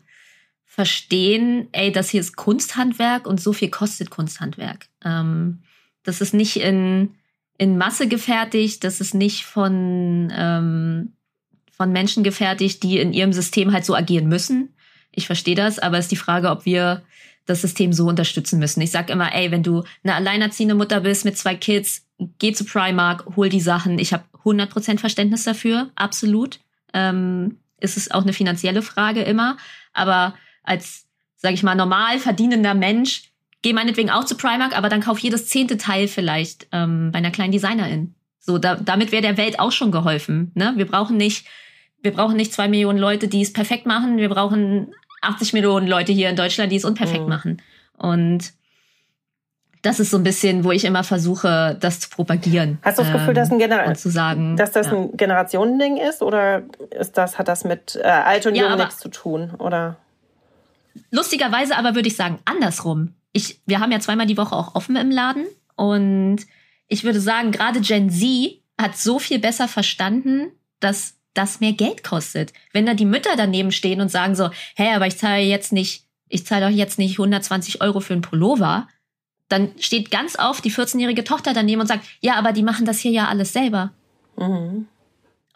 verstehen, 0.77 1.69
ey, 1.73 1.91
das 1.91 2.11
hier 2.11 2.21
ist 2.21 2.37
Kunsthandwerk 2.37 3.27
und 3.27 3.41
so 3.41 3.55
viel 3.55 3.71
kostet 3.71 4.11
Kunsthandwerk. 4.11 4.89
Ähm, 5.03 5.62
das 6.03 6.21
ist 6.21 6.35
nicht 6.35 6.59
in, 6.59 7.15
in 7.57 7.79
Masse 7.79 8.09
gefertigt, 8.09 8.85
das 8.85 9.01
ist 9.01 9.15
nicht 9.15 9.47
von, 9.47 10.31
ähm, 10.37 11.15
von 11.73 11.93
Menschen 11.93 12.23
gefertigt, 12.23 12.83
die 12.83 12.99
in 12.99 13.15
ihrem 13.15 13.33
System 13.33 13.73
halt 13.73 13.87
so 13.87 13.95
agieren 13.95 14.29
müssen. 14.29 14.75
Ich 15.12 15.25
verstehe 15.25 15.55
das, 15.55 15.79
aber 15.79 15.97
es 15.97 16.05
ist 16.05 16.12
die 16.12 16.17
Frage, 16.17 16.51
ob 16.51 16.67
wir 16.67 17.03
das 17.47 17.62
System 17.62 17.95
so 17.95 18.07
unterstützen 18.07 18.59
müssen. 18.59 18.83
Ich 18.83 18.91
sag 18.91 19.09
immer, 19.09 19.35
ey, 19.35 19.51
wenn 19.51 19.62
du 19.62 19.83
eine 20.05 20.15
alleinerziehende 20.15 20.75
Mutter 20.75 21.01
bist 21.01 21.25
mit 21.25 21.39
zwei 21.39 21.55
Kids, 21.55 22.05
geh 22.39 22.53
zu 22.53 22.67
Primark, 22.67 23.25
hol 23.35 23.49
die 23.49 23.62
Sachen. 23.62 23.99
Ich 23.99 24.12
habe 24.12 24.25
100% 24.45 24.99
Verständnis 24.99 25.45
dafür, 25.45 25.89
absolut. 25.95 26.61
Ähm, 26.93 27.61
ist 27.81 27.97
es 27.97 28.11
auch 28.11 28.25
eine 28.25 28.35
finanzielle 28.35 28.83
Frage 28.83 29.23
immer, 29.23 29.57
aber 29.95 30.35
als, 30.67 31.07
sage 31.37 31.55
ich 31.55 31.63
mal, 31.63 31.75
normal 31.75 32.19
verdienender 32.19 32.75
Mensch, 32.75 33.31
geh 33.63 33.73
meinetwegen 33.73 34.11
auch 34.11 34.25
zu 34.25 34.37
Primark, 34.37 34.77
aber 34.77 34.89
dann 34.89 35.01
kauf 35.01 35.19
jedes 35.19 35.49
zehnte 35.49 35.77
Teil 35.77 36.09
vielleicht 36.09 36.67
ähm, 36.73 37.11
bei 37.13 37.19
einer 37.19 37.31
kleinen 37.31 37.53
Designerin. 37.53 38.15
So, 38.39 38.59
da, 38.59 38.77
damit 38.77 39.11
wäre 39.11 39.23
der 39.23 39.37
Welt 39.37 39.59
auch 39.59 39.73
schon 39.73 39.91
geholfen. 39.91 40.53
Ne? 40.55 40.75
Wir 40.77 40.87
brauchen 40.87 41.17
nicht, 41.17 41.47
wir 42.01 42.13
brauchen 42.13 42.37
nicht 42.37 42.53
zwei 42.53 42.69
Millionen 42.69 42.99
Leute, 42.99 43.27
die 43.27 43.43
es 43.43 43.53
perfekt 43.53 43.87
machen. 43.87 44.19
Wir 44.19 44.29
brauchen 44.29 44.93
80 45.21 45.53
Millionen 45.53 45.89
Leute 45.89 46.13
hier 46.13 46.31
in 46.31 46.37
Deutschland, 46.37 46.71
die 46.71 46.77
es 46.77 46.85
unperfekt 46.85 47.25
mhm. 47.25 47.29
machen. 47.29 47.63
Und 47.97 48.53
das 49.83 50.01
ist 50.01 50.11
so 50.11 50.17
ein 50.17 50.23
bisschen, 50.23 50.65
wo 50.65 50.73
ich 50.73 50.85
immer 50.85 51.05
versuche, 51.05 51.77
das 51.81 52.01
zu 52.01 52.11
propagieren. 52.11 52.79
Hast 52.83 52.99
du 52.99 53.03
das 53.03 53.13
Gefühl, 53.13 53.35
dass, 53.35 53.51
ein 53.51 53.59
Gener 53.59 53.85
ähm, 53.85 53.95
zu 53.95 54.11
sagen, 54.11 54.57
dass 54.57 54.73
das 54.73 54.87
ja. 54.87 54.95
ein 54.95 55.17
Generationending 55.17 55.97
ist 55.97 56.23
oder 56.23 56.63
ist 56.91 57.17
das, 57.17 57.39
hat 57.39 57.49
das 57.49 57.65
mit 57.65 57.97
äh, 57.97 58.07
alt 58.07 58.47
und 58.47 58.55
ja, 58.55 58.69
jung 58.69 58.79
nichts 58.79 58.99
zu 58.99 59.09
tun? 59.09 59.53
Oder? 59.59 59.97
Lustigerweise 61.11 61.77
aber 61.77 61.95
würde 61.95 62.09
ich 62.09 62.17
sagen, 62.17 62.39
andersrum. 62.45 63.15
Ich, 63.33 63.61
wir 63.67 63.81
haben 63.81 63.93
ja 63.93 64.01
zweimal 64.01 64.27
die 64.27 64.37
Woche 64.37 64.55
auch 64.55 64.75
offen 64.75 64.97
im 64.97 65.11
Laden 65.11 65.47
und 65.77 66.39
ich 66.89 67.05
würde 67.05 67.21
sagen, 67.21 67.53
gerade 67.53 67.81
Gen 67.81 68.11
Z 68.11 68.61
hat 68.79 68.97
so 68.97 69.19
viel 69.19 69.39
besser 69.39 69.69
verstanden, 69.69 70.53
dass 70.81 71.15
das 71.35 71.61
mehr 71.61 71.73
Geld 71.73 72.03
kostet. 72.03 72.53
Wenn 72.73 72.87
da 72.87 72.95
die 72.95 73.05
Mütter 73.05 73.37
daneben 73.37 73.73
stehen 73.73 74.01
und 74.01 74.11
sagen 74.11 74.35
so, 74.35 74.51
hä, 74.77 74.95
aber 74.95 75.07
ich 75.07 75.19
zahle 75.19 75.43
jetzt 75.43 75.73
nicht, 75.73 76.05
ich 76.29 76.47
zahle 76.47 76.67
doch 76.67 76.75
jetzt 76.75 76.99
nicht 76.99 77.19
120 77.19 77.83
Euro 77.83 78.01
für 78.01 78.15
einen 78.15 78.23
Pullover, 78.23 78.89
dann 79.49 79.71
steht 79.79 80.11
ganz 80.11 80.39
oft 80.39 80.65
die 80.65 80.73
14-jährige 80.73 81.25
Tochter 81.25 81.53
daneben 81.53 81.81
und 81.81 81.87
sagt, 81.87 82.05
ja, 82.21 82.35
aber 82.35 82.53
die 82.53 82.63
machen 82.63 82.87
das 82.87 82.99
hier 82.99 83.13
ja 83.13 83.29
alles 83.29 83.53
selber. 83.53 83.93
Mhm. 84.37 84.89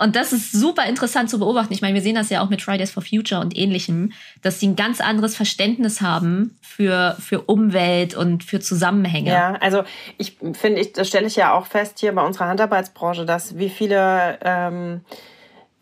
Und 0.00 0.16
das 0.16 0.32
ist 0.32 0.52
super 0.52 0.86
interessant 0.86 1.28
zu 1.28 1.38
beobachten. 1.38 1.74
Ich 1.74 1.82
meine, 1.82 1.94
wir 1.94 2.00
sehen 2.00 2.14
das 2.14 2.30
ja 2.30 2.40
auch 2.40 2.48
mit 2.48 2.62
Fridays 2.62 2.90
for 2.90 3.02
Future 3.02 3.38
und 3.38 3.54
ähnlichem, 3.54 4.12
dass 4.40 4.58
sie 4.58 4.68
ein 4.68 4.76
ganz 4.76 5.02
anderes 5.02 5.36
Verständnis 5.36 6.00
haben 6.00 6.56
für, 6.62 7.16
für 7.20 7.42
Umwelt 7.42 8.14
und 8.14 8.42
für 8.42 8.60
Zusammenhänge. 8.60 9.30
Ja, 9.30 9.56
also 9.60 9.82
ich 10.16 10.38
finde, 10.54 10.80
ich, 10.80 10.94
das 10.94 11.06
stelle 11.06 11.26
ich 11.26 11.36
ja 11.36 11.52
auch 11.52 11.66
fest 11.66 12.00
hier 12.00 12.14
bei 12.14 12.24
unserer 12.24 12.46
Handarbeitsbranche, 12.46 13.26
dass 13.26 13.58
wie 13.58 13.68
viele 13.68 14.38
ähm, 14.42 15.02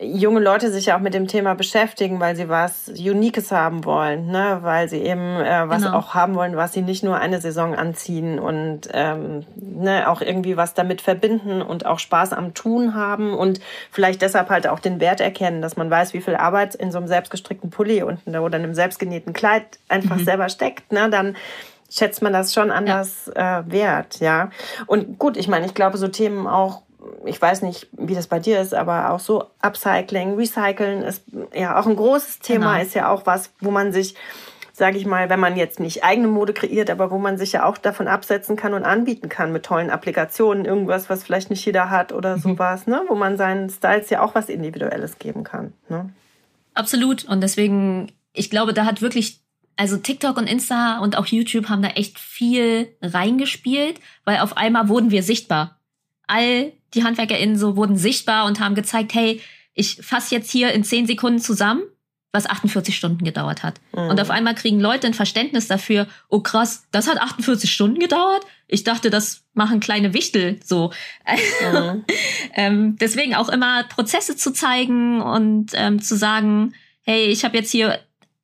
junge 0.01 0.39
Leute 0.39 0.71
sich 0.71 0.87
ja 0.87 0.97
auch 0.97 1.01
mit 1.01 1.13
dem 1.13 1.27
Thema 1.27 1.55
beschäftigen, 1.55 2.21
weil 2.21 2.37
sie 2.37 2.49
was 2.49 2.89
Uniques 2.89 3.51
haben 3.51 3.85
wollen, 3.85 4.29
ne? 4.29 4.59
weil 4.63 4.89
sie 4.89 4.99
eben 4.99 5.37
äh, 5.41 5.69
was 5.69 5.83
genau. 5.83 5.97
auch 5.97 6.15
haben 6.15 6.37
wollen, 6.37 6.57
was 6.57 6.73
sie 6.73 6.83
nicht 6.83 7.03
nur 7.03 7.17
eine 7.17 7.41
Saison 7.41 7.75
anziehen 7.75 8.39
und 8.39 8.83
ähm, 8.93 9.45
ne, 9.57 10.09
auch 10.09 10.21
irgendwie 10.21 10.57
was 10.57 10.75
damit 10.75 11.01
verbinden 11.01 11.63
und 11.63 11.85
auch 11.85 11.99
Spaß 11.99 12.33
am 12.33 12.55
Tun 12.55 12.95
haben 12.95 13.35
und 13.35 13.61
vielleicht 13.91 14.23
deshalb 14.23 14.51
halt 14.51 14.69
auch 14.69 14.79
den 14.79 15.01
Wert 15.01 15.21
erkennen, 15.21 15.63
dass 15.63 15.77
man 15.77 15.91
weiß, 15.91 16.15
wie 16.15 16.21
viel 16.21 16.37
Arbeit 16.37 16.77
in 16.77 16.93
so 16.93 16.99
einem 16.99 17.09
selbstgestrickten 17.09 17.71
Pulli 17.71 18.05
und, 18.05 18.21
oder 18.29 18.57
einem 18.57 18.75
selbstgenähten 18.75 19.33
Kleid 19.33 19.81
einfach 19.89 20.17
mhm. 20.17 20.25
selber 20.25 20.49
steckt, 20.49 20.93
ne? 20.93 21.11
dann 21.11 21.37
schätzt 21.91 22.23
man 22.23 22.33
das 22.33 22.55
schon 22.55 22.71
anders 22.71 23.33
ja. 23.35 23.61
äh, 23.61 23.73
wert, 23.73 24.21
ja. 24.21 24.51
Und 24.87 25.19
gut, 25.19 25.37
ich 25.37 25.49
meine, 25.49 25.67
ich 25.67 25.75
glaube, 25.75 25.97
so 25.97 26.07
Themen 26.07 26.47
auch 26.47 26.83
ich 27.25 27.41
weiß 27.41 27.63
nicht, 27.63 27.89
wie 27.93 28.15
das 28.15 28.27
bei 28.27 28.39
dir 28.39 28.61
ist, 28.61 28.75
aber 28.75 29.11
auch 29.11 29.21
so 29.21 29.45
Upcycling, 29.61 30.37
Recyceln 30.37 31.03
ist 31.03 31.23
ja 31.55 31.79
auch 31.79 31.87
ein 31.87 31.97
großes 31.97 32.41
Thema, 32.41 32.73
genau. 32.75 32.85
ist 32.85 32.95
ja 32.95 33.09
auch 33.09 33.27
was, 33.27 33.51
wo 33.61 33.71
man 33.71 33.93
sich, 33.93 34.15
sage 34.73 34.99
ich 34.99 35.07
mal, 35.07 35.29
wenn 35.31 35.41
man 35.41 35.57
jetzt 35.57 35.81
nicht 35.81 36.05
eigene 36.05 36.29
Mode 36.29 36.53
kreiert, 36.53 36.91
aber 36.91 37.11
wo 37.11 37.19
man 37.19 37.39
sich 37.39 37.53
ja 37.53 37.65
auch 37.65 37.79
davon 37.79 38.09
absetzen 38.09 38.57
kann 38.57 38.75
und 38.75 38.85
anbieten 38.85 39.29
kann 39.29 39.53
mit 39.53 39.65
tollen 39.65 39.91
Applikationen, 39.91 40.65
irgendwas, 40.65 41.11
was 41.11 41.23
vielleicht 41.23 41.51
nicht 41.51 41.65
jeder 41.65 41.91
hat 41.91 42.13
oder 42.13 42.37
mhm. 42.37 42.41
sowas, 42.41 42.87
ne? 42.87 43.03
wo 43.09 43.15
man 43.15 43.37
seinen 43.37 43.71
Styles 43.71 44.11
ja 44.11 44.23
auch 44.23 44.35
was 44.35 44.49
Individuelles 44.49 45.19
geben 45.19 45.45
kann. 45.45 45.73
Ne? 45.89 46.11
Absolut. 46.75 47.25
Und 47.25 47.43
deswegen, 47.43 48.13
ich 48.33 48.51
glaube, 48.51 48.73
da 48.73 48.85
hat 48.85 49.03
wirklich 49.03 49.43
also 49.79 49.97
TikTok 49.97 50.37
und 50.37 50.49
Insta 50.49 50.99
und 50.99 51.17
auch 51.17 51.27
YouTube 51.27 51.69
haben 51.69 51.83
da 51.83 51.91
echt 51.91 52.19
viel 52.19 52.97
reingespielt, 53.01 54.01
weil 54.25 54.39
auf 54.39 54.57
einmal 54.57 54.89
wurden 54.89 55.13
wir 55.13 55.23
sichtbar 55.23 55.78
all 56.29 56.73
die 56.95 57.05
HandwerkerInnen 57.05 57.59
so 57.59 57.77
wurden 57.77 57.97
sichtbar 57.97 58.47
und 58.47 58.61
haben 58.61 58.75
gezeigt, 58.75 59.15
hey, 59.15 59.41
ich 59.75 59.97
fasse 60.03 60.35
jetzt 60.35 60.51
hier 60.51 60.73
in 60.73 60.85
zehn 60.85 61.07
Sekunden 61.07 61.41
zusammen, 61.41 61.83
was 62.33 62.47
48 62.47 62.97
Stunden 62.97 63.25
gedauert 63.25 63.63
hat. 63.63 63.81
Mhm. 63.93 64.11
Und 64.11 64.21
auf 64.21 64.31
einmal 64.31 64.55
kriegen 64.55 64.81
Leute 64.81 65.07
ein 65.07 65.15
Verständnis 65.15 65.69
dafür, 65.69 66.07
oh 66.29 66.41
krass, 66.41 66.87
das 66.91 67.09
hat 67.09 67.19
48 67.19 67.73
Stunden 67.73 67.99
gedauert? 67.99 68.43
Ich 68.67 68.85
dachte, 68.85 69.11
das 69.11 69.45
machen 69.55 69.81
kleine 69.81 70.15
Wichtel 70.15 70.61
so. 70.65 70.93
Mhm. 71.73 72.05
ähm, 72.55 72.97
deswegen 73.01 73.35
auch 73.35 73.49
immer 73.49 73.85
Prozesse 73.85 74.37
zu 74.37 74.53
zeigen 74.53 75.21
und 75.23 75.73
ähm, 75.75 76.03
zu 76.03 76.17
sagen, 76.17 76.75
hey, 77.03 77.27
ich 77.27 77.45
habe 77.45 77.57
jetzt 77.57 77.71
hier 77.71 77.99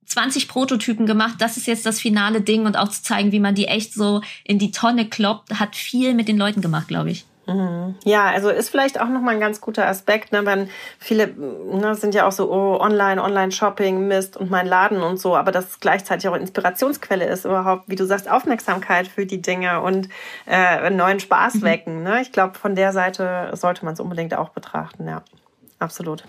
20 0.06 0.48
Prototypen 0.48 1.06
gemacht, 1.06 1.36
das 1.38 1.56
ist 1.56 1.66
jetzt 1.66 1.86
das 1.86 2.00
finale 2.00 2.40
Ding 2.40 2.66
und 2.66 2.76
auch 2.76 2.88
zu 2.88 3.02
zeigen, 3.02 3.32
wie 3.32 3.40
man 3.40 3.54
die 3.54 3.66
echt 3.66 3.92
so 3.92 4.22
in 4.44 4.58
die 4.58 4.70
Tonne 4.70 5.08
kloppt, 5.08 5.58
hat 5.58 5.76
viel 5.76 6.14
mit 6.14 6.28
den 6.28 6.38
Leuten 6.38 6.60
gemacht, 6.60 6.88
glaube 6.88 7.10
ich. 7.10 7.24
Mhm. 7.46 7.96
Ja, 8.04 8.26
also 8.26 8.48
ist 8.48 8.70
vielleicht 8.70 9.00
auch 9.00 9.08
nochmal 9.08 9.34
ein 9.34 9.40
ganz 9.40 9.60
guter 9.60 9.86
Aspekt, 9.86 10.32
ne, 10.32 10.46
wenn 10.46 10.70
viele 10.98 11.28
ne, 11.28 11.94
sind 11.94 12.14
ja 12.14 12.26
auch 12.26 12.32
so, 12.32 12.50
oh, 12.50 12.78
online, 12.80 13.22
Online-Shopping, 13.22 14.06
Mist 14.06 14.36
und 14.36 14.50
mein 14.50 14.66
Laden 14.66 15.02
und 15.02 15.18
so, 15.18 15.36
aber 15.36 15.52
das 15.52 15.80
gleichzeitig 15.80 16.28
auch 16.28 16.34
Inspirationsquelle 16.34 17.26
ist 17.26 17.44
überhaupt, 17.44 17.84
wie 17.86 17.96
du 17.96 18.06
sagst, 18.06 18.30
Aufmerksamkeit 18.30 19.06
für 19.06 19.26
die 19.26 19.42
Dinge 19.42 19.82
und 19.82 20.08
äh, 20.46 20.88
neuen 20.90 21.20
Spaß 21.20 21.56
mhm. 21.56 21.62
wecken. 21.62 22.02
Ne? 22.02 22.22
Ich 22.22 22.32
glaube, 22.32 22.58
von 22.58 22.74
der 22.74 22.92
Seite 22.92 23.50
sollte 23.52 23.84
man 23.84 23.94
es 23.94 24.00
unbedingt 24.00 24.34
auch 24.34 24.50
betrachten, 24.50 25.06
ja. 25.06 25.22
Absolut. 25.78 26.24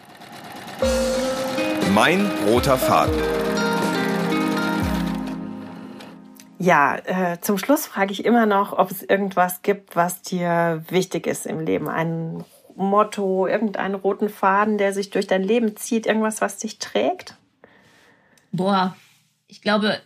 Mein 1.94 2.30
roter 2.48 2.78
Faden. 2.78 3.55
Ja, 6.58 6.98
äh, 6.98 7.40
zum 7.42 7.58
Schluss 7.58 7.86
frage 7.86 8.14
ich 8.14 8.24
immer 8.24 8.46
noch, 8.46 8.74
ob 8.74 8.90
es 8.92 9.04
irgendwas 9.04 9.62
gibt, 9.62 9.96
was 9.96 10.22
dir 10.22 10.84
wichtig 10.90 11.28
ist 11.28 11.46
im 11.46 11.60
Leben. 11.60 11.90
Ein 11.90 12.46
Motto, 12.76 13.48
irgendeinen 13.48 13.96
roten 13.96 14.30
Faden, 14.30 14.78
der 14.78 14.94
sich 14.94 15.10
durch 15.10 15.28
dein 15.28 15.44
Leben 15.44 15.76
zieht, 15.76 16.06
irgendwas, 16.06 16.42
was 16.42 16.58
dich 16.58 16.80
trägt? 16.80 17.36
Boah, 18.52 18.96
ich 19.48 19.62
glaube, 19.62 20.00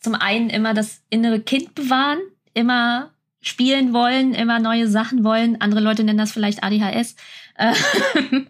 zum 0.00 0.14
einen 0.14 0.50
immer 0.50 0.74
das 0.74 1.02
innere 1.10 1.40
Kind 1.40 1.74
bewahren, 1.74 2.18
immer 2.54 3.10
spielen 3.40 3.92
wollen, 3.92 4.34
immer 4.34 4.58
neue 4.58 4.88
Sachen 4.88 5.22
wollen. 5.22 5.60
Andere 5.60 5.80
Leute 5.80 6.02
nennen 6.02 6.18
das 6.18 6.32
vielleicht 6.32 6.64
ADHS. 6.64 7.14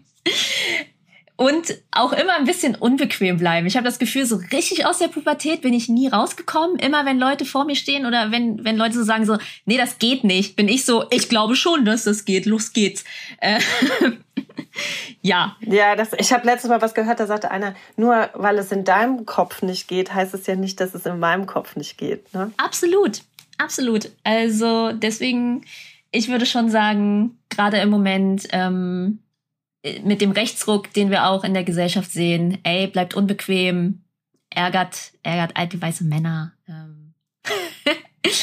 und 1.37 1.77
auch 1.91 2.13
immer 2.13 2.35
ein 2.37 2.45
bisschen 2.45 2.75
unbequem 2.75 3.37
bleiben. 3.37 3.67
Ich 3.67 3.75
habe 3.75 3.85
das 3.85 3.99
Gefühl, 3.99 4.25
so 4.25 4.39
richtig 4.53 4.85
aus 4.85 4.99
der 4.99 5.09
Pubertät 5.09 5.61
bin 5.61 5.73
ich 5.73 5.89
nie 5.89 6.07
rausgekommen. 6.07 6.77
Immer 6.79 7.05
wenn 7.05 7.19
Leute 7.19 7.43
vor 7.43 7.65
mir 7.65 7.75
stehen 7.75 8.05
oder 8.05 8.31
wenn, 8.31 8.63
wenn 8.63 8.77
Leute 8.77 8.95
so 8.95 9.03
sagen 9.03 9.25
so, 9.25 9.37
nee, 9.65 9.77
das 9.77 9.99
geht 9.99 10.23
nicht, 10.23 10.55
bin 10.55 10.69
ich 10.69 10.85
so, 10.85 11.05
ich 11.09 11.27
glaube 11.27 11.55
schon, 11.55 11.83
dass 11.83 12.05
das 12.05 12.23
geht, 12.23 12.45
los 12.45 12.71
geht's. 12.71 13.03
Äh, 13.41 13.59
ja. 15.21 15.57
Ja, 15.59 15.97
das, 15.97 16.13
ich 16.17 16.31
habe 16.31 16.45
letztes 16.45 16.69
Mal 16.69 16.81
was 16.81 16.93
gehört, 16.93 17.19
da 17.19 17.27
sagte 17.27 17.51
einer, 17.51 17.75
nur 17.97 18.29
weil 18.33 18.57
es 18.57 18.71
in 18.71 18.85
deinem 18.85 19.25
Kopf 19.25 19.61
nicht 19.61 19.89
geht, 19.89 20.13
heißt 20.13 20.33
es 20.33 20.47
ja 20.47 20.55
nicht, 20.55 20.79
dass 20.79 20.95
es 20.95 21.05
in 21.05 21.19
meinem 21.19 21.47
Kopf 21.47 21.75
nicht 21.75 21.97
geht. 21.97 22.33
Ne? 22.33 22.51
Absolut, 22.55 23.23
absolut. 23.57 24.09
Also 24.23 24.93
deswegen, 24.93 25.65
ich 26.11 26.29
würde 26.29 26.45
schon 26.45 26.69
sagen, 26.69 27.37
gerade 27.49 27.77
im 27.79 27.89
Moment, 27.89 28.47
ähm, 28.53 29.19
mit 30.03 30.21
dem 30.21 30.31
Rechtsruck, 30.31 30.91
den 30.93 31.11
wir 31.11 31.27
auch 31.27 31.43
in 31.43 31.53
der 31.53 31.63
Gesellschaft 31.63 32.11
sehen, 32.11 32.59
ey, 32.63 32.87
bleibt 32.87 33.13
unbequem, 33.13 34.03
ärgert, 34.49 35.11
ärgert 35.23 35.55
alte 35.55 35.81
weiße 35.81 36.03
Männer. 36.03 36.53
Ähm. 36.67 37.13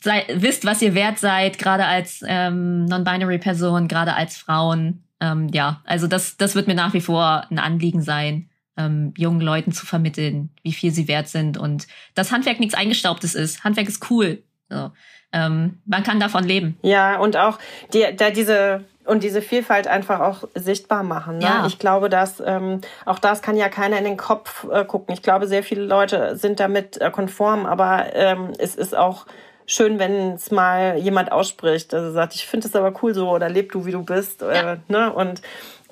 Sei, 0.00 0.24
wisst, 0.34 0.66
was 0.66 0.82
ihr 0.82 0.94
wert 0.94 1.18
seid, 1.18 1.58
gerade 1.58 1.86
als 1.86 2.22
ähm, 2.26 2.84
Non-Binary-Person, 2.84 3.88
gerade 3.88 4.14
als 4.14 4.36
Frauen. 4.36 5.04
Ähm, 5.20 5.48
ja, 5.48 5.80
also 5.84 6.06
das, 6.06 6.36
das 6.36 6.54
wird 6.54 6.66
mir 6.66 6.74
nach 6.74 6.92
wie 6.92 7.00
vor 7.00 7.46
ein 7.50 7.58
Anliegen 7.58 8.02
sein, 8.02 8.50
ähm, 8.76 9.14
jungen 9.16 9.40
Leuten 9.40 9.72
zu 9.72 9.86
vermitteln, 9.86 10.50
wie 10.62 10.72
viel 10.72 10.92
sie 10.92 11.08
wert 11.08 11.28
sind 11.28 11.56
und 11.56 11.86
dass 12.14 12.32
Handwerk 12.32 12.60
nichts 12.60 12.74
Eingestaubtes 12.74 13.34
ist. 13.34 13.64
Handwerk 13.64 13.88
ist 13.88 14.10
cool. 14.10 14.42
So. 14.68 14.90
Ähm, 15.32 15.80
man 15.86 16.02
kann 16.02 16.20
davon 16.20 16.44
leben. 16.44 16.76
Ja, 16.82 17.18
und 17.18 17.36
auch 17.36 17.58
die, 17.92 18.04
da 18.16 18.30
diese 18.30 18.84
und 19.04 19.22
diese 19.22 19.42
Vielfalt 19.42 19.86
einfach 19.86 20.20
auch 20.20 20.44
sichtbar 20.54 21.02
machen. 21.02 21.38
Ne? 21.38 21.44
Ja. 21.44 21.66
Ich 21.66 21.78
glaube, 21.78 22.08
dass 22.08 22.42
ähm, 22.44 22.80
auch 23.04 23.18
das 23.18 23.42
kann 23.42 23.56
ja 23.56 23.68
keiner 23.68 23.98
in 23.98 24.04
den 24.04 24.16
Kopf 24.16 24.66
äh, 24.70 24.84
gucken. 24.84 25.14
Ich 25.14 25.22
glaube, 25.22 25.46
sehr 25.46 25.62
viele 25.62 25.84
Leute 25.84 26.36
sind 26.36 26.60
damit 26.60 27.00
äh, 27.00 27.10
konform, 27.10 27.66
aber 27.66 28.14
ähm, 28.14 28.52
es 28.58 28.74
ist 28.74 28.96
auch 28.96 29.26
schön, 29.66 29.98
wenn 29.98 30.32
es 30.32 30.50
mal 30.50 30.96
jemand 30.96 31.32
ausspricht. 31.32 31.94
Also 31.94 32.12
sagt, 32.12 32.34
ich 32.34 32.46
finde 32.46 32.66
es 32.66 32.76
aber 32.76 32.92
cool 33.02 33.14
so 33.14 33.30
oder 33.30 33.48
leb 33.48 33.72
du, 33.72 33.86
wie 33.86 33.92
du 33.92 34.02
bist. 34.02 34.42
Äh, 34.42 34.54
ja. 34.54 34.76
ne? 34.88 35.12
Und 35.12 35.42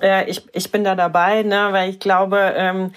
äh, 0.01 0.29
ich, 0.29 0.43
ich 0.53 0.71
bin 0.71 0.83
da 0.83 0.95
dabei, 0.95 1.43
ne? 1.43 1.69
weil 1.71 1.89
ich 1.89 1.99
glaube, 1.99 2.53
ähm, 2.55 2.93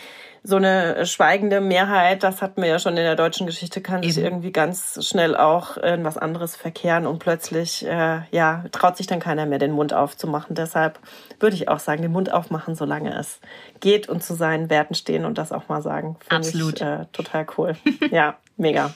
so 0.47 0.57
eine 0.57 1.05
schweigende 1.07 1.61
Mehrheit, 1.61 2.23
das 2.23 2.41
hatten 2.41 2.63
wir 2.63 2.69
ja 2.69 2.79
schon 2.79 2.97
in 2.97 3.03
der 3.03 3.17
deutschen 3.17 3.47
Geschichte, 3.47 3.81
kann 3.81 4.05
Eben. 4.05 4.13
sich 4.13 4.23
irgendwie 4.23 4.53
ganz 4.53 5.05
schnell 5.05 5.37
auch 5.37 5.77
in 5.77 6.05
was 6.05 6.17
anderes 6.17 6.55
verkehren 6.55 7.07
und 7.07 7.19
plötzlich, 7.19 7.85
äh, 7.85 8.21
ja, 8.31 8.65
traut 8.71 8.97
sich 8.97 9.09
dann 9.09 9.19
keiner 9.19 9.45
mehr, 9.45 9.59
den 9.59 9.73
Mund 9.73 9.93
aufzumachen. 9.93 10.55
Deshalb 10.55 11.01
würde 11.41 11.57
ich 11.57 11.69
auch 11.69 11.81
sagen, 11.81 12.03
den 12.03 12.13
Mund 12.13 12.33
aufmachen, 12.33 12.77
solange 12.77 13.19
es 13.19 13.41
geht 13.81 14.09
und 14.09 14.23
zu 14.23 14.35
seinen 14.35 14.71
Werten 14.71 14.95
stehen 14.95 15.25
und 15.25 15.37
das 15.37 15.51
auch 15.51 15.69
mal 15.69 15.83
sagen. 15.83 16.17
Absolut. 16.29 16.77
Ich, 16.77 16.87
äh, 16.87 17.07
total 17.13 17.47
cool. 17.59 17.75
ja, 18.13 18.37
mega. 18.57 18.95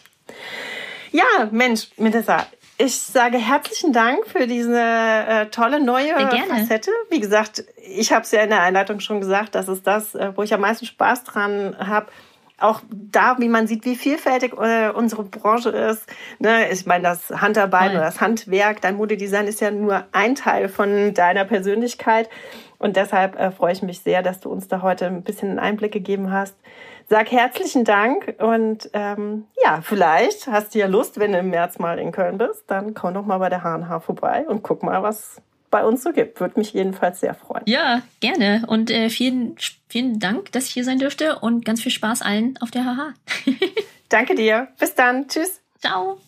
Ja, 1.11 1.49
Mensch, 1.51 1.89
Melissa, 1.97 2.47
ich 2.81 2.99
sage 2.99 3.37
herzlichen 3.37 3.93
Dank 3.93 4.27
für 4.27 4.47
diese 4.47 4.81
äh, 4.81 5.47
tolle 5.47 5.85
neue 5.85 6.15
Facette. 6.49 6.91
Wie 7.11 7.21
gesagt, 7.21 7.65
ich 7.77 8.13
habe 8.13 8.23
es 8.23 8.31
ja 8.31 8.43
in 8.43 8.51
der 8.51 8.63
Einleitung 8.63 9.01
schon 9.01 9.21
gesagt, 9.21 9.55
das 9.55 9.69
ist 9.69 9.87
das, 9.87 10.15
äh, 10.15 10.33
wo 10.35 10.43
ich 10.43 10.55
am 10.55 10.63
meisten 10.63 10.87
Spaß 10.87 11.25
dran 11.25 11.77
habe, 11.79 12.07
auch 12.59 12.81
da, 12.91 13.37
wie 13.39 13.49
man 13.49 13.67
sieht, 13.67 13.85
wie 13.85 13.97
vielfältig 13.97 14.55
äh, 14.59 14.91
unsere 14.91 15.25
Branche 15.25 15.71
ist. 15.71 16.07
Ne? 16.39 16.71
Ich 16.71 16.87
meine, 16.87 17.05
das 17.05 17.31
Handarbeit 17.31 17.91
oder 17.93 18.01
das 18.01 18.21
Handwerk, 18.21 18.81
dein 18.81 18.97
Modedesign 18.97 19.47
ist 19.47 19.61
ja 19.61 19.71
nur 19.71 20.05
ein 20.13 20.35
Teil 20.35 20.69
von 20.69 21.15
deiner 21.15 21.45
Persönlichkeit. 21.45 22.29
Und 22.81 22.97
deshalb 22.97 23.39
äh, 23.39 23.53
freue 23.53 23.73
ich 23.73 23.83
mich 23.83 24.01
sehr, 24.01 24.23
dass 24.23 24.41
du 24.41 24.51
uns 24.51 24.67
da 24.67 24.83
heute 24.83 25.07
ein 25.07 25.23
bisschen 25.23 25.51
einen 25.51 25.59
Einblick 25.59 25.93
gegeben 25.93 26.33
hast. 26.33 26.57
Sag 27.09 27.31
herzlichen 27.31 27.85
Dank 27.85 28.37
und 28.39 28.89
ähm, 28.93 29.45
ja, 29.63 29.81
vielleicht 29.83 30.47
hast 30.47 30.75
du 30.75 30.79
ja 30.79 30.87
Lust, 30.87 31.21
wenn 31.21 31.33
du 31.33 31.39
im 31.39 31.51
März 31.51 31.79
mal 31.79 31.99
in 31.99 32.11
Köln 32.13 32.39
bist, 32.39 32.65
dann 32.69 32.95
komm 32.95 33.15
doch 33.15 33.27
mal 33.27 33.39
bei 33.39 33.49
der 33.49 33.63
H&H 33.63 34.01
vorbei 34.01 34.47
und 34.49 34.63
guck 34.63 34.83
mal, 34.83 35.03
was 35.03 35.43
bei 35.71 35.85
uns 35.85 36.03
so 36.03 36.13
gibt. 36.13 36.41
Würde 36.41 36.59
mich 36.59 36.73
jedenfalls 36.73 37.21
sehr 37.21 37.35
freuen. 37.35 37.65
Ja, 37.67 38.03
gerne. 38.21 38.65
Und 38.67 38.91
äh, 38.91 39.11
vielen, 39.11 39.57
vielen 39.89 40.19
Dank, 40.19 40.53
dass 40.53 40.67
ich 40.67 40.73
hier 40.73 40.85
sein 40.85 40.99
dürfte 40.99 41.39
und 41.39 41.65
ganz 41.65 41.83
viel 41.83 41.93
Spaß 41.93 42.23
allen 42.23 42.57
auf 42.61 42.71
der 42.71 42.85
HH. 42.85 43.15
Danke 44.09 44.35
dir. 44.35 44.69
Bis 44.79 44.95
dann. 44.95 45.29
Tschüss. 45.29 45.61
Ciao. 45.81 46.19